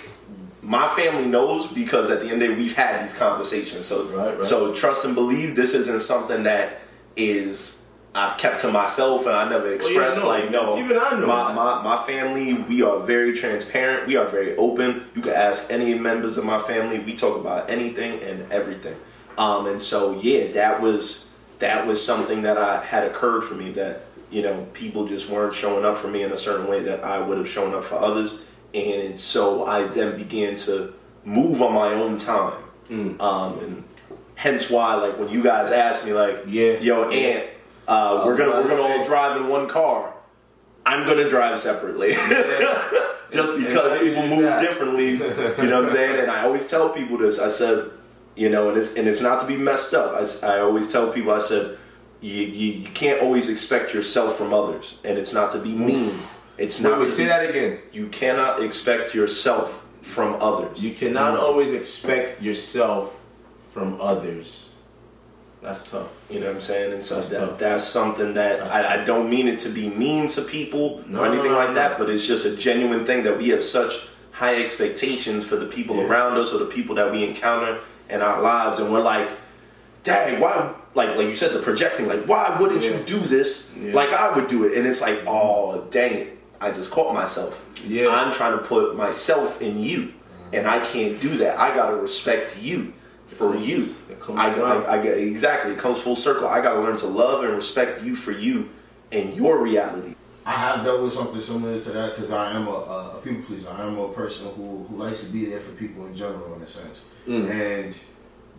My 0.60 0.88
family 0.88 1.26
knows 1.26 1.66
because 1.66 2.10
at 2.10 2.20
the 2.20 2.30
end 2.30 2.42
of 2.42 2.48
the 2.48 2.54
day 2.54 2.60
we've 2.60 2.76
had 2.76 3.02
these 3.04 3.16
conversations. 3.16 3.84
So 3.86 4.06
Right, 4.08 4.36
right. 4.36 4.46
so 4.46 4.74
trust 4.74 5.04
and 5.04 5.14
believe 5.14 5.56
this 5.56 5.74
isn't 5.74 6.00
something 6.00 6.44
that 6.44 6.80
is 7.16 7.83
I've 8.14 8.38
kept 8.38 8.60
to 8.60 8.70
myself 8.70 9.26
and 9.26 9.34
I 9.34 9.48
never 9.48 9.74
expressed 9.74 10.22
no. 10.22 10.28
like 10.28 10.50
no. 10.50 10.78
Even 10.78 10.98
I 10.98 11.18
know 11.18 11.26
my, 11.26 11.52
my 11.52 11.82
my 11.82 12.02
family. 12.04 12.54
We 12.54 12.82
are 12.82 13.00
very 13.00 13.32
transparent. 13.36 14.06
We 14.06 14.16
are 14.16 14.28
very 14.28 14.56
open. 14.56 15.04
You 15.16 15.22
can 15.22 15.32
ask 15.32 15.70
any 15.70 15.98
members 15.98 16.36
of 16.38 16.44
my 16.44 16.60
family. 16.60 17.00
We 17.00 17.16
talk 17.16 17.36
about 17.40 17.68
anything 17.68 18.20
and 18.22 18.50
everything. 18.52 18.96
Um, 19.36 19.66
and 19.66 19.82
so 19.82 20.20
yeah, 20.20 20.52
that 20.52 20.80
was 20.80 21.32
that 21.58 21.86
was 21.86 22.04
something 22.04 22.42
that 22.42 22.56
I 22.56 22.84
had 22.84 23.04
occurred 23.04 23.42
for 23.42 23.54
me 23.54 23.72
that 23.72 24.02
you 24.30 24.42
know 24.42 24.66
people 24.74 25.06
just 25.06 25.28
weren't 25.28 25.54
showing 25.54 25.84
up 25.84 25.96
for 25.96 26.08
me 26.08 26.22
in 26.22 26.30
a 26.30 26.36
certain 26.36 26.68
way 26.68 26.82
that 26.84 27.02
I 27.02 27.18
would 27.18 27.38
have 27.38 27.48
shown 27.48 27.74
up 27.74 27.82
for 27.84 27.96
others. 27.96 28.44
And 28.72 29.18
so 29.18 29.64
I 29.66 29.84
then 29.84 30.16
began 30.16 30.56
to 30.56 30.92
move 31.24 31.62
on 31.62 31.72
my 31.74 31.94
own 31.94 32.16
time. 32.18 32.62
Mm. 32.88 33.20
Um, 33.20 33.58
and 33.60 33.84
hence 34.36 34.70
why 34.70 34.94
like 34.96 35.18
when 35.18 35.28
you 35.30 35.42
guys 35.42 35.72
ask 35.72 36.04
me 36.04 36.12
like 36.12 36.44
Yeah. 36.46 36.78
yo 36.78 37.08
Yeah. 37.10 37.16
aunt 37.16 37.50
uh, 37.86 38.22
we're 38.24 38.36
gonna 38.36 38.52
we're 38.62 38.68
gonna 38.68 38.82
all 38.82 39.04
drive 39.04 39.40
in 39.40 39.48
one 39.48 39.68
car. 39.68 40.14
I'm 40.86 41.06
gonna 41.06 41.28
drive 41.28 41.58
separately. 41.58 42.12
Just 43.30 43.58
because 43.58 44.00
people 44.00 44.26
move 44.28 44.42
that. 44.42 44.60
differently 44.60 45.12
you 45.12 45.18
know 45.18 45.80
what 45.82 45.86
i'm 45.86 45.88
saying? 45.98 46.20
And 46.20 46.30
i 46.30 46.42
always 46.44 46.68
tell 46.70 46.90
people 46.90 47.18
this. 47.18 47.40
I 47.40 47.48
said 47.48 47.90
you 48.36 48.48
know 48.48 48.68
and 48.68 48.78
it's 48.78 48.96
and 48.96 49.08
it's 49.08 49.20
not 49.22 49.40
to 49.40 49.46
be 49.46 49.56
messed 49.56 49.94
up. 49.94 50.14
I, 50.14 50.46
I 50.46 50.60
always 50.60 50.90
tell 50.92 51.10
people 51.12 51.32
i 51.32 51.38
said 51.38 51.78
you, 52.20 52.42
you, 52.42 52.72
you 52.80 52.88
can't 52.90 53.20
always 53.22 53.50
expect 53.50 53.92
yourself 53.92 54.36
from 54.36 54.54
others. 54.54 54.98
And 55.04 55.18
it's 55.18 55.34
not 55.34 55.52
to 55.52 55.58
be 55.58 55.72
mean. 55.72 56.10
It's 56.56 56.80
Wait, 56.80 56.88
not 56.88 57.00
wait, 57.00 57.06
to 57.06 57.10
say 57.10 57.26
that 57.26 57.48
again. 57.50 57.80
you 57.92 58.06
cannot 58.08 58.62
expect 58.62 59.14
yourself 59.14 59.84
from 60.00 60.40
others. 60.40 60.82
You 60.82 60.94
cannot 60.94 61.38
always 61.38 61.72
expect 61.74 62.40
yourself 62.40 63.20
from 63.72 64.00
others. 64.00 64.63
That's 65.64 65.90
tough. 65.90 66.08
You 66.28 66.40
know 66.40 66.46
what 66.48 66.56
I'm 66.56 66.60
saying? 66.60 66.92
And 66.92 67.02
so 67.02 67.16
That's 67.16 67.30
that, 67.30 67.58
that's 67.58 67.84
something 67.84 68.34
that 68.34 68.58
That's 68.60 68.74
I, 68.74 69.00
I 69.02 69.04
don't 69.06 69.30
mean 69.30 69.48
it 69.48 69.58
to 69.60 69.70
be 69.70 69.88
mean 69.88 70.28
to 70.28 70.42
people 70.42 71.02
No, 71.08 71.20
or 71.22 71.26
anything 71.26 71.52
no, 71.52 71.56
like 71.56 71.70
no, 71.70 71.74
that, 71.76 71.96
but 71.96 72.10
it's 72.10 72.26
just 72.26 72.44
a 72.44 72.54
genuine 72.54 73.06
thing 73.06 73.22
that 73.24 73.38
we 73.38 73.48
have 73.48 73.64
such 73.64 74.08
high 74.32 74.62
expectations 74.62 75.48
for 75.48 75.56
the 75.56 75.64
people 75.64 75.96
Yeah. 75.96 76.04
around 76.04 76.36
us 76.36 76.52
or 76.52 76.58
the 76.58 76.66
people 76.66 76.94
that 76.96 77.10
we 77.10 77.24
encounter 77.24 77.80
in 78.10 78.20
our 78.20 78.42
lives, 78.42 78.78
and 78.78 78.92
we're 78.92 79.00
like, 79.00 79.28
dang, 80.02 80.38
why? 80.38 80.74
Like, 80.94 81.16
like 81.16 81.28
you 81.28 81.34
said, 81.34 81.52
the 81.52 81.62
projecting, 81.62 82.08
like, 82.08 82.26
why 82.26 82.54
wouldn't 82.60 82.82
Yeah. 82.84 82.98
you 82.98 83.04
do 83.04 83.18
this 83.20 83.72
Yeah. 83.74 83.94
like 83.94 84.10
I 84.12 84.36
would 84.36 84.48
do 84.48 84.64
it? 84.64 84.76
And 84.76 84.86
it's 84.86 85.00
like, 85.00 85.20
oh, 85.26 85.86
dang 85.88 86.12
it, 86.12 86.38
I 86.60 86.72
just 86.72 86.90
caught 86.90 87.14
myself. 87.14 87.64
Yeah. 87.86 88.08
I'm 88.08 88.30
trying 88.32 88.58
to 88.58 88.62
put 88.64 88.96
myself 88.96 89.62
in 89.62 89.82
you, 89.82 90.12
and 90.52 90.66
I 90.66 90.80
can't 90.84 91.18
do 91.22 91.38
that. 91.38 91.58
I 91.58 91.74
gotta 91.74 91.96
respect 91.96 92.58
you 92.60 92.92
for 93.34 93.56
you. 93.56 93.94
I, 94.30 94.56
around. 94.56 94.86
I, 94.86 94.96
I 94.96 95.02
exactly. 95.02 95.72
It 95.72 95.78
comes 95.78 95.98
full 95.98 96.16
circle. 96.16 96.48
I 96.48 96.60
gotta 96.60 96.80
learn 96.80 96.96
to 96.98 97.06
love 97.06 97.44
and 97.44 97.54
respect 97.54 98.02
you 98.02 98.16
for 98.16 98.32
you 98.32 98.70
and 99.12 99.34
your 99.34 99.62
reality. 99.62 100.14
I 100.46 100.52
have 100.52 100.84
dealt 100.84 101.02
with 101.02 101.12
something 101.12 101.40
similar 101.40 101.80
to 101.80 101.90
that 101.92 102.14
because 102.14 102.30
I 102.30 102.52
am 102.52 102.66
a, 102.66 102.70
a, 102.70 103.18
a 103.18 103.20
people 103.22 103.42
pleaser. 103.44 103.70
I 103.70 103.86
am 103.86 103.98
a 103.98 104.08
person 104.08 104.48
who, 104.54 104.84
who 104.84 104.96
likes 104.96 105.26
to 105.26 105.32
be 105.32 105.46
there 105.46 105.60
for 105.60 105.72
people 105.72 106.06
in 106.06 106.14
general, 106.14 106.54
in 106.54 106.62
a 106.62 106.66
sense. 106.66 107.08
Mm. 107.26 107.50
And 107.50 107.98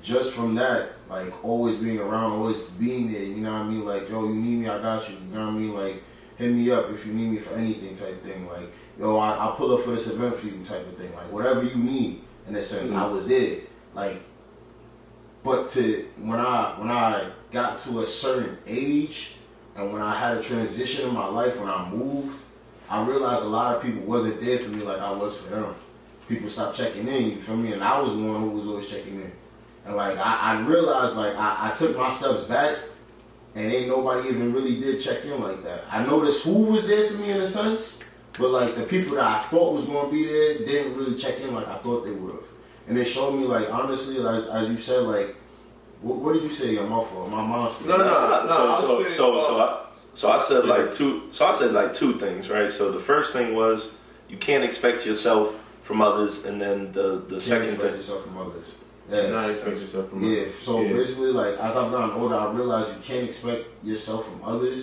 just 0.02 0.34
from 0.34 0.56
that, 0.56 0.94
like 1.10 1.46
always 1.46 1.78
being 1.78 2.00
around, 2.00 2.34
always 2.34 2.66
being 2.72 3.12
there, 3.12 3.22
you 3.24 3.36
know 3.38 3.54
what 3.54 3.62
I 3.62 3.64
mean? 3.66 3.86
Like, 3.86 4.10
yo, 4.10 4.28
you 4.28 4.36
need 4.36 4.60
me, 4.62 4.70
I 4.70 4.82
got 4.82 5.08
you. 5.10 5.16
You 5.16 5.36
know 5.36 5.46
what 5.46 5.54
I 5.54 5.58
mean? 5.58 5.76
Like, 5.76 6.04
hit 6.38 6.52
me 6.52 6.72
up 6.72 6.90
if 6.90 7.06
you 7.06 7.14
need 7.14 7.30
me 7.30 7.38
for 7.38 7.54
anything 7.54 7.94
type 7.94 8.24
thing. 8.24 8.48
Like, 8.48 8.72
yo, 9.00 9.18
I, 9.18 9.36
I'll 9.36 9.54
pull 9.54 9.74
up 9.74 9.82
for 9.82 9.92
this 9.92 10.08
event 10.08 10.36
for 10.36 10.48
you 10.48 10.64
type 10.64 10.88
of 10.88 10.98
thing. 10.98 11.14
Like, 11.14 11.32
whatever 11.32 11.64
you 11.64 11.76
need, 11.76 12.22
in 12.48 12.56
a 12.56 12.62
sense, 12.64 12.92
I 12.92 13.06
was 13.06 13.28
there. 13.28 13.60
Like, 13.94 14.22
but 15.46 15.68
to 15.68 16.08
when 16.18 16.40
I 16.40 16.74
when 16.80 16.90
I 16.90 17.30
got 17.52 17.78
to 17.80 18.00
a 18.00 18.06
certain 18.06 18.58
age 18.66 19.36
and 19.76 19.94
when 19.94 20.02
I 20.02 20.20
had 20.20 20.38
a 20.38 20.42
transition 20.42 21.08
in 21.08 21.14
my 21.14 21.28
life 21.28 21.58
when 21.60 21.70
I 21.70 21.88
moved, 21.88 22.44
I 22.90 23.06
realized 23.06 23.44
a 23.44 23.48
lot 23.48 23.76
of 23.76 23.84
people 23.84 24.02
wasn't 24.02 24.42
there 24.42 24.58
for 24.58 24.72
me 24.72 24.82
like 24.82 25.00
I 25.00 25.12
was 25.12 25.40
for 25.40 25.52
them. 25.52 25.76
People 26.28 26.50
stopped 26.50 26.76
checking 26.76 27.08
in, 27.08 27.30
you 27.30 27.36
feel 27.36 27.56
me? 27.56 27.74
And 27.74 27.84
I 27.84 28.02
was 28.02 28.14
the 28.14 28.18
one 28.18 28.42
who 28.42 28.50
was 28.50 28.66
always 28.66 28.90
checking 28.90 29.22
in. 29.22 29.32
And 29.86 29.96
like 29.96 30.18
I, 30.18 30.54
I 30.54 30.62
realized 30.62 31.16
like 31.16 31.36
I, 31.36 31.70
I 31.70 31.74
took 31.76 31.96
my 31.96 32.10
steps 32.10 32.44
back 32.46 32.80
and 33.54 33.72
ain't 33.72 33.88
nobody 33.88 34.30
even 34.30 34.52
really 34.52 34.80
did 34.80 35.00
check 35.00 35.26
in 35.26 35.40
like 35.40 35.64
that. 35.64 35.82
I 35.92 36.04
noticed 36.04 36.44
who 36.44 36.72
was 36.72 36.88
there 36.88 37.08
for 37.08 37.18
me 37.18 37.30
in 37.30 37.38
a 37.38 37.48
sense, 37.48 38.04
but 38.40 38.50
like 38.50 38.74
the 38.74 38.84
people 38.84 39.18
that 39.18 39.26
I 39.26 39.40
thought 39.44 39.74
was 39.74 39.86
gonna 39.86 40.12
be 40.12 40.26
there 40.26 40.58
didn't 40.66 40.98
really 40.98 41.16
check 41.16 41.40
in 41.40 41.54
like 41.54 41.68
I 41.68 41.76
thought 41.76 42.04
they 42.04 42.12
would 42.12 42.34
have. 42.34 42.55
And 42.88 42.98
it 42.98 43.06
showed 43.06 43.32
me 43.32 43.46
like 43.46 43.72
honestly, 43.74 44.18
as, 44.20 44.46
as 44.48 44.70
you 44.70 44.78
said, 44.78 45.04
like 45.04 45.36
What, 46.02 46.18
what 46.20 46.34
did 46.34 46.44
you 46.44 46.52
say? 46.52 46.74
Your 46.74 46.88
mouth 46.88 47.08
for 47.10 47.28
my 47.28 47.42
monster. 47.42 47.88
No, 47.88 47.98
no, 47.98 48.04
no. 48.04 48.12
Nah, 48.12 48.48
so 48.48 48.70
I'll 48.70 48.76
so 48.76 49.04
say, 49.04 49.10
so 49.10 49.38
uh, 49.38 49.42
so 49.42 49.54
I, 49.66 49.86
so 50.14 50.32
I 50.32 50.38
said 50.40 50.66
yeah. 50.66 50.74
like 50.76 50.94
two. 50.94 51.12
So 51.32 51.46
I 51.46 51.52
said 51.54 51.72
like 51.72 51.94
two 51.94 52.14
things, 52.14 52.50
right? 52.50 52.72
So 52.72 52.92
the 52.92 53.00
first 53.00 53.34
thing 53.34 53.56
was 53.56 53.94
you 54.30 54.38
can't 54.38 54.64
expect 54.64 55.06
yourself 55.06 55.48
from 55.84 56.02
others, 56.02 56.46
and 56.46 56.60
then 56.62 56.92
the 56.92 57.08
the 57.28 57.38
Can't 57.38 57.42
second 57.42 57.70
expect 57.70 57.82
thing. 57.84 57.96
yourself 58.02 58.24
from 58.26 58.38
others. 58.38 58.68
Do 59.10 59.16
Yeah. 59.16 59.30
not 59.30 59.50
expect 59.52 59.78
yourself 59.80 60.10
from 60.10 60.24
Yeah, 60.24 60.46
so 60.66 60.82
Yeah. 60.82 60.94
basically, 60.94 61.32
like 61.42 61.56
as 61.60 61.74
I've 61.78 61.92
gotten 61.92 62.12
older, 62.22 62.36
I 62.36 62.48
realized 62.52 62.90
you 62.98 63.02
can't 63.04 63.26
expect 63.32 63.64
yourself 63.84 64.22
from 64.30 64.40
others, 64.54 64.82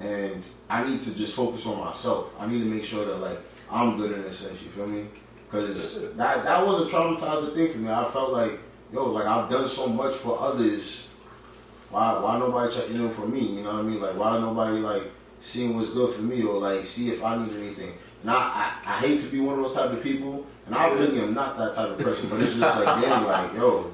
and 0.00 0.40
I 0.70 0.84
need 0.88 1.00
to 1.00 1.10
just 1.22 1.34
focus 1.34 1.66
on 1.66 1.76
myself. 1.84 2.24
I 2.40 2.46
need 2.46 2.60
to 2.64 2.70
make 2.76 2.84
sure 2.84 3.04
that 3.08 3.16
like 3.28 3.40
I'm 3.70 3.96
good 3.98 4.12
in 4.12 4.20
a 4.20 4.32
sense. 4.32 4.62
You 4.62 4.68
feel 4.76 4.86
me? 4.86 5.02
Because 5.52 6.14
that 6.16 6.44
that 6.44 6.66
was 6.66 6.86
a 6.86 6.96
traumatizing 6.96 7.54
thing 7.54 7.68
for 7.68 7.78
me. 7.78 7.90
I 7.90 8.04
felt 8.04 8.32
like 8.32 8.58
yo, 8.90 9.10
like 9.10 9.26
I've 9.26 9.50
done 9.50 9.68
so 9.68 9.86
much 9.86 10.14
for 10.14 10.40
others. 10.40 11.08
Why 11.90 12.18
why 12.18 12.38
nobody 12.38 12.74
checking 12.74 12.96
in 12.96 13.10
for 13.10 13.26
me? 13.26 13.40
You 13.40 13.62
know 13.62 13.72
what 13.72 13.80
I 13.80 13.82
mean? 13.82 14.00
Like 14.00 14.16
why 14.16 14.38
nobody 14.38 14.78
like 14.78 15.02
seeing 15.40 15.76
what's 15.76 15.90
good 15.90 16.10
for 16.10 16.22
me 16.22 16.42
or 16.42 16.58
like 16.58 16.86
see 16.86 17.10
if 17.10 17.22
I 17.22 17.36
need 17.36 17.54
anything? 17.54 17.92
And 18.22 18.30
I, 18.30 18.34
I, 18.34 18.72
I 18.86 18.98
hate 19.00 19.18
to 19.18 19.30
be 19.30 19.40
one 19.40 19.56
of 19.56 19.60
those 19.60 19.74
type 19.74 19.90
of 19.90 20.02
people, 20.02 20.46
and 20.64 20.74
I 20.74 20.90
really 20.92 21.20
am 21.20 21.34
not 21.34 21.58
that 21.58 21.74
type 21.74 21.90
of 21.90 21.98
person. 21.98 22.30
But 22.30 22.40
it's 22.40 22.54
just 22.54 22.84
like 22.84 23.02
damn, 23.02 23.26
like 23.26 23.52
yo, 23.54 23.92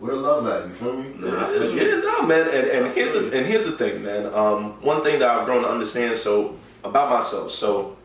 where 0.00 0.12
the 0.12 0.20
love 0.20 0.46
at? 0.48 0.66
You 0.66 0.74
feel 0.74 0.96
me? 0.96 1.14
Yeah, 1.22 2.00
no, 2.00 2.26
man. 2.26 2.48
And, 2.48 2.68
and 2.68 2.94
here's 2.94 3.12
the, 3.14 3.26
and 3.32 3.46
here's 3.46 3.64
the 3.64 3.72
thing, 3.72 4.02
man. 4.02 4.26
Um, 4.34 4.82
one 4.82 5.04
thing 5.04 5.20
that 5.20 5.28
I've 5.28 5.44
grown 5.46 5.62
to 5.62 5.68
understand 5.68 6.16
so 6.16 6.56
about 6.82 7.10
myself. 7.10 7.52
So 7.52 7.96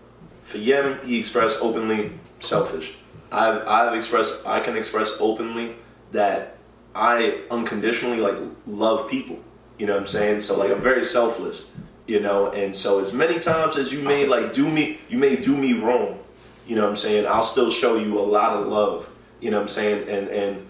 for 0.52 0.58
Yem, 0.58 1.00
he 1.06 1.18
expressed 1.18 1.62
openly 1.62 2.12
selfish. 2.40 2.96
I've 3.32 3.66
I've 3.68 3.96
expressed 3.96 4.46
I 4.46 4.60
can 4.60 4.76
express 4.76 5.18
openly 5.20 5.76
that 6.12 6.58
I 6.94 7.42
unconditionally 7.50 8.20
like 8.20 8.38
love 8.68 9.10
people. 9.10 9.40
You 9.78 9.88
know 9.88 9.94
what 9.94 10.02
I'm 10.02 10.08
saying? 10.08 10.42
So 10.42 10.60
like 10.60 10.72
I'm 10.72 10.82
very 10.82 11.04
selfless. 11.04 11.72
You 12.08 12.20
know, 12.20 12.52
and 12.52 12.76
so 12.76 13.00
as 13.00 13.14
many 13.14 13.40
times 13.40 13.78
as 13.78 13.94
you 13.94 14.02
may 14.02 14.28
like 14.28 14.54
do 14.54 14.70
me, 14.70 15.00
you 15.08 15.18
may 15.18 15.38
do 15.38 15.56
me 15.56 15.74
wrong. 15.74 16.20
You 16.68 16.76
know 16.76 16.84
what 16.84 16.90
I'm 16.90 16.96
saying? 16.98 17.26
I'll 17.26 17.44
still 17.44 17.72
show 17.72 17.96
you 17.96 18.20
a 18.20 18.22
lot 18.22 18.58
of 18.58 18.68
love. 18.68 19.10
You 19.40 19.52
know 19.52 19.58
what 19.58 19.64
I'm 19.64 19.70
saying? 19.70 20.10
And 20.10 20.28
and 20.28 20.68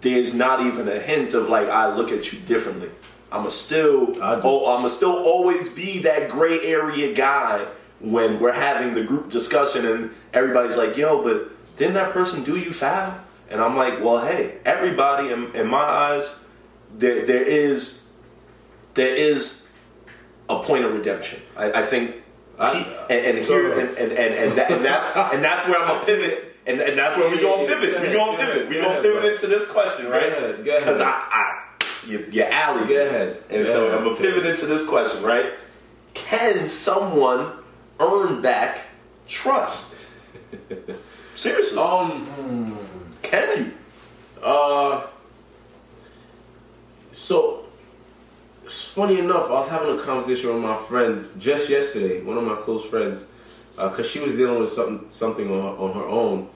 there's 0.00 0.34
not 0.34 0.66
even 0.66 0.88
a 0.88 0.98
hint 0.98 1.34
of 1.34 1.48
like 1.48 1.68
I 1.68 1.94
look 1.94 2.10
at 2.10 2.32
you 2.32 2.40
differently. 2.40 2.90
I'ma 3.30 3.50
still 3.50 4.20
I 4.20 4.34
do. 4.34 4.40
oh 4.44 4.76
I'ma 4.76 4.88
still 4.88 5.22
always 5.24 5.72
be 5.72 6.00
that 6.00 6.30
gray 6.30 6.60
area 6.62 7.14
guy 7.14 7.68
when 8.00 8.40
we're 8.40 8.52
having 8.52 8.94
the 8.94 9.04
group 9.04 9.30
discussion 9.30 9.86
and 9.86 10.10
everybody's 10.32 10.76
like, 10.76 10.96
yo, 10.96 11.22
but 11.22 11.50
didn't 11.76 11.94
that 11.94 12.12
person 12.12 12.42
do 12.44 12.56
you 12.58 12.72
foul? 12.72 13.18
And 13.50 13.60
I'm 13.60 13.76
like, 13.76 14.00
well, 14.02 14.24
hey, 14.26 14.58
everybody 14.64 15.30
in, 15.32 15.54
in 15.54 15.66
my 15.68 15.78
eyes, 15.82 16.42
there 16.96 17.26
there 17.26 17.42
is 17.42 18.10
there 18.94 19.14
is 19.14 19.72
a 20.48 20.60
point 20.62 20.84
of 20.84 20.92
redemption. 20.92 21.40
I, 21.56 21.72
I 21.72 21.82
think 21.82 22.16
I- 22.58 23.06
and, 23.08 23.38
and 23.38 23.38
here 23.46 23.72
and, 23.72 23.96
and, 23.96 24.12
and, 24.12 24.34
and, 24.34 24.52
that, 24.58 24.70
and 24.70 24.84
that's 24.84 25.16
and 25.34 25.44
that's 25.44 25.68
where 25.68 25.80
I'm 25.80 25.88
gonna 25.88 26.04
pivot 26.04 26.56
and, 26.66 26.80
and 26.80 26.98
that's 26.98 27.16
where 27.16 27.28
we're 27.30 27.40
gonna 27.40 27.66
pivot. 27.66 28.00
We're 28.00 28.14
gonna 28.14 28.36
pivot. 28.38 28.68
We're 28.68 28.82
gonna 28.82 29.02
pivot 29.02 29.24
into 29.32 29.46
this 29.46 29.70
question, 29.70 30.06
Go 30.06 30.12
right? 30.12 30.28
ahead, 30.32 30.64
go 30.64 30.70
ahead. 30.70 30.80
Because 30.80 31.00
I, 31.00 31.10
I 31.10 31.62
you, 32.06 32.26
you're 32.30 32.50
alley. 32.50 32.86
Go 32.88 33.00
ahead. 33.06 33.42
And 33.50 33.64
Go 33.64 33.64
so 33.64 33.86
ahead. 33.88 33.98
I'm 33.98 34.04
gonna 34.04 34.16
pivot 34.16 34.46
into 34.46 34.66
this 34.66 34.86
question, 34.88 35.22
right? 35.22 35.52
Can 36.14 36.66
someone 36.66 37.52
earn 38.00 38.40
back 38.42 38.80
trust? 39.28 39.98
Seriously, 41.34 41.78
Um. 41.78 42.26
can 43.22 43.58
you? 43.58 44.42
Uh. 44.44 45.06
So, 47.12 47.64
it's 48.64 48.84
funny 48.84 49.18
enough, 49.18 49.46
I 49.48 49.52
was 49.54 49.68
having 49.68 49.98
a 49.98 50.02
conversation 50.02 50.52
with 50.54 50.62
my 50.62 50.76
friend 50.76 51.28
just 51.38 51.68
yesterday, 51.68 52.22
one 52.22 52.36
of 52.38 52.44
my 52.44 52.54
close 52.56 52.84
friends, 52.84 53.24
because 53.76 54.08
she 54.08 54.20
was 54.20 54.34
dealing 54.34 54.60
with 54.60 54.70
something 54.70 55.10
something 55.10 55.50
on 55.50 55.60
her, 55.62 55.82
on 55.82 55.92
her 55.94 56.04
own, 56.06 56.48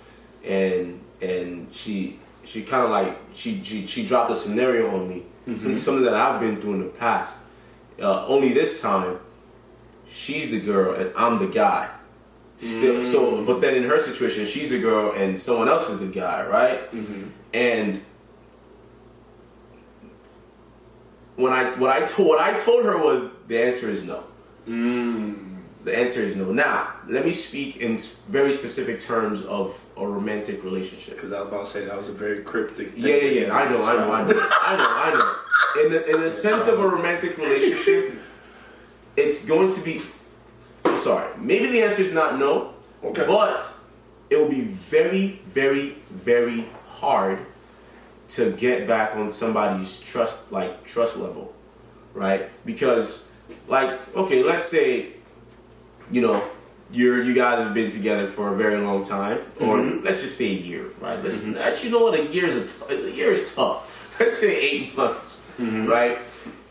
and 0.45 1.01
and 1.21 1.69
she 1.75 2.19
she 2.45 2.63
kind 2.63 2.85
of 2.85 2.91
like 2.91 3.19
she, 3.35 3.63
she 3.65 3.87
she 3.87 4.07
dropped 4.07 4.31
a 4.31 4.37
scenario 4.37 4.95
on 4.95 5.09
me, 5.09 5.25
something 5.77 6.05
that 6.05 6.15
I've 6.15 6.41
been 6.41 6.61
through 6.61 6.75
in 6.75 6.79
the 6.81 6.89
past. 6.91 7.41
Uh, 8.01 8.27
only 8.27 8.53
this 8.53 8.81
time, 8.81 9.19
she's 10.15 10.51
the 10.51 10.61
girl 10.61 10.95
and 10.95 11.13
I'm 11.17 11.39
the 11.39 11.49
guy. 11.49 11.91
Still, 12.57 13.03
so 13.03 13.33
mm. 13.33 13.47
but 13.47 13.61
then 13.61 13.75
in 13.75 13.83
her 13.83 13.99
situation, 13.99 14.47
she's 14.47 14.71
the 14.71 14.81
girl 14.81 15.13
and 15.13 15.39
someone 15.39 15.69
else 15.69 15.91
is 15.91 16.01
the 16.01 16.07
guy, 16.07 16.47
right? 16.47 16.91
Mm-hmm. 16.93 17.29
And 17.53 18.01
when 21.37 21.53
I 21.53 21.77
what 21.77 21.91
I 21.91 22.07
told 22.07 22.29
what 22.29 22.41
I 22.41 22.57
told 22.57 22.85
her 22.85 22.97
was 22.97 23.29
the 23.49 23.61
answer 23.61 23.91
is 23.91 24.05
no. 24.05 24.23
Mm. 24.69 25.57
The 25.83 25.99
answer 25.99 26.21
is 26.21 26.37
no. 26.37 26.53
Now 26.53 26.95
let 27.09 27.27
me 27.27 27.33
speak 27.33 27.79
in 27.79 27.99
very 28.29 28.53
specific 28.53 29.01
terms 29.01 29.43
of 29.43 29.79
a 29.97 30.07
romantic 30.07 30.63
relationship. 30.63 31.17
Because 31.17 31.33
I 31.33 31.41
was 31.41 31.49
about 31.49 31.67
to 31.67 31.73
say 31.73 31.85
that 31.87 31.97
was 31.97 32.09
a 32.09 32.13
very 32.13 32.45
cryptic. 32.45 32.93
Yeah, 32.97 33.17
yeah, 33.17 33.47
yeah. 33.47 33.55
I 33.55 33.69
know, 33.69 33.85
I 33.85 33.97
know, 33.97 34.13
I 34.13 34.25
know. 34.25 34.49
I 34.63 34.77
know, 34.77 34.87
I 34.89 35.13
know. 35.13 35.85
In 35.85 35.93
the 35.93 36.15
in 36.15 36.21
the 36.21 36.31
sense 36.47 36.69
of 36.69 36.79
a 36.79 36.89
romantic 36.89 37.37
relationship, 37.37 38.15
it's 39.17 39.45
going 39.45 39.71
to 39.71 39.81
be. 39.83 40.03
I'm 40.85 40.99
sorry. 40.99 41.37
Maybe 41.39 41.69
the 41.69 41.83
answer 41.83 42.03
is 42.03 42.13
not 42.13 42.39
no. 42.39 42.75
Okay. 43.03 43.27
But 43.27 43.81
it 44.31 44.37
will 44.37 44.49
be 44.49 44.63
very, 44.63 45.41
very, 45.47 45.97
very 46.11 46.67
hard 46.87 47.39
to 48.31 48.53
get 48.53 48.87
back 48.89 49.15
on 49.17 49.31
somebody's 49.31 50.01
trust, 50.01 50.51
like 50.51 50.85
trust 50.85 51.17
level, 51.17 51.55
right? 52.15 52.49
Because, 52.65 53.27
like, 53.69 54.17
okay, 54.17 54.43
let's 54.43 54.65
say, 54.65 55.13
you 56.11 56.23
know, 56.23 56.43
you're 56.91 57.23
you 57.23 57.35
guys 57.35 57.59
have 57.59 57.75
been 57.75 57.91
together 57.91 58.27
for 58.27 58.53
a 58.53 58.57
very 58.57 58.79
long 58.79 59.05
time, 59.05 59.41
or 59.61 59.79
mm-hmm. 59.79 60.05
let's 60.05 60.23
just 60.23 60.39
say 60.39 60.47
a 60.47 60.61
year, 60.61 60.87
right? 61.01 61.23
Let's, 61.23 61.45
mm-hmm. 61.45 61.59
actually, 61.59 61.91
you 61.91 61.95
know 61.99 62.05
what? 62.05 62.19
A 62.19 62.25
year 62.25 62.47
is 62.47 62.57
a, 62.83 62.87
t- 62.87 62.95
a 62.95 63.11
year 63.11 63.33
is 63.33 63.55
tough. 63.55 63.91
Let's 64.21 64.39
say 64.39 64.55
eight 64.55 64.97
months, 64.97 65.43
mm-hmm. 65.59 65.87
right? 65.87 66.19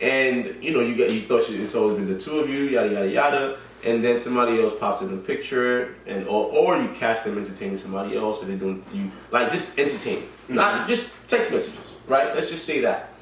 And 0.04 0.62
you 0.62 0.74
know, 0.74 0.82
you 0.82 0.98
got 0.98 1.14
you 1.14 1.22
thought 1.22 1.50
it's 1.50 1.76
always 1.76 1.96
been 1.96 2.12
the 2.12 2.20
two 2.20 2.40
of 2.40 2.50
you, 2.50 2.64
yada 2.66 2.92
yada 2.92 3.10
yada, 3.10 3.58
and 3.86 4.04
then 4.04 4.20
somebody 4.20 4.62
else 4.62 4.78
pops 4.78 5.02
in 5.02 5.10
the 5.10 5.16
picture, 5.16 5.96
and 6.06 6.28
or, 6.28 6.52
or 6.52 6.82
you 6.82 6.90
catch 6.90 7.24
them 7.24 7.38
entertaining 7.38 7.78
somebody 7.78 8.18
else, 8.18 8.44
and 8.44 8.52
they 8.52 8.58
don't 8.58 8.84
you 8.94 9.10
like 9.32 9.50
just 9.50 9.80
entertain, 9.80 10.18
mm-hmm. 10.18 10.56
not 10.56 10.90
just 10.90 11.30
text 11.30 11.54
messages, 11.54 11.80
right? 12.06 12.36
Let's 12.36 12.50
just 12.50 12.66
say 12.66 12.82
that. 12.82 13.14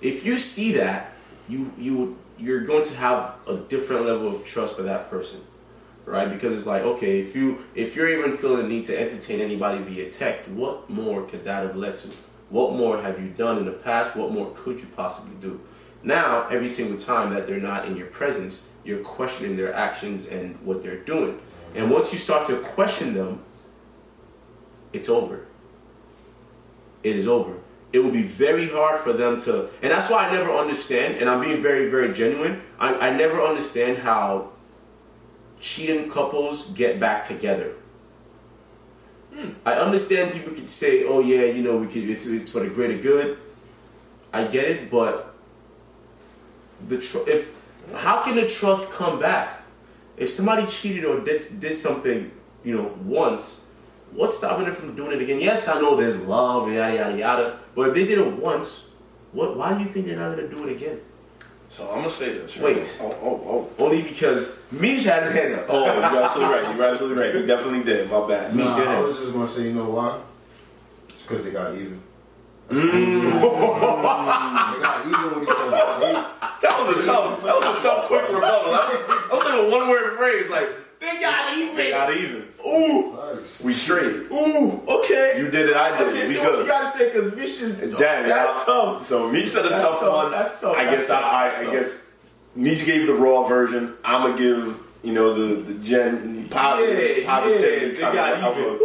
If 0.00 0.24
you 0.24 0.38
see 0.38 0.72
that, 0.72 1.12
you 1.50 1.70
you 1.76 2.16
you're 2.38 2.64
going 2.64 2.84
to 2.84 2.96
have 2.96 3.34
a 3.46 3.58
different 3.68 4.06
level 4.06 4.34
of 4.34 4.46
trust 4.46 4.74
for 4.76 4.84
that 4.84 5.10
person, 5.10 5.42
right? 6.06 6.30
Because 6.30 6.54
it's 6.54 6.66
like, 6.66 6.80
okay, 6.82 7.20
if 7.20 7.36
you 7.36 7.62
if 7.74 7.94
you're 7.94 8.08
even 8.08 8.38
feeling 8.38 8.62
the 8.62 8.68
need 8.68 8.84
to 8.86 8.98
entertain 8.98 9.42
anybody 9.42 9.82
via 9.84 10.10
text, 10.10 10.48
what 10.48 10.88
more 10.88 11.24
could 11.24 11.44
that 11.44 11.66
have 11.66 11.76
led 11.76 11.98
to? 11.98 12.08
What 12.48 12.72
more 12.74 13.02
have 13.02 13.20
you 13.20 13.28
done 13.28 13.58
in 13.58 13.66
the 13.66 13.72
past? 13.72 14.16
What 14.16 14.32
more 14.32 14.50
could 14.54 14.80
you 14.80 14.86
possibly 14.96 15.36
do? 15.42 15.60
Now, 16.02 16.48
every 16.48 16.68
single 16.68 16.98
time 16.98 17.32
that 17.32 17.46
they're 17.46 17.60
not 17.60 17.86
in 17.86 17.96
your 17.96 18.08
presence, 18.08 18.70
you're 18.84 19.02
questioning 19.02 19.56
their 19.56 19.72
actions 19.72 20.26
and 20.26 20.60
what 20.64 20.82
they're 20.82 20.98
doing. 20.98 21.40
And 21.74 21.90
once 21.90 22.12
you 22.12 22.18
start 22.18 22.46
to 22.48 22.56
question 22.58 23.14
them, 23.14 23.42
it's 24.92 25.08
over. 25.08 25.46
It 27.02 27.16
is 27.16 27.26
over. 27.26 27.54
It 27.92 28.00
will 28.00 28.10
be 28.10 28.22
very 28.22 28.68
hard 28.68 29.00
for 29.00 29.12
them 29.12 29.38
to, 29.40 29.68
and 29.82 29.90
that's 29.90 30.10
why 30.10 30.28
I 30.28 30.32
never 30.32 30.52
understand, 30.52 31.16
and 31.18 31.28
I'm 31.28 31.40
being 31.40 31.62
very, 31.62 31.88
very 31.90 32.12
genuine. 32.12 32.62
I, 32.78 32.94
I 32.94 33.16
never 33.16 33.42
understand 33.42 33.98
how 33.98 34.52
cheating 35.60 36.10
couples 36.10 36.70
get 36.70 36.98
back 36.98 37.22
together. 37.22 37.74
Hmm. 39.34 39.50
I 39.64 39.74
understand 39.74 40.32
people 40.32 40.52
could 40.52 40.68
say, 40.68 41.04
"Oh 41.04 41.20
yeah, 41.20 41.44
you 41.44 41.62
know, 41.62 41.76
we 41.76 41.86
could. 41.86 42.08
It's 42.08 42.26
it's 42.26 42.50
for 42.50 42.60
the 42.60 42.68
greater 42.68 42.98
good." 42.98 43.38
I 44.32 44.44
get 44.44 44.64
it, 44.64 44.90
but 44.90 45.31
the 46.88 46.98
tr- 46.98 47.28
if 47.28 47.54
how 47.94 48.22
can 48.22 48.36
the 48.36 48.48
trust 48.48 48.90
come 48.92 49.18
back 49.20 49.60
if 50.16 50.30
somebody 50.30 50.66
cheated 50.66 51.04
or 51.04 51.20
did 51.20 51.40
did 51.60 51.76
something, 51.76 52.30
you 52.64 52.76
know, 52.76 52.94
once? 53.04 53.66
What's 54.12 54.36
stopping 54.36 54.66
them 54.66 54.74
from 54.74 54.94
doing 54.94 55.12
it 55.12 55.22
again? 55.22 55.40
Yes, 55.40 55.68
I 55.68 55.80
know 55.80 55.96
there's 55.96 56.20
love, 56.20 56.70
yada 56.70 56.94
yada 56.94 57.16
yada, 57.18 57.58
but 57.74 57.88
if 57.88 57.94
they 57.94 58.04
did 58.04 58.18
it 58.18 58.32
once, 58.36 58.86
what? 59.32 59.56
Why 59.56 59.72
do 59.76 59.82
you 59.82 59.88
think 59.88 60.04
they're 60.06 60.18
not 60.18 60.36
gonna 60.36 60.48
do 60.48 60.68
it 60.68 60.72
again? 60.76 61.00
So 61.70 61.88
I'm 61.88 62.00
gonna 62.00 62.10
say 62.10 62.34
this. 62.34 62.58
Right? 62.58 62.76
Wait. 62.76 62.98
Oh, 63.00 63.16
oh, 63.22 63.70
oh. 63.78 63.84
Only 63.84 64.02
because 64.02 64.60
Mish 64.70 65.04
had 65.04 65.22
his 65.22 65.32
hand 65.32 65.54
up. 65.54 65.66
oh. 65.70 65.84
Oh, 65.86 65.94
you're 65.94 66.22
absolutely 66.22 66.54
right. 66.54 66.76
You're 66.76 66.84
absolutely 66.84 67.22
right. 67.24 67.34
You 67.34 67.46
definitely 67.46 67.84
did. 67.84 68.10
My 68.10 68.28
bad. 68.28 68.54
Me- 68.54 68.62
Nah, 68.64 68.76
go. 68.76 68.84
I 68.84 69.00
was 69.00 69.18
just 69.18 69.32
gonna 69.32 69.48
say, 69.48 69.62
you 69.62 69.72
know 69.72 69.88
why? 69.88 70.20
It's 71.08 71.22
because 71.22 71.46
they 71.46 71.50
got 71.52 71.74
even. 71.74 72.01
Mm. 72.72 73.32
they 74.74 74.80
got 74.82 75.06
even 75.06 75.34
with 75.40 75.42
each 75.48 75.54
other. 75.56 76.00
They- 76.00 76.12
That 76.62 76.78
was 76.78 76.96
a 76.96 77.02
tough. 77.06 77.42
That 77.44 77.54
was 77.56 77.64
a 77.84 77.88
tough, 77.88 78.06
quick 78.06 78.28
rebuttal. 78.28 78.72
That 78.72 78.88
was, 79.32 79.44
like 79.44 79.58
a 79.58 79.70
one-word 79.70 80.16
phrase. 80.16 80.48
Like 80.50 80.68
They 81.00 81.20
got 81.20 81.56
even. 81.58 81.76
they 81.76 81.90
got 81.90 82.14
even. 82.14 82.48
Ooh, 82.66 83.16
Facts. 83.16 83.60
we 83.62 83.72
straight. 83.74 84.30
Ooh, 84.30 84.82
okay. 84.88 85.34
You 85.38 85.50
did 85.50 85.68
it. 85.68 85.76
I 85.76 85.98
did 85.98 86.08
okay, 86.08 86.22
it. 86.22 86.28
We 86.28 86.34
so 86.34 86.50
what 86.50 86.58
you 86.60 86.66
gotta 86.66 86.88
say? 86.88 87.12
Because 87.12 87.30
Vicious, 87.32 87.72
Damn, 87.72 88.28
that's 88.28 88.62
I- 88.62 88.66
tough. 88.66 89.04
So 89.06 89.28
me 89.30 89.44
said 89.44 89.66
a 89.66 89.70
That's 89.70 89.82
tough, 89.82 90.00
tough. 90.00 90.12
one. 90.14 90.30
That's 90.30 90.60
tough. 90.60 90.76
I 90.76 90.84
guess 90.84 91.08
tough. 91.08 91.24
I, 91.24 91.46
I, 91.46 91.50
tough. 91.50 91.68
I 91.68 91.72
guess 91.72 92.12
Meech 92.54 92.84
gave 92.86 93.06
the 93.08 93.14
raw 93.14 93.42
version. 93.48 93.94
I'm 94.04 94.22
gonna 94.30 94.38
give 94.38 94.78
you 95.02 95.12
know 95.12 95.34
the 95.34 95.60
the 95.60 95.74
gen 95.82 96.46
positive 96.48 97.18
Yeah, 97.18 97.26
positivity 97.26 97.86
yeah, 97.86 97.92
they 97.94 98.00
kind 98.00 98.14
got 98.14 98.34
of- 98.52 98.56
of 98.58 98.58
even. 98.58 98.78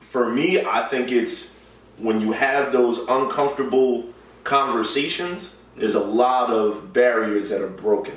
for 0.00 0.28
me, 0.28 0.60
I 0.64 0.82
think 0.88 1.10
it's 1.10 1.55
when 1.98 2.20
you 2.20 2.32
have 2.32 2.72
those 2.72 2.98
uncomfortable 3.08 4.06
conversations, 4.44 5.62
there's 5.76 5.94
a 5.94 6.04
lot 6.04 6.50
of 6.50 6.92
barriers 6.92 7.50
that 7.50 7.60
are 7.60 7.68
broken. 7.68 8.16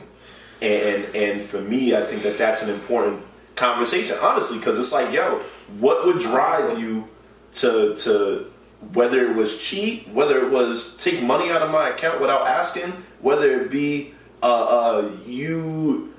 And 0.61 1.15
and 1.15 1.41
for 1.41 1.61
me, 1.61 1.95
I 1.95 2.01
think 2.01 2.23
that 2.23 2.37
that's 2.37 2.61
an 2.61 2.69
important 2.69 3.23
conversation, 3.55 4.17
honestly, 4.21 4.57
because 4.57 4.77
it's 4.79 4.91
like, 4.91 5.13
yo, 5.13 5.37
what 5.79 6.05
would 6.05 6.19
drive 6.19 6.79
you 6.79 7.07
to 7.53 7.95
to 7.95 8.51
whether 8.93 9.29
it 9.29 9.35
was 9.35 9.59
cheat, 9.59 10.07
whether 10.09 10.45
it 10.45 10.51
was 10.51 10.95
take 10.97 11.21
money 11.21 11.51
out 11.51 11.61
of 11.61 11.71
my 11.71 11.89
account 11.89 12.21
without 12.21 12.47
asking, 12.47 12.91
whether 13.21 13.61
it 13.61 13.69
be 13.69 14.13
uh, 14.41 14.45
uh, 14.45 15.11
you 15.25 16.13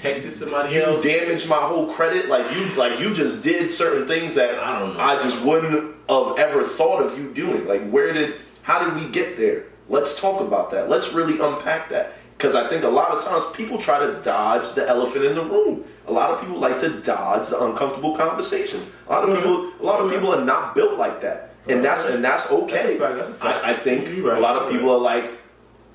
Texted 0.00 0.30
somebody 0.30 0.74
you 0.74 0.82
else. 0.82 1.02
damaged 1.02 1.48
my 1.48 1.56
whole 1.56 1.92
credit. 1.92 2.28
Like 2.28 2.56
you, 2.56 2.66
like 2.76 3.00
you 3.00 3.14
just 3.14 3.44
did 3.44 3.70
certain 3.70 4.06
things 4.06 4.34
that 4.36 4.58
I 4.58 4.78
don't 4.78 4.94
know. 4.94 5.00
I 5.00 5.20
just 5.20 5.44
wouldn't 5.44 5.94
have 6.08 6.38
ever 6.38 6.64
thought 6.64 7.02
of 7.02 7.18
you 7.18 7.32
doing. 7.34 7.66
Like 7.66 7.88
where 7.90 8.12
did, 8.12 8.36
how 8.62 8.84
did 8.84 9.02
we 9.02 9.10
get 9.10 9.36
there? 9.36 9.64
Let's 9.88 10.20
talk 10.20 10.40
about 10.40 10.70
that. 10.70 10.88
Let's 10.88 11.12
really 11.12 11.38
unpack 11.40 11.90
that. 11.90 12.14
Because 12.40 12.54
I 12.54 12.68
think 12.68 12.84
a 12.84 12.88
lot 12.88 13.10
of 13.10 13.22
times 13.22 13.44
people 13.52 13.76
try 13.76 13.98
to 13.98 14.18
dodge 14.22 14.72
the 14.72 14.88
elephant 14.88 15.26
in 15.26 15.34
the 15.34 15.44
room. 15.44 15.84
A 16.06 16.12
lot 16.12 16.30
of 16.30 16.40
people 16.40 16.58
like 16.58 16.80
to 16.80 17.02
dodge 17.02 17.50
the 17.50 17.62
uncomfortable 17.62 18.16
conversations. 18.16 18.90
A 19.06 19.12
lot 19.12 19.28
of 19.28 19.36
people, 19.36 19.70
a 19.78 19.84
lot 19.84 20.00
of 20.00 20.10
people 20.10 20.34
are 20.34 20.42
not 20.42 20.74
built 20.74 20.96
like 20.96 21.20
that, 21.20 21.54
and 21.68 21.84
that's 21.84 22.08
and 22.08 22.24
that's 22.24 22.50
okay. 22.50 22.96
That's 22.96 23.28
that's. 23.28 23.42
I, 23.42 23.72
I 23.72 23.76
think 23.76 24.08
a 24.08 24.40
lot 24.40 24.56
of 24.56 24.72
people 24.72 24.90
are 24.90 24.98
like, 24.98 25.24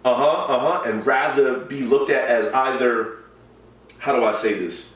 uh 0.06 0.14
huh, 0.14 0.54
uh 0.54 0.60
huh, 0.60 0.90
and 0.90 1.06
rather 1.06 1.62
be 1.62 1.82
looked 1.82 2.12
at 2.12 2.30
as 2.30 2.54
either 2.54 3.25
how 4.06 4.16
do 4.16 4.24
I 4.24 4.34
say 4.34 4.54
this? 4.54 4.94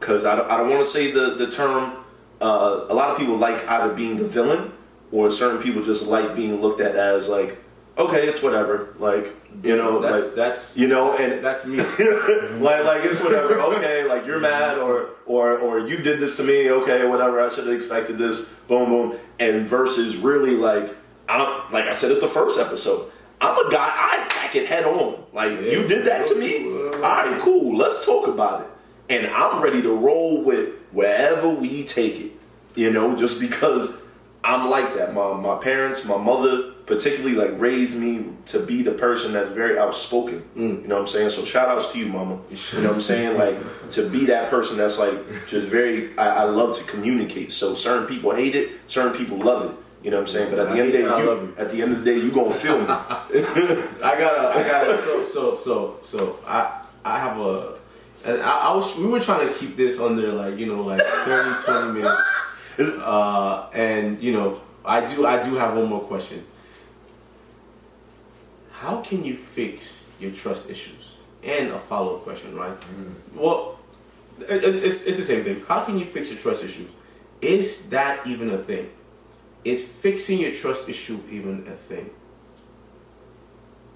Because 0.00 0.24
I 0.24 0.36
don't, 0.36 0.50
I 0.50 0.56
don't 0.56 0.70
want 0.70 0.80
to 0.80 0.90
say 0.90 1.10
the, 1.10 1.34
the 1.34 1.50
term. 1.50 1.92
Uh, 2.40 2.86
a 2.88 2.94
lot 2.94 3.10
of 3.10 3.18
people 3.18 3.36
like 3.36 3.68
either 3.68 3.92
being 3.92 4.16
the 4.16 4.24
villain, 4.26 4.72
or 5.12 5.30
certain 5.30 5.60
people 5.62 5.82
just 5.82 6.06
like 6.06 6.34
being 6.34 6.62
looked 6.62 6.80
at 6.80 6.96
as 6.96 7.28
like, 7.28 7.58
okay, 7.98 8.26
it's 8.26 8.42
whatever. 8.42 8.94
Like 8.98 9.34
you 9.62 9.76
know, 9.76 10.00
that's 10.00 10.28
like, 10.28 10.34
that's 10.36 10.76
you 10.78 10.88
know, 10.88 11.10
that's, 11.16 11.32
and- 11.34 11.44
that's 11.44 11.66
me. 11.66 11.76
like 12.64 12.84
like 12.84 13.04
it's 13.04 13.22
whatever. 13.22 13.58
Okay, 13.78 14.04
like 14.04 14.24
you're 14.24 14.40
mad, 14.40 14.78
or 14.78 15.10
or 15.26 15.58
or 15.58 15.80
you 15.80 15.98
did 15.98 16.18
this 16.20 16.38
to 16.38 16.42
me. 16.42 16.70
Okay, 16.70 17.06
whatever. 17.06 17.40
I 17.42 17.50
should 17.50 17.66
have 17.66 17.74
expected 17.76 18.16
this. 18.16 18.48
Boom, 18.66 18.88
boom. 18.88 19.18
And 19.38 19.66
versus 19.68 20.16
really 20.16 20.52
like 20.56 20.96
I'm 21.28 21.70
like 21.70 21.84
I 21.84 21.92
said 21.92 22.12
at 22.12 22.20
the 22.22 22.28
first 22.28 22.58
episode. 22.58 23.10
I'm 23.40 23.66
a 23.66 23.70
guy. 23.70 23.88
I 23.94 24.24
attack 24.26 24.56
it 24.56 24.66
head 24.66 24.84
on. 24.84 25.22
Like 25.34 25.50
Yeah. 25.52 25.72
you 25.72 25.86
did 25.86 26.06
that 26.06 26.24
to 26.26 26.34
me. 26.40 26.64
All 27.04 27.30
right, 27.30 27.40
cool. 27.40 27.76
Let's 27.76 28.04
talk 28.04 28.26
about 28.28 28.62
it. 28.62 28.66
And 29.10 29.26
I'm 29.28 29.62
ready 29.62 29.82
to 29.82 29.94
roll 29.94 30.44
with 30.44 30.74
wherever 30.92 31.48
we 31.54 31.84
take 31.84 32.20
it. 32.20 32.32
You 32.74 32.92
know, 32.92 33.16
just 33.16 33.40
because 33.40 34.00
I'm 34.44 34.70
like 34.70 34.94
that. 34.94 35.14
My 35.14 35.32
my 35.34 35.56
parents, 35.56 36.04
my 36.04 36.16
mother, 36.16 36.72
particularly 36.86 37.34
like 37.34 37.58
raised 37.60 37.98
me 37.98 38.26
to 38.46 38.60
be 38.60 38.82
the 38.82 38.92
person 38.92 39.32
that's 39.32 39.50
very 39.50 39.78
outspoken. 39.78 40.42
Mm. 40.56 40.82
You 40.82 40.88
know 40.88 40.94
what 40.96 41.00
I'm 41.02 41.06
saying? 41.08 41.30
So 41.30 41.44
shout 41.44 41.68
outs 41.68 41.92
to 41.92 41.98
you, 41.98 42.06
mama. 42.06 42.40
You 42.50 42.80
know 42.80 42.88
what 42.88 42.96
I'm 42.96 43.02
saying? 43.02 43.38
Like 43.38 43.90
to 43.92 44.08
be 44.08 44.26
that 44.26 44.50
person 44.50 44.76
that's 44.76 44.98
like 44.98 45.18
just 45.46 45.66
very 45.66 46.16
I, 46.16 46.28
I 46.28 46.44
love 46.44 46.76
to 46.78 46.84
communicate. 46.84 47.52
So 47.52 47.74
certain 47.74 48.06
people 48.06 48.34
hate 48.34 48.54
it, 48.54 48.70
certain 48.86 49.16
people 49.16 49.38
love 49.38 49.70
it. 49.70 49.76
You 50.04 50.12
know 50.12 50.18
what 50.18 50.28
I'm 50.28 50.34
saying? 50.34 50.50
But 50.50 50.60
at 50.60 50.68
the 50.68 50.74
I 50.74 50.78
end 50.78 50.86
of 50.86 50.92
the 50.92 50.98
day, 50.98 51.08
I 51.08 51.20
you, 51.20 51.26
love 51.26 51.42
you. 51.42 51.54
at 51.58 51.70
the 51.72 51.82
end 51.82 51.92
of 51.92 52.04
the 52.04 52.04
day, 52.04 52.18
you 52.18 52.30
gonna 52.30 52.54
feel 52.54 52.78
me. 52.78 52.84
I 52.88 54.14
gotta, 54.16 54.58
I 54.58 54.62
gotta. 54.62 54.96
So, 54.98 55.24
so, 55.24 55.54
so, 55.56 55.98
so. 56.04 56.38
I, 56.46 56.84
I 57.04 57.18
have 57.18 57.38
a, 57.38 57.78
and 58.24 58.42
I, 58.42 58.70
I 58.70 58.74
was. 58.74 58.96
We 58.96 59.06
were 59.06 59.20
trying 59.20 59.48
to 59.48 59.54
keep 59.54 59.76
this 59.76 59.98
under 60.00 60.32
like 60.32 60.58
you 60.58 60.66
know 60.66 60.82
like 60.82 61.00
30, 61.24 61.64
20 61.64 61.92
minutes. 61.92 62.22
Uh, 63.00 63.68
and 63.72 64.22
you 64.22 64.32
know, 64.32 64.60
I 64.84 65.06
do, 65.12 65.26
I 65.26 65.42
do 65.42 65.56
have 65.56 65.76
one 65.76 65.86
more 65.86 66.00
question. 66.00 66.44
How 68.70 69.00
can 69.00 69.24
you 69.24 69.36
fix 69.36 70.06
your 70.20 70.30
trust 70.30 70.70
issues? 70.70 71.16
And 71.42 71.68
a 71.68 71.78
follow 71.78 72.16
up 72.16 72.22
question, 72.22 72.56
right? 72.56 72.76
Well, 73.34 73.78
it's, 74.40 74.82
it's 74.82 75.06
it's 75.06 75.18
the 75.18 75.24
same 75.24 75.44
thing. 75.44 75.64
How 75.66 75.84
can 75.84 75.98
you 75.98 76.04
fix 76.04 76.30
your 76.30 76.40
trust 76.40 76.64
issues? 76.64 76.88
Is 77.40 77.88
that 77.90 78.26
even 78.26 78.50
a 78.50 78.58
thing? 78.58 78.90
Is 79.64 79.92
fixing 79.92 80.40
your 80.40 80.52
trust 80.52 80.88
issue 80.88 81.20
even 81.30 81.66
a 81.68 81.72
thing? 81.72 82.10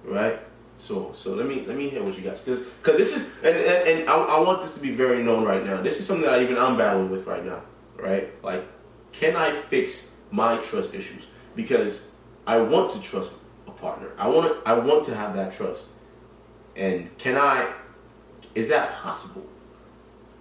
right? 0.03 0.39
So 0.83 1.11
so 1.15 1.33
let 1.33 1.47
me 1.47 1.63
let 1.65 1.77
me 1.77 1.87
hear 1.87 2.03
what 2.03 2.13
you 2.17 2.23
guys 2.29 2.41
because 2.41 2.63
because 2.63 2.97
this 2.97 3.15
is 3.15 3.37
and 3.41 3.55
and, 3.55 3.87
and 3.99 4.09
I, 4.09 4.15
I 4.15 4.39
want 4.41 4.61
this 4.61 4.75
to 4.75 4.81
be 4.81 4.93
very 4.93 5.23
known 5.23 5.45
right 5.45 5.65
now. 5.65 5.81
This 5.81 5.97
is 6.01 6.05
something 6.05 6.25
that 6.25 6.33
I 6.37 6.43
even 6.43 6.57
I'm 6.57 6.77
battling 6.77 7.09
with 7.09 7.25
right 7.25 7.45
now, 7.45 7.61
right? 7.95 8.25
Like, 8.43 8.65
can 9.13 9.37
I 9.37 9.49
fix 9.61 10.11
my 10.29 10.57
trust 10.57 10.93
issues? 10.93 11.23
Because 11.55 12.03
I 12.45 12.57
want 12.57 12.91
to 12.91 13.01
trust 13.01 13.31
a 13.65 13.71
partner. 13.71 14.09
I 14.17 14.27
want 14.27 14.45
to 14.51 14.69
I 14.69 14.73
want 14.73 15.05
to 15.05 15.15
have 15.15 15.33
that 15.35 15.53
trust, 15.53 15.91
and 16.75 17.17
can 17.17 17.37
I? 17.37 17.71
Is 18.53 18.67
that 18.67 18.87
possible? 19.01 19.45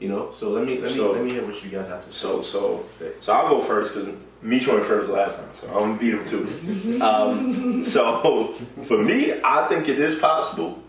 You 0.00 0.08
know. 0.08 0.32
So 0.32 0.50
let 0.50 0.66
me 0.66 0.80
let 0.80 0.90
me 0.90 0.96
So- 0.96 1.12
let 1.12 1.22
me 1.22 1.30
hear 1.30 1.46
what 1.46 1.62
you 1.62 1.70
guys 1.70 1.86
have 1.86 2.04
to 2.04 2.12
say. 2.12 2.18
So 2.18 2.42
so 2.42 2.84
say. 2.98 3.12
so 3.20 3.32
I'll 3.32 3.48
go 3.48 3.60
first 3.60 3.94
because 3.94 4.12
Meech 4.42 4.66
went 4.66 4.84
first 4.84 5.08
last 5.10 5.38
time, 5.38 5.48
so 5.54 5.66
I'm 5.68 5.96
gonna 5.96 5.98
beat 5.98 6.14
him 6.14 6.24
too. 6.24 7.00
um, 7.00 7.82
so 7.84 8.52
for 8.86 8.98
me, 8.98 9.34
I 9.44 9.66
think 9.68 9.88
it 9.88 9.98
is 10.00 10.18
possible. 10.18 10.82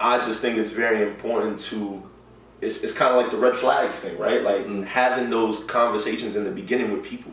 I 0.00 0.18
just 0.18 0.40
think 0.40 0.58
it's 0.58 0.72
very 0.72 1.02
important 1.02 1.60
to. 1.70 2.02
It's, 2.60 2.82
it's 2.82 2.92
kind 2.92 3.14
of 3.14 3.22
like 3.22 3.30
the 3.30 3.36
red 3.36 3.54
flags 3.54 3.94
thing, 3.96 4.18
right? 4.18 4.42
Like 4.42 4.66
Mm. 4.66 4.84
having 4.84 5.30
those 5.30 5.62
conversations 5.64 6.34
in 6.34 6.42
the 6.42 6.50
beginning 6.50 6.90
with 6.90 7.04
people. 7.04 7.32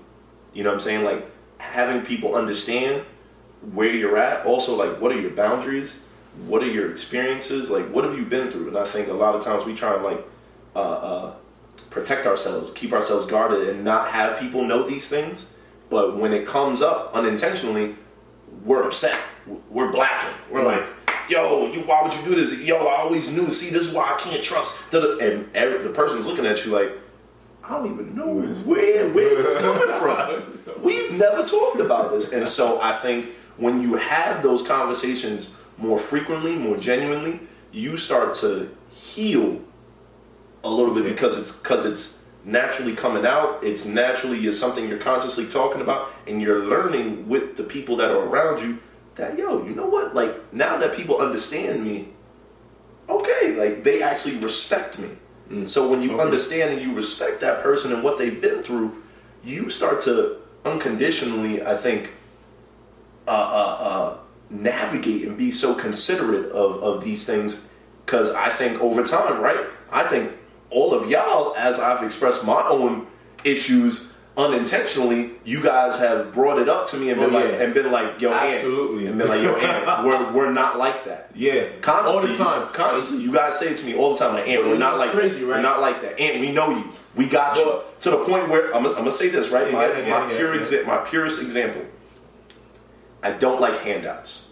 You 0.54 0.64
know 0.64 0.70
what 0.70 0.76
I'm 0.76 0.82
saying? 0.82 1.04
Like 1.04 1.26
having 1.58 2.04
people 2.06 2.36
understand 2.36 3.04
where 3.74 3.90
you're 3.92 4.18
at. 4.18 4.46
Also, 4.46 4.76
like 4.76 5.02
what 5.02 5.12
are 5.12 5.20
your 5.20 5.32
boundaries? 5.32 6.00
What 6.46 6.62
are 6.62 6.68
your 6.70 6.92
experiences? 6.92 7.72
Like 7.72 7.88
what 7.90 8.04
have 8.04 8.16
you 8.16 8.26
been 8.26 8.52
through? 8.52 8.68
And 8.68 8.78
I 8.78 8.86
think 8.86 9.08
a 9.08 9.14
lot 9.14 9.34
of 9.34 9.44
times 9.44 9.66
we 9.66 9.74
try 9.74 9.96
and 9.96 10.04
like 10.04 10.24
uh, 10.76 10.80
uh, 10.80 11.34
protect 11.90 12.28
ourselves, 12.28 12.72
keep 12.76 12.94
ourselves 12.94 13.26
guarded, 13.26 13.68
and 13.70 13.84
not 13.84 14.10
have 14.12 14.38
people 14.40 14.64
know 14.64 14.88
these 14.88 15.08
things. 15.10 15.55
But 15.90 16.18
when 16.18 16.34
it 16.34 16.48
comes 16.48 16.82
up 16.82 17.12
unintentionally, 17.14 17.96
we're 18.64 18.84
upset. 18.84 19.20
We're 19.70 19.92
blacking. 19.92 20.34
We're 20.52 20.64
like, 20.64 20.84
"Yo, 21.30 21.72
you, 21.72 21.82
why 21.82 22.02
would 22.02 22.14
you 22.14 22.24
do 22.24 22.36
this? 22.36 22.62
Yo, 22.62 22.78
I 22.78 23.02
always 23.02 23.32
knew. 23.32 23.52
See, 23.52 23.72
this 23.72 23.88
is 23.88 23.94
why 23.94 24.16
I 24.16 24.20
can't 24.20 24.44
trust." 24.44 24.92
And 24.94 25.50
every, 25.56 25.84
the 25.84 25.90
person's 25.94 26.26
looking 26.26 26.46
at 26.46 26.66
you 26.66 26.72
like, 26.72 26.92
"I 27.64 27.70
don't 27.70 27.94
even 27.94 28.16
know 28.16 28.28
where 28.66 29.10
where 29.10 29.38
is 29.38 29.44
this 29.44 29.60
coming 29.60 29.88
from? 30.00 30.82
We've 30.82 31.12
never 31.14 31.46
talked 31.46 31.80
about 31.80 32.12
this." 32.12 32.34
And 32.34 32.48
so 32.48 32.82
I 32.82 32.94
think 32.94 33.28
when 33.58 33.82
you 33.82 33.96
have 33.96 34.42
those 34.42 34.66
conversations 34.68 35.52
more 35.78 36.00
frequently, 36.00 36.56
more 36.56 36.78
genuinely, 36.78 37.42
you 37.72 37.98
start 37.98 38.34
to 38.36 38.70
heal 38.92 39.62
a 40.64 40.70
little 40.70 40.94
bit 40.94 41.04
because 41.04 41.38
it's 41.38 41.60
because 41.60 41.86
it's 41.86 42.15
naturally 42.46 42.96
coming 42.96 43.26
out. 43.26 43.64
It's 43.64 43.86
naturally 43.86 44.46
is 44.46 44.60
something 44.60 44.88
you're 44.88 45.00
consciously 45.00 45.48
talking 45.48 45.82
about, 45.82 46.10
and 46.28 46.42
you're 46.42 46.66
learning 46.66 47.28
with 47.28 47.58
the 47.58 47.64
people 47.64 47.98
that 47.98 48.12
are 48.12 48.24
around 48.24 48.62
you. 48.62 48.80
That 49.16 49.38
yo, 49.38 49.66
you 49.66 49.74
know 49.74 49.88
what? 49.88 50.14
Like 50.14 50.54
now 50.54 50.78
that 50.78 50.96
people 50.96 51.18
understand 51.18 51.84
me, 51.84 52.10
okay, 53.10 53.56
like 53.58 53.84
they 53.84 54.02
actually 54.02 54.38
respect 54.38 55.00
me. 55.00 55.10
So 55.68 55.90
when 55.90 56.02
you 56.02 56.14
Okay. 56.14 56.24
understand 56.24 56.74
and 56.74 56.82
you 56.82 56.96
respect 56.96 57.40
that 57.42 57.62
person 57.62 57.94
and 57.94 58.04
what 58.04 58.18
they've 58.18 58.42
been 58.42 58.64
through, 58.64 59.04
you 59.44 59.70
start 59.70 60.02
to 60.02 60.38
unconditionally, 60.66 61.64
I 61.64 61.78
think, 61.78 62.14
uh, 63.28 63.32
uh, 63.32 63.84
uh, 63.84 64.18
navigate 64.50 65.28
and 65.28 65.38
be 65.38 65.52
so 65.52 65.76
considerate 65.76 66.52
of, 66.52 66.82
of 66.84 67.04
these 67.04 67.26
things 67.26 67.72
because 68.06 68.34
I 68.34 68.50
think 68.50 68.82
over 68.82 69.04
time, 69.04 69.40
right? 69.40 69.66
I 69.92 70.04
think 70.04 70.32
all 70.70 70.94
of 70.94 71.10
y'all, 71.10 71.56
as 71.56 71.80
I've 71.80 72.04
expressed 72.04 72.46
my 72.46 72.62
own 72.68 73.08
issues 73.44 74.12
unintentionally, 74.38 75.32
you 75.46 75.62
guys 75.64 75.98
have 76.00 76.34
brought 76.34 76.60
it 76.60 76.68
up 76.68 76.88
to 76.90 76.98
me 76.98 77.10
and 77.10 77.20
been 77.20 77.34
Oh, 77.34 77.38
like, 77.40 77.60
and 77.62 77.74
been 77.74 77.92
like, 77.92 78.20
yo, 78.20 78.34
Absolutely. 78.34 79.08
and 79.08 79.18
been 79.18 79.28
like, 79.30 79.42
yo, 79.42 79.56
Ant, 79.56 80.06
we're, 80.06 80.32
we're 80.34 80.52
not 80.52 80.78
like 80.78 81.04
that. 81.06 81.32
yeah, 81.34 81.68
Consciously, 81.82 82.16
all 82.18 82.28
the 82.28 82.38
time. 82.66 82.74
Consciously, 82.74 83.24
you 83.24 83.32
guys 83.32 83.58
say 83.58 83.68
it 83.72 83.78
to 83.78 83.86
me 83.86 83.96
all 83.96 84.14
the 84.14 84.20
time, 84.20 84.34
like, 84.34 84.48
Ant, 84.48 84.66
we're 84.66 84.78
not 84.78 84.98
like 84.98 85.12
crazy, 85.12 85.40
that. 85.40 85.46
right? 85.46 85.56
We're 85.58 85.62
not 85.62 85.80
like 85.80 86.02
that. 86.02 86.20
Ant, 86.20 86.42
we 86.42 86.52
know 86.52 86.70
you. 86.72 86.90
We 87.16 87.28
got 87.28 87.56
you. 87.58 87.82
To 88.02 88.10
the 88.12 88.18
point 88.26 88.50
where 88.50 88.68
I'm, 88.76 88.84
gonna- 88.84 88.90
I'm 88.90 88.96
gonna 89.00 89.12
say 89.12 89.30
this, 89.30 89.50
right? 89.52 89.68
Yeah, 89.68 89.74
my 89.74 89.88
yeah, 89.88 90.00
yeah, 90.00 90.20
my 90.26 90.32
yeah, 90.32 90.38
pure 90.38 90.54
yeah. 90.56 90.62
exa- 90.62 90.86
my 90.86 90.98
purest 90.98 91.42
example. 91.42 91.84
I 93.24 93.32
don't 93.32 93.62
like 93.62 93.80
handouts. 93.80 94.50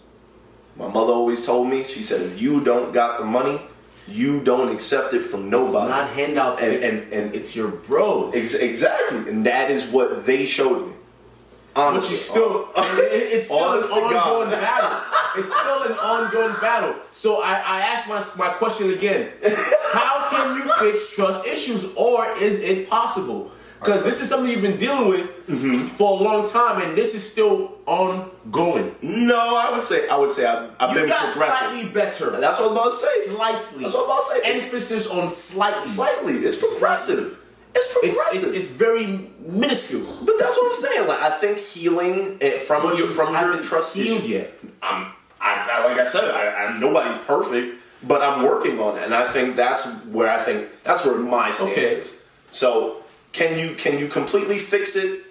My 0.76 0.88
mother 0.88 1.12
always 1.12 1.44
told 1.46 1.68
me, 1.68 1.84
she 1.84 2.02
said, 2.02 2.22
if 2.22 2.40
you 2.40 2.64
don't 2.64 2.92
got 2.92 3.18
the 3.18 3.24
money, 3.24 3.60
you 4.08 4.40
don't 4.42 4.68
accept 4.74 5.14
it 5.14 5.22
from 5.24 5.48
nobody. 5.50 5.76
It's 5.78 5.88
not 5.88 6.10
handouts, 6.10 6.60
And- 6.62 6.72
if- 6.74 6.82
and- 6.82 7.12
and- 7.12 7.34
it's 7.34 7.56
your 7.56 7.68
bros. 7.68 8.34
Ex- 8.34 8.54
exactly, 8.54 9.18
and 9.30 9.46
that 9.46 9.70
is 9.70 9.84
what 9.86 10.26
they 10.26 10.44
showed 10.46 10.86
me. 10.88 10.92
But 11.74 11.80
Honestly, 11.80 12.12
you 12.12 12.18
still, 12.20 12.60
it- 12.60 12.68
oh. 12.76 12.98
it's 13.00 13.46
still 13.48 13.64
an 13.64 13.70
Honest 13.72 13.88
to 13.88 13.94
ongoing 14.00 14.50
battle. 14.50 15.00
It's 15.36 15.52
still 15.52 15.82
an 15.82 15.92
ongoing 15.98 16.54
battle. 16.60 16.94
So 17.12 17.42
I, 17.42 17.54
I 17.54 17.80
ask 17.80 18.08
my, 18.08 18.22
my 18.46 18.52
question 18.54 18.92
again. 18.92 19.30
How 19.92 20.28
can 20.30 20.56
you 20.56 20.72
fix 20.74 21.10
trust 21.14 21.44
issues 21.46 21.92
or 21.96 22.30
is 22.36 22.60
it 22.60 22.88
possible? 22.88 23.50
Because 23.84 24.04
this 24.04 24.20
is 24.22 24.28
something 24.28 24.50
you've 24.50 24.62
been 24.62 24.78
dealing 24.78 25.08
with 25.08 25.30
Mm-hmm. 25.44 25.88
for 25.96 26.18
a 26.18 26.22
long 26.22 26.48
time 26.48 26.80
and 26.80 26.96
this 26.96 27.14
is 27.14 27.22
still 27.30 27.72
ongoing. 27.86 28.94
no, 29.02 29.56
I 29.56 29.70
would 29.74 29.82
say 29.84 30.08
I 30.08 30.16
would 30.16 30.30
say 30.30 30.46
I've, 30.46 30.70
I've 30.80 30.94
You 30.94 31.00
been 31.02 31.08
got 31.10 31.32
progressive. 31.32 31.68
slightly 31.68 31.88
better. 31.90 32.30
That's 32.40 32.58
what 32.60 32.70
I 32.70 32.72
was 32.72 32.76
about 32.76 32.90
to 32.90 32.96
say. 32.96 33.34
Slightly. 33.36 33.82
That's 33.82 33.94
what 33.94 34.00
I'm 34.04 34.10
about 34.10 34.20
to 34.20 34.26
say. 34.26 34.40
Emphasis 34.64 35.10
on 35.10 35.30
slightly. 35.30 35.86
Slightly, 35.86 36.34
it's 36.46 36.60
progressive. 36.78 37.44
It's 37.74 37.86
It's, 37.86 37.92
progressive. 38.00 38.54
it's, 38.54 38.70
it's 38.70 38.70
very 38.70 39.28
minuscule. 39.40 40.16
but 40.24 40.36
that's 40.38 40.56
what 40.56 40.66
I'm 40.68 40.74
saying. 40.74 41.08
Like 41.08 41.20
I 41.20 41.30
think 41.38 41.58
healing 41.58 42.38
it 42.40 42.60
from 42.62 42.84
But 42.84 42.96
your 42.98 43.06
you 43.08 43.12
from 43.12 43.34
your 43.34 43.62
trust 43.62 43.94
healed 43.96 44.20
issue. 44.24 44.28
yet. 44.28 44.58
I'm, 44.82 45.12
I, 45.40 45.68
I, 45.72 45.84
like 45.88 45.98
I 46.00 46.04
said, 46.04 46.24
I, 46.24 46.54
I, 46.54 46.78
nobody's 46.78 47.18
perfect, 47.26 47.76
but 48.02 48.22
I'm 48.22 48.44
working 48.44 48.78
on 48.80 48.96
it, 48.96 49.02
and 49.04 49.12
I 49.14 49.26
think 49.30 49.56
that's 49.56 49.84
where 50.06 50.30
I 50.30 50.40
think 50.40 50.68
that's 50.84 51.04
where 51.04 51.18
my 51.18 51.50
stance 51.50 51.72
Okay. 51.72 51.82
is. 51.84 52.22
So, 52.50 53.02
can 53.34 53.58
you 53.58 53.74
can 53.74 53.98
you 53.98 54.08
completely 54.08 54.58
fix 54.58 54.96
it 54.96 55.22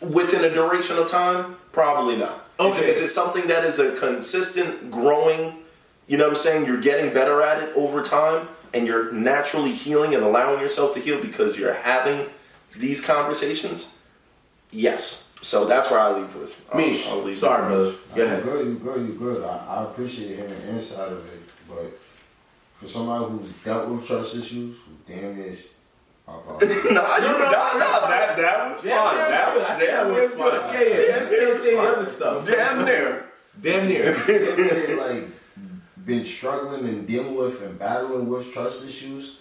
within 0.00 0.44
a 0.44 0.54
duration 0.54 0.96
of 0.96 1.10
time? 1.10 1.56
Probably 1.72 2.16
not. 2.16 2.46
Is 2.60 2.66
it- 2.78 2.80
Okay. 2.80 2.90
Is, 2.90 3.00
it 3.00 3.08
something 3.08 3.46
that 3.48 3.64
is 3.64 3.78
a 3.78 3.96
consistent 3.96 4.90
growing? 4.90 5.56
You 6.06 6.16
know 6.18 6.24
what 6.24 6.30
I'm 6.30 6.36
saying? 6.36 6.66
You're 6.66 6.80
getting 6.80 7.12
better 7.14 7.40
at 7.42 7.62
it 7.62 7.74
over 7.76 8.02
time, 8.02 8.48
and 8.74 8.86
you're 8.86 9.12
naturally 9.12 9.72
healing 9.72 10.14
and 10.14 10.22
allowing 10.24 10.60
yourself 10.60 10.92
to 10.94 11.00
heal 11.00 11.20
because 11.22 11.58
you're 11.58 11.74
having 11.74 12.26
these 12.76 13.04
conversations. 13.04 13.92
Yes. 14.70 15.28
So 15.42 15.64
that's 15.64 15.90
where 15.90 16.00
I 16.00 16.16
leave 16.18 16.34
with. 16.34 16.60
I'll- 16.70 16.76
Mish, 16.80 17.08
I'll 17.08 17.22
leave 17.22 17.38
sorry, 17.38 17.62
with 17.62 17.70
brother. 17.70 17.90
Go 18.14 18.16
You 18.16 18.24
ahead. 18.24 18.42
good, 18.44 18.66
you 18.66 18.74
good, 18.74 19.06
you 19.08 19.14
good. 19.14 19.44
I, 19.44 19.56
I 19.78 19.82
appreciate 19.84 20.36
hearing 20.36 20.50
the 20.50 20.68
inside 20.70 21.12
of 21.12 21.24
it, 21.32 21.40
but 21.68 21.98
for 22.74 22.86
somebody 22.86 23.24
who's 23.32 23.50
dealt 23.64 23.88
with 23.88 24.06
trust 24.06 24.34
issues, 24.36 24.76
who 24.76 24.92
damn 25.12 25.40
is, 25.40 25.56
I 25.56 25.56
apologize. 25.56 25.78
nah, 25.78 25.79
No, 26.60 26.66
you, 26.66 26.92
no, 26.92 26.96
nah, 26.96 27.16
no, 27.16 27.78
nah, 27.78 27.78
no. 27.78 28.08
that, 28.08 28.36
that 28.36 28.76
was 28.76 28.84
Yeah, 28.84 29.04
fine. 29.04 29.16
yeah, 29.16 29.28
that 29.30 29.54
was, 29.54 29.64
that 29.64 29.80
that 29.80 30.06
was 30.08 30.16
was 30.28 30.34
fine. 30.34 30.50
good. 30.78 30.88
Yeah, 30.90 31.06
yeah, 31.14 31.18
just 31.18 31.34
can't 31.36 31.56
say 31.58 31.74
the 31.74 31.80
other 31.82 32.04
stuff. 32.06 32.46
Damn 32.46 32.84
near. 32.84 33.24
Damn 33.60 33.88
near. 33.88 34.12
They, 34.26 34.94
like 34.94 35.24
been 36.04 36.24
struggling 36.24 36.84
and 36.88 37.06
dealing 37.06 37.34
with 37.34 37.62
and 37.62 37.78
battling 37.78 38.28
with 38.28 38.52
trust 38.52 38.86
issues, 38.88 39.38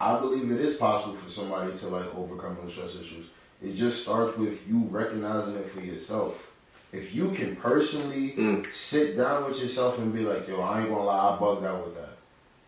I 0.00 0.18
believe 0.20 0.50
it 0.50 0.60
is 0.60 0.76
possible 0.76 1.14
for 1.14 1.30
somebody 1.30 1.72
to 1.76 1.86
like 1.88 2.14
overcome 2.14 2.56
those 2.62 2.74
trust 2.74 3.00
issues. 3.00 3.26
It 3.62 3.74
just 3.74 4.02
starts 4.02 4.36
with 4.36 4.68
you 4.68 4.80
recognizing 4.90 5.56
it 5.56 5.66
for 5.66 5.80
yourself. 5.80 6.52
If 6.92 7.14
you 7.14 7.30
can 7.30 7.56
personally 7.56 8.32
Mm. 8.36 8.70
sit 8.72 9.16
down 9.16 9.46
with 9.46 9.60
yourself 9.60 9.98
and 9.98 10.12
be 10.12 10.20
like, 10.24 10.46
yo, 10.48 10.60
I 10.60 10.80
ain't 10.80 10.90
gonna 10.90 11.04
lie, 11.04 11.34
I 11.34 11.38
bugged 11.40 11.64
out 11.64 11.84
with 11.86 11.96
that. 11.96 12.10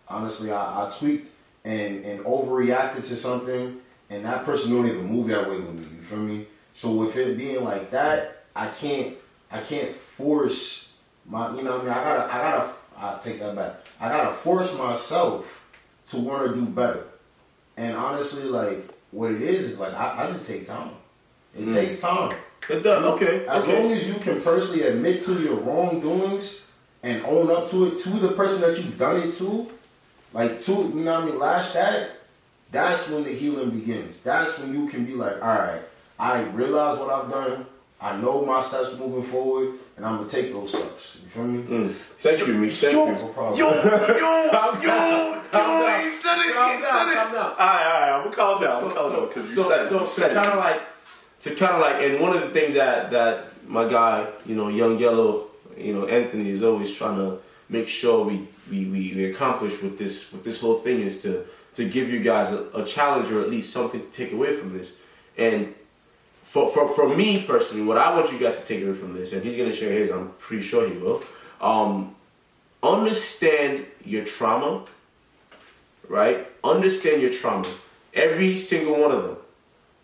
Honestly, 0.09 0.51
I, 0.51 0.87
I 0.87 0.91
tweaked 0.99 1.29
and, 1.67 2.05
and 2.05 2.21
overreacted 2.21 3.07
to 3.09 3.17
something 3.17 3.81
and 4.09 4.25
that 4.25 4.45
person 4.45 4.71
don't 4.71 4.87
even 4.87 5.07
move 5.07 5.29
that 5.29 5.51
way 5.51 5.59
with 5.59 5.75
me, 5.75 5.97
you 5.97 6.03
feel 6.03 6.19
me? 6.19 6.47
So 6.73 6.93
with 6.93 7.17
it 7.17 7.37
being 7.37 7.65
like 7.65 7.91
that, 7.91 8.45
I 8.55 8.69
can't 8.69 9.17
I 9.51 9.61
can't 9.61 9.91
force 9.91 10.93
my 11.27 11.55
you 11.57 11.63
know 11.63 11.79
I 11.79 11.83
mean 11.83 11.91
I 11.91 11.95
gotta 11.95 12.35
I 12.35 12.39
gotta 12.39 12.73
I 12.97 13.19
take 13.19 13.41
that 13.41 13.57
back. 13.57 13.75
I 14.01 14.09
gotta 14.09 14.33
force 14.33 14.77
myself 14.79 15.77
to 16.09 16.19
wanna 16.19 16.55
do 16.55 16.67
better. 16.67 17.05
And 17.77 17.97
honestly, 17.97 18.49
like 18.49 18.89
what 19.11 19.33
it 19.33 19.43
is 19.43 19.73
is 19.73 19.81
like 19.81 19.93
I, 19.95 20.27
I 20.27 20.33
just 20.33 20.47
take 20.47 20.67
time. 20.67 20.91
It 21.55 21.65
hmm. 21.65 21.71
takes 21.71 22.01
time. 22.01 22.33
It 22.71 22.83
does. 22.83 23.05
Okay. 23.15 23.47
As 23.47 23.63
okay. 23.63 23.83
long 23.83 23.93
as 23.93 24.09
you 24.09 24.15
can 24.21 24.41
personally 24.43 24.83
admit 24.83 25.23
to 25.23 25.41
your 25.41 25.57
wrongdoings 25.57 26.71
and 27.03 27.25
own 27.25 27.51
up 27.51 27.71
to 27.71 27.87
it 27.87 27.97
to 27.97 28.11
the 28.11 28.29
person 28.29 28.61
that 28.63 28.77
you've 28.77 28.99
done 28.99 29.17
it 29.17 29.35
to, 29.35 29.69
like 30.37 30.61
to 30.61 30.73
you 30.73 31.01
know 31.05 31.15
what 31.15 31.23
I 31.23 31.27
mean, 31.27 31.39
lash 31.39 31.73
that, 31.73 32.11
that's 32.71 33.09
when 33.09 33.25
the 33.25 33.33
healing 33.33 33.71
begins. 33.71 34.21
That's 34.21 34.59
when 34.59 34.75
you 34.75 34.87
can 34.87 35.07
be 35.07 35.15
like, 35.15 35.43
all 35.43 35.49
right, 35.59 35.81
I 36.19 36.43
realize 36.43 36.99
what 36.99 37.11
I've 37.11 37.31
done. 37.31 37.65
I 37.99 38.15
know 38.19 38.45
my 38.45 38.61
steps 38.61 38.99
moving 38.99 39.23
forward, 39.23 39.79
and 39.97 40.05
I'm 40.05 40.19
gonna 40.19 40.29
take 40.29 40.53
those 40.53 40.69
steps. 40.71 41.19
You 41.23 41.29
feel 41.31 41.45
me? 41.45 41.63
Mm. 41.63 41.91
Thank 41.91 42.47
you, 42.47 42.53
Mish. 42.55 42.79
Thank 42.79 42.93
Yo, 42.93 43.07
you. 43.07 43.13
No 43.13 43.29
problem. 43.29 43.59
yo, 43.59 43.69
yo, 43.73 44.51
Calm 44.51 44.77
yo, 44.83 44.89
down. 44.89 45.43
Calm 45.51 45.81
yo, 45.81 45.87
down. 45.87 46.05
he 46.05 46.11
said 46.11 46.39
it, 46.39 46.55
Calm 46.55 46.77
he 46.77 46.83
down, 46.83 46.93
said 46.93 47.13
it. 47.13 47.17
calm 47.17 47.33
down. 47.33 47.51
All 47.53 47.57
right, 47.57 47.87
all 47.87 48.01
right, 48.01 48.13
I'm 48.13 48.25
gonna 48.25 48.37
calm 48.37 48.61
down, 48.63 48.73
I'm 48.77 48.81
so, 48.83 48.91
calm 48.95 49.11
so, 49.11 49.17
down, 49.21 49.29
because 49.29 49.45
you 49.51 49.57
so, 49.57 49.63
said 49.71 49.81
it, 49.81 49.89
so 49.89 50.03
you 50.03 50.09
said 50.09 50.29
to 50.29 50.35
kind 50.35 50.49
of 50.49 50.59
like, 50.59 50.81
to 51.41 51.55
kind 51.55 51.75
of 51.77 51.81
like, 51.81 51.97
and 52.05 52.21
one 52.21 52.37
of 52.37 52.43
the 52.43 52.51
things 52.51 52.75
that 52.75 53.11
that 53.11 53.67
my 53.67 53.89
guy, 53.89 54.27
you 54.45 54.55
know, 54.55 54.69
Young 54.69 54.99
Yellow, 54.99 55.47
you 55.79 55.95
know, 55.95 56.07
Anthony 56.07 56.51
is 56.51 56.63
always 56.63 56.93
trying 56.95 57.17
to 57.17 57.39
make 57.69 57.89
sure 57.89 58.25
we 58.25 58.49
we, 58.71 58.85
we, 58.87 59.15
we 59.15 59.25
accomplish 59.27 59.83
with 59.83 59.99
this 59.99 60.33
with 60.33 60.45
this 60.45 60.61
whole 60.61 60.79
thing 60.79 61.01
is 61.01 61.23
to 61.23 61.45
to 61.75 61.89
give 61.89 62.09
you 62.09 62.21
guys 62.23 62.53
a, 62.53 62.69
a 62.75 62.85
challenge 62.85 63.31
or 63.31 63.43
at 63.43 63.51
least 63.51 63.73
something 63.73 64.01
to 64.01 64.11
take 64.11 64.33
away 64.33 64.57
from 64.57 64.77
this. 64.77 64.97
And 65.37 65.75
for, 66.43 66.71
for 66.71 66.89
for 66.89 67.15
me 67.15 67.45
personally, 67.47 67.85
what 67.85 67.99
I 67.99 68.15
want 68.15 68.33
you 68.33 68.39
guys 68.39 68.63
to 68.63 68.67
take 68.67 68.83
away 68.85 68.97
from 68.97 69.15
this, 69.15 69.33
and 69.33 69.43
he's 69.43 69.57
gonna 69.57 69.73
share 69.73 69.93
his, 69.93 70.11
I'm 70.11 70.31
pretty 70.39 70.63
sure 70.63 70.89
he 70.89 70.97
will. 70.99 71.23
Um, 71.61 72.15
understand 72.83 73.87
your 74.05 74.25
trauma, 74.25 74.85
right? 76.09 76.47
Understand 76.65 77.21
your 77.21 77.33
trauma. 77.33 77.69
Every 78.15 78.57
single 78.57 78.99
one 78.99 79.13
of 79.13 79.23
them. 79.25 79.37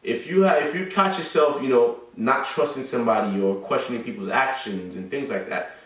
If 0.02 0.26
you 0.26 0.42
have, 0.42 0.62
if 0.62 0.74
you 0.74 0.86
catch 0.86 1.16
yourself, 1.16 1.62
you 1.62 1.68
know, 1.68 2.00
not 2.16 2.46
trusting 2.46 2.82
somebody 2.82 3.40
or 3.40 3.54
questioning 3.56 4.02
people's 4.02 4.28
actions 4.28 4.96
and 4.96 5.10
things 5.10 5.30
like 5.30 5.48
that, 5.48 5.76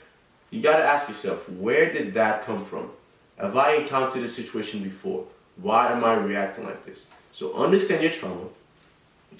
you 0.50 0.62
got 0.62 0.76
to 0.78 0.84
ask 0.84 1.08
yourself, 1.08 1.48
where 1.48 1.92
did 1.92 2.14
that 2.14 2.42
come 2.44 2.64
from? 2.64 2.90
Have 3.38 3.56
I 3.56 3.74
encountered 3.74 4.22
a 4.22 4.28
situation 4.28 4.82
before? 4.82 5.26
Why 5.56 5.92
am 5.92 6.04
I 6.04 6.14
reacting 6.14 6.64
like 6.64 6.84
this? 6.84 7.06
So 7.32 7.54
understand 7.54 8.02
your 8.02 8.12
trauma. 8.12 8.48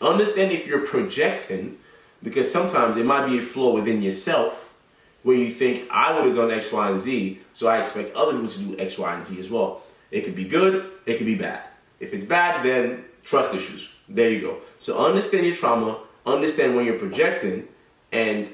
Understand 0.01 0.53
if 0.53 0.67
you're 0.67 0.87
projecting, 0.87 1.77
because 2.23 2.51
sometimes 2.51 2.97
it 2.97 3.07
might 3.07 3.27
be 3.27 3.39
a 3.39 3.43
flaw 3.43 3.73
within 3.73 4.03
yourself 4.03 4.75
where 5.23 5.37
you 5.37 5.51
think 5.51 5.89
I 5.91 6.15
would 6.15 6.27
have 6.27 6.37
done 6.37 6.51
X, 6.51 6.73
Y, 6.73 6.91
and 6.91 7.01
Z, 7.01 7.41
so 7.53 7.69
I 7.69 7.81
expect 7.81 8.15
other 8.15 8.33
people 8.33 8.49
to 8.49 8.59
do 8.61 8.79
X, 8.79 8.99
Y, 8.99 9.15
and 9.15 9.25
Z 9.25 9.41
as 9.41 9.51
well. 9.51 9.83
It 10.11 10.25
could 10.25 10.37
be 10.37 10.45
good, 10.45 10.93
it 11.05 11.17
could 11.17 11.27
be 11.27 11.35
bad. 11.35 11.63
If 11.99 12.13
it's 12.13 12.25
bad, 12.27 12.65
then 12.65 13.05
trust 13.25 13.55
issues. 13.55 13.93
There 14.09 14.31
you 14.31 14.41
go. 14.41 14.59
So 14.79 15.05
understand 15.05 15.47
your 15.47 15.57
trauma, 15.57 15.99
understand 16.25 16.77
when 16.77 16.85
you're 16.85 16.99
projecting, 16.99 17.67
and 18.13 18.51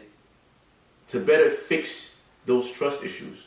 to 1.09 1.21
better 1.21 1.51
fix 1.51 2.12
those 2.47 2.73
trust 2.73 3.05
issues, 3.05 3.45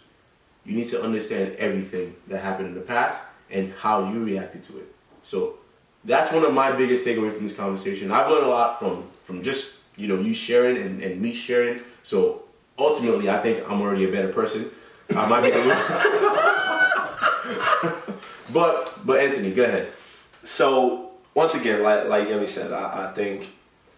you 0.65 0.75
need 0.75 0.87
to 0.87 1.01
understand 1.01 1.55
everything 1.57 2.15
that 2.27 2.39
happened 2.39 2.69
in 2.69 2.75
the 2.75 2.81
past 2.81 3.23
and 3.51 3.73
how 3.73 4.11
you 4.11 4.23
reacted 4.23 4.63
to 4.65 4.79
it. 4.79 4.93
So 5.21 5.57
that's 6.03 6.31
one 6.31 6.43
of 6.43 6.53
my 6.53 6.71
biggest 6.71 7.05
takeaway 7.05 7.33
from 7.33 7.45
this 7.47 7.55
conversation. 7.55 8.11
I've 8.11 8.29
learned 8.29 8.45
a 8.45 8.49
lot 8.49 8.79
from 8.79 9.07
from 9.23 9.43
just 9.43 9.79
you 9.97 10.07
know 10.07 10.19
you 10.19 10.33
sharing 10.33 10.77
and, 10.77 11.01
and 11.01 11.21
me 11.21 11.33
sharing. 11.33 11.81
So 12.03 12.43
ultimately, 12.77 13.29
I 13.29 13.41
think 13.41 13.69
I'm 13.69 13.81
already 13.81 14.05
a 14.05 14.11
better 14.11 14.31
person. 14.31 14.69
I 15.15 15.25
might 15.27 15.41
be 15.41 15.51
a 15.51 15.57
little, 15.57 15.73
but 18.53 19.05
but 19.05 19.19
Anthony, 19.19 19.53
go 19.53 19.63
ahead. 19.63 19.91
So 20.43 21.11
once 21.33 21.53
again, 21.53 21.83
like 21.83 22.07
like 22.07 22.27
Yemi 22.27 22.47
said, 22.47 22.71
I, 22.71 23.09
I 23.09 23.13
think 23.13 23.53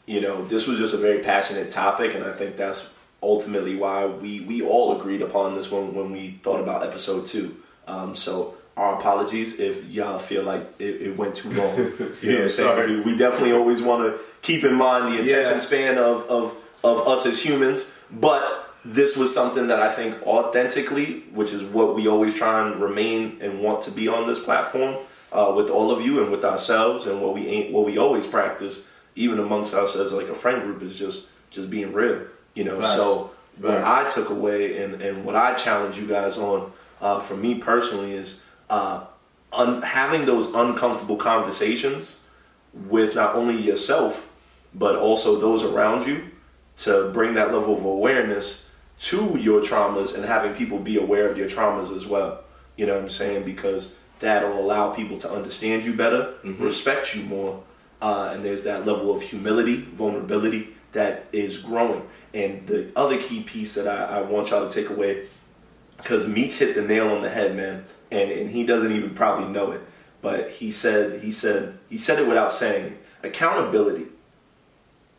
you 0.05 0.21
know 0.21 0.43
this 0.45 0.67
was 0.67 0.79
just 0.79 0.93
a 0.93 0.97
very 0.97 1.23
passionate 1.23 1.71
topic, 1.71 2.15
and 2.15 2.25
I 2.25 2.33
think 2.33 2.57
that's 2.57 2.89
ultimately 3.21 3.75
why 3.75 4.05
we 4.05 4.41
we 4.41 4.61
all 4.61 4.99
agreed 4.99 5.21
upon 5.21 5.55
this 5.55 5.71
one 5.71 5.93
when 5.95 6.11
we 6.11 6.39
thought 6.43 6.59
about 6.59 6.83
episode 6.85 7.27
two. 7.27 7.55
Um, 7.87 8.15
so 8.15 8.55
our 8.75 8.97
apologies 8.99 9.59
if 9.59 9.85
y'all 9.85 10.19
feel 10.19 10.43
like 10.43 10.61
it, 10.79 11.01
it 11.01 11.17
went 11.17 11.35
too 11.35 11.49
long. 11.51 11.75
You 12.21 12.31
know 12.31 12.35
what 12.35 12.43
I'm 12.43 12.49
saying? 12.49 13.03
We, 13.03 13.11
we 13.13 13.17
definitely 13.17 13.53
always 13.53 13.81
want 13.81 14.03
to 14.03 14.19
keep 14.41 14.63
in 14.63 14.75
mind 14.75 15.13
the 15.13 15.23
attention 15.23 15.53
Yeah. 15.53 15.59
span 15.59 15.97
of, 15.97 16.27
of 16.29 16.55
of 16.83 17.07
us 17.07 17.25
as 17.25 17.43
humans, 17.43 17.97
but 18.11 18.41
this 18.85 19.17
was 19.17 19.33
something 19.33 19.67
that 19.67 19.81
I 19.81 19.91
think 19.91 20.21
authentically, 20.25 21.21
which 21.33 21.51
is 21.51 21.63
what 21.63 21.95
we 21.95 22.07
always 22.07 22.33
try 22.35 22.65
and 22.65 22.79
remain 22.81 23.37
and 23.41 23.59
want 23.59 23.81
to 23.81 23.91
be 23.91 24.07
on 24.07 24.27
this 24.27 24.41
platform 24.41 24.95
uh, 25.33 25.51
with 25.57 25.69
all 25.69 25.91
of 25.91 26.05
you 26.05 26.21
and 26.21 26.31
with 26.31 26.45
ourselves, 26.45 27.05
and 27.07 27.21
what 27.21 27.33
we 27.33 27.47
ain't 27.47 27.73
what 27.73 27.83
we 27.85 27.97
always 27.97 28.27
practice, 28.27 28.87
even 29.15 29.39
amongst 29.39 29.73
us 29.73 29.95
as 29.95 30.13
like 30.13 30.27
a 30.29 30.35
friend 30.35 30.61
group, 30.61 30.81
is 30.83 30.95
just 30.97 31.31
just 31.49 31.69
being 31.69 31.91
real. 31.93 32.21
You 32.57 32.63
know, 32.63 32.81
Facts. 32.81 32.95
so 32.95 33.31
what 33.59 33.83
I 33.83 34.07
took 34.07 34.31
away 34.31 34.81
and 34.83 34.99
and 34.99 35.23
what 35.23 35.35
I 35.35 35.53
challenge 35.53 35.97
you 35.99 36.07
guys 36.07 36.39
on, 36.39 36.71
uh, 36.99 37.19
for 37.19 37.37
me 37.37 37.59
personally, 37.59 38.13
is 38.13 38.43
uh, 38.67 39.05
un- 39.53 39.83
having 39.83 40.25
those 40.25 40.55
uncomfortable 40.55 41.17
conversations 41.17 42.25
with 42.73 43.13
not 43.13 43.35
only 43.35 43.61
yourself 43.61 44.33
but 44.73 44.95
also 44.95 45.39
those 45.39 45.63
around 45.63 46.07
you 46.07 46.23
to 46.77 47.09
bring 47.13 47.35
that 47.35 47.53
level 47.53 47.77
of 47.77 47.85
awareness 47.85 48.69
to 48.99 49.37
your 49.39 49.61
traumas 49.61 50.15
and 50.15 50.25
having 50.25 50.53
people 50.53 50.79
be 50.79 50.97
aware 50.97 51.29
of 51.29 51.37
your 51.37 51.49
traumas 51.49 51.95
as 51.95 52.05
well. 52.05 52.43
You 52.75 52.85
know 52.87 52.95
what 52.95 53.03
I'm 53.03 53.09
saying? 53.09 53.45
Because 53.45 53.95
that'll 54.19 54.59
allow 54.59 54.93
people 54.93 55.17
to 55.19 55.31
understand 55.31 55.85
you 55.85 55.93
better, 55.93 56.33
respect 56.43 57.15
you 57.15 57.23
more, 57.23 57.63
uh, 58.01 58.31
and 58.33 58.43
there's 58.43 58.63
that 58.63 58.85
level 58.85 59.15
of 59.15 59.21
humility, 59.21 59.77
vulnerability 59.77 60.69
that 60.91 61.25
is 61.31 61.59
growing. 61.59 62.01
And 62.33 62.67
the 62.67 62.91
other 62.95 63.17
key 63.21 63.41
piece 63.41 63.75
that 63.75 63.87
I, 63.87 64.19
I 64.19 64.21
want 64.21 64.49
y'all 64.49 64.67
to 64.67 64.73
take 64.73 64.89
away, 64.89 65.27
because 65.97 66.27
Meech 66.27 66.59
hit 66.59 66.75
the 66.75 66.81
nail 66.81 67.09
on 67.09 67.21
the 67.21 67.29
head, 67.29 67.55
man, 67.55 67.85
and, 68.11 68.31
and 68.31 68.49
he 68.49 68.65
doesn't 68.65 68.91
even 68.91 69.15
probably 69.15 69.49
know 69.49 69.71
it, 69.71 69.81
but 70.21 70.49
he 70.51 70.71
said 70.71 71.21
he 71.21 71.31
said 71.31 71.77
he 71.89 71.97
said 71.97 72.19
it 72.19 72.27
without 72.27 72.51
saying. 72.51 72.97
Accountability 73.23 74.05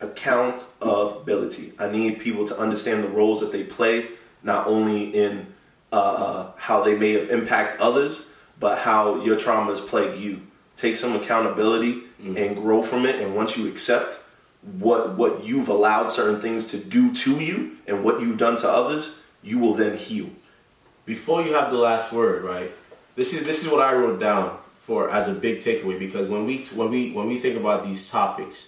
accountability. 0.01 1.73
I 1.77 1.91
need 1.91 2.19
people 2.19 2.47
to 2.47 2.57
understand 2.57 3.03
the 3.03 3.09
roles 3.09 3.41
that 3.41 3.51
they 3.51 3.63
play, 3.63 4.07
not 4.43 4.67
only 4.67 5.09
in 5.09 5.47
uh, 5.91 5.95
uh, 5.95 6.51
how 6.57 6.83
they 6.83 6.95
may 6.95 7.13
have 7.13 7.29
impacted 7.29 7.81
others, 7.81 8.31
but 8.59 8.79
how 8.79 9.21
your 9.23 9.37
traumas 9.37 9.85
plague 9.85 10.19
you. 10.19 10.41
Take 10.75 10.95
some 10.95 11.15
accountability 11.15 12.03
and 12.23 12.55
grow 12.55 12.81
from 12.81 13.05
it. 13.05 13.15
And 13.21 13.35
once 13.35 13.57
you 13.57 13.67
accept 13.67 14.23
what 14.61 15.15
what 15.15 15.43
you've 15.43 15.69
allowed 15.69 16.09
certain 16.09 16.41
things 16.41 16.67
to 16.71 16.77
do 16.77 17.13
to 17.13 17.39
you 17.39 17.77
and 17.87 18.03
what 18.03 18.19
you've 18.21 18.37
done 18.37 18.55
to 18.57 18.69
others, 18.69 19.19
you 19.41 19.57
will 19.59 19.73
then 19.73 19.97
heal. 19.97 20.29
before 21.05 21.41
you 21.41 21.53
have 21.53 21.71
the 21.71 21.77
last 21.77 22.11
word, 22.11 22.43
right? 22.43 22.71
This 23.15 23.33
is 23.33 23.45
this 23.45 23.63
is 23.65 23.71
what 23.71 23.81
I 23.81 23.93
wrote 23.93 24.19
down 24.19 24.57
for 24.77 25.09
as 25.09 25.27
a 25.27 25.33
big 25.33 25.59
takeaway 25.59 25.97
because 25.97 26.27
when 26.29 26.45
we 26.45 26.63
when 26.75 26.89
we 26.91 27.11
when 27.11 27.27
we 27.27 27.39
think 27.39 27.57
about 27.57 27.85
these 27.85 28.09
topics, 28.09 28.67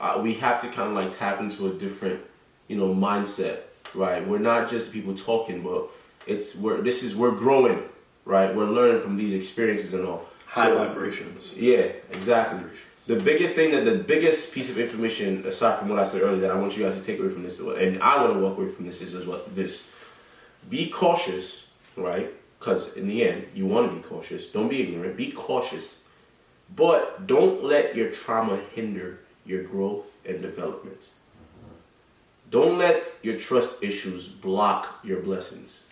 uh, 0.00 0.20
we 0.22 0.34
have 0.34 0.60
to 0.62 0.68
kind 0.68 0.88
of 0.90 0.94
like 0.94 1.10
tap 1.16 1.40
into 1.40 1.66
a 1.70 1.72
different, 1.74 2.20
you 2.68 2.76
know, 2.76 2.94
mindset, 2.94 3.58
right? 3.94 4.26
We're 4.26 4.38
not 4.38 4.70
just 4.70 4.92
people 4.92 5.14
talking, 5.14 5.62
but 5.62 5.88
it's 6.26 6.56
we're 6.56 6.80
this 6.80 7.02
is 7.02 7.14
we're 7.16 7.32
growing, 7.32 7.82
right? 8.24 8.54
We're 8.54 8.70
learning 8.70 9.02
from 9.02 9.16
these 9.16 9.34
experiences 9.34 9.92
and 9.92 10.06
all. 10.06 10.26
High 10.46 10.66
So- 10.66 10.78
vibrations. 10.78 11.54
yeah, 11.56 11.92
exactly. 12.10 12.60
The 13.06 13.16
biggest 13.16 13.56
thing 13.56 13.72
that 13.72 13.84
the 13.84 13.98
biggest 13.98 14.54
piece 14.54 14.70
of 14.70 14.78
information, 14.78 15.44
aside 15.44 15.80
from 15.80 15.88
what 15.88 15.98
I 15.98 16.04
said 16.04 16.22
earlier, 16.22 16.40
that 16.40 16.52
I 16.52 16.54
want 16.54 16.76
you 16.76 16.84
guys 16.84 16.96
to 16.96 17.04
take 17.04 17.18
away 17.18 17.30
from 17.30 17.42
this, 17.42 17.58
and 17.58 18.00
I 18.02 18.22
want 18.22 18.34
to 18.34 18.38
walk 18.38 18.58
away 18.58 18.68
from 18.68 18.86
this, 18.86 19.02
is 19.02 19.26
what 19.26 19.54
this: 19.56 19.90
be 20.70 20.88
cautious, 20.88 21.66
right? 21.96 22.32
Because 22.58 22.96
in 22.96 23.08
the 23.08 23.24
end, 23.28 23.46
you 23.54 23.66
want 23.66 23.90
to 23.90 23.96
be 23.96 24.02
cautious. 24.02 24.50
Don't 24.50 24.68
be 24.68 24.82
ignorant. 24.82 25.16
Be 25.16 25.32
cautious, 25.32 25.98
but 26.76 27.26
don't 27.26 27.64
let 27.64 27.96
your 27.96 28.10
trauma 28.10 28.60
hinder 28.72 29.18
your 29.44 29.64
growth 29.64 30.06
and 30.24 30.40
development. 30.40 31.08
Don't 32.50 32.78
let 32.78 33.18
your 33.22 33.38
trust 33.38 33.82
issues 33.82 34.28
block 34.28 35.00
your 35.02 35.20
blessings. 35.20 35.82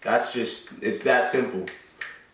That's 0.00 0.32
just 0.32 0.72
it's 0.82 1.04
that 1.04 1.26
simple 1.26 1.66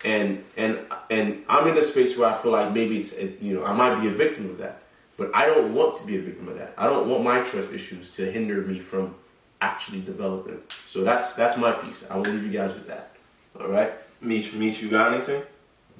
and 0.04 0.44
and 0.56 0.78
and 1.10 1.44
I'm 1.48 1.68
in 1.68 1.76
a 1.76 1.84
space 1.84 2.16
where 2.16 2.28
I 2.28 2.36
feel 2.36 2.52
like 2.52 2.72
maybe 2.72 2.98
it's 3.00 3.18
you 3.40 3.54
know 3.54 3.64
I 3.64 3.72
might 3.72 4.00
be 4.00 4.08
a 4.08 4.12
victim 4.12 4.50
of 4.50 4.58
that, 4.58 4.82
but 5.16 5.30
I 5.34 5.46
don't 5.46 5.74
want 5.74 5.94
to 5.96 6.06
be 6.06 6.16
a 6.16 6.22
victim 6.22 6.48
of 6.48 6.58
that. 6.58 6.74
I 6.76 6.86
don't 6.86 7.08
want 7.08 7.24
my 7.24 7.42
trust 7.42 7.72
issues 7.72 8.14
to 8.16 8.30
hinder 8.30 8.62
me 8.62 8.78
from 8.78 9.14
actually 9.60 10.00
developing. 10.00 10.60
So 10.86 11.04
that's 11.04 11.36
that's 11.36 11.56
my 11.56 11.72
piece. 11.72 12.10
I 12.10 12.16
will 12.16 12.24
leave 12.24 12.44
you 12.44 12.52
guys 12.52 12.72
with 12.74 12.86
that. 12.88 13.12
All 13.58 13.68
right. 13.68 13.92
Meech, 14.22 14.52
Meech, 14.54 14.82
you 14.82 14.90
got 14.90 15.14
anything? 15.14 15.42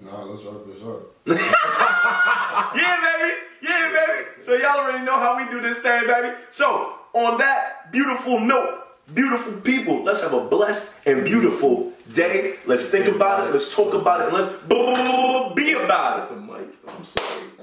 Nah, 0.03 0.25
let's 0.25 0.43
wrap 0.45 0.67
this 0.67 0.83
up. 0.83 1.01
Yeah, 1.27 3.01
baby. 3.01 3.35
Yeah, 3.63 4.07
baby. 4.07 4.29
So 4.41 4.55
y'all 4.55 4.79
already 4.79 5.05
know 5.05 5.19
how 5.19 5.37
we 5.37 5.51
do 5.51 5.61
this 5.61 5.79
thing, 5.79 6.07
baby. 6.07 6.35
So 6.51 6.95
on 7.13 7.39
that 7.39 7.91
beautiful 7.93 8.41
note, 8.41 8.85
beautiful 9.15 9.55
people, 9.61 10.03
let's 10.05 10.23
have 10.23 10.33
a 10.33 10.47
blessed 10.47 10.95
and 11.07 11.25
beautiful 11.25 11.93
day. 12.13 12.57
Let's 12.67 12.91
think 12.91 13.07
about 13.07 13.47
it. 13.49 13.53
Let's 13.53 13.75
talk 13.75 13.95
about 13.95 14.27
it. 14.27 14.33
Let's 14.33 14.63
be 15.55 15.73
about 15.73 16.31
it. 16.31 16.35
The 16.35 16.41
mic. 16.41 16.69
I'm 16.89 17.05
sorry. 17.05 17.60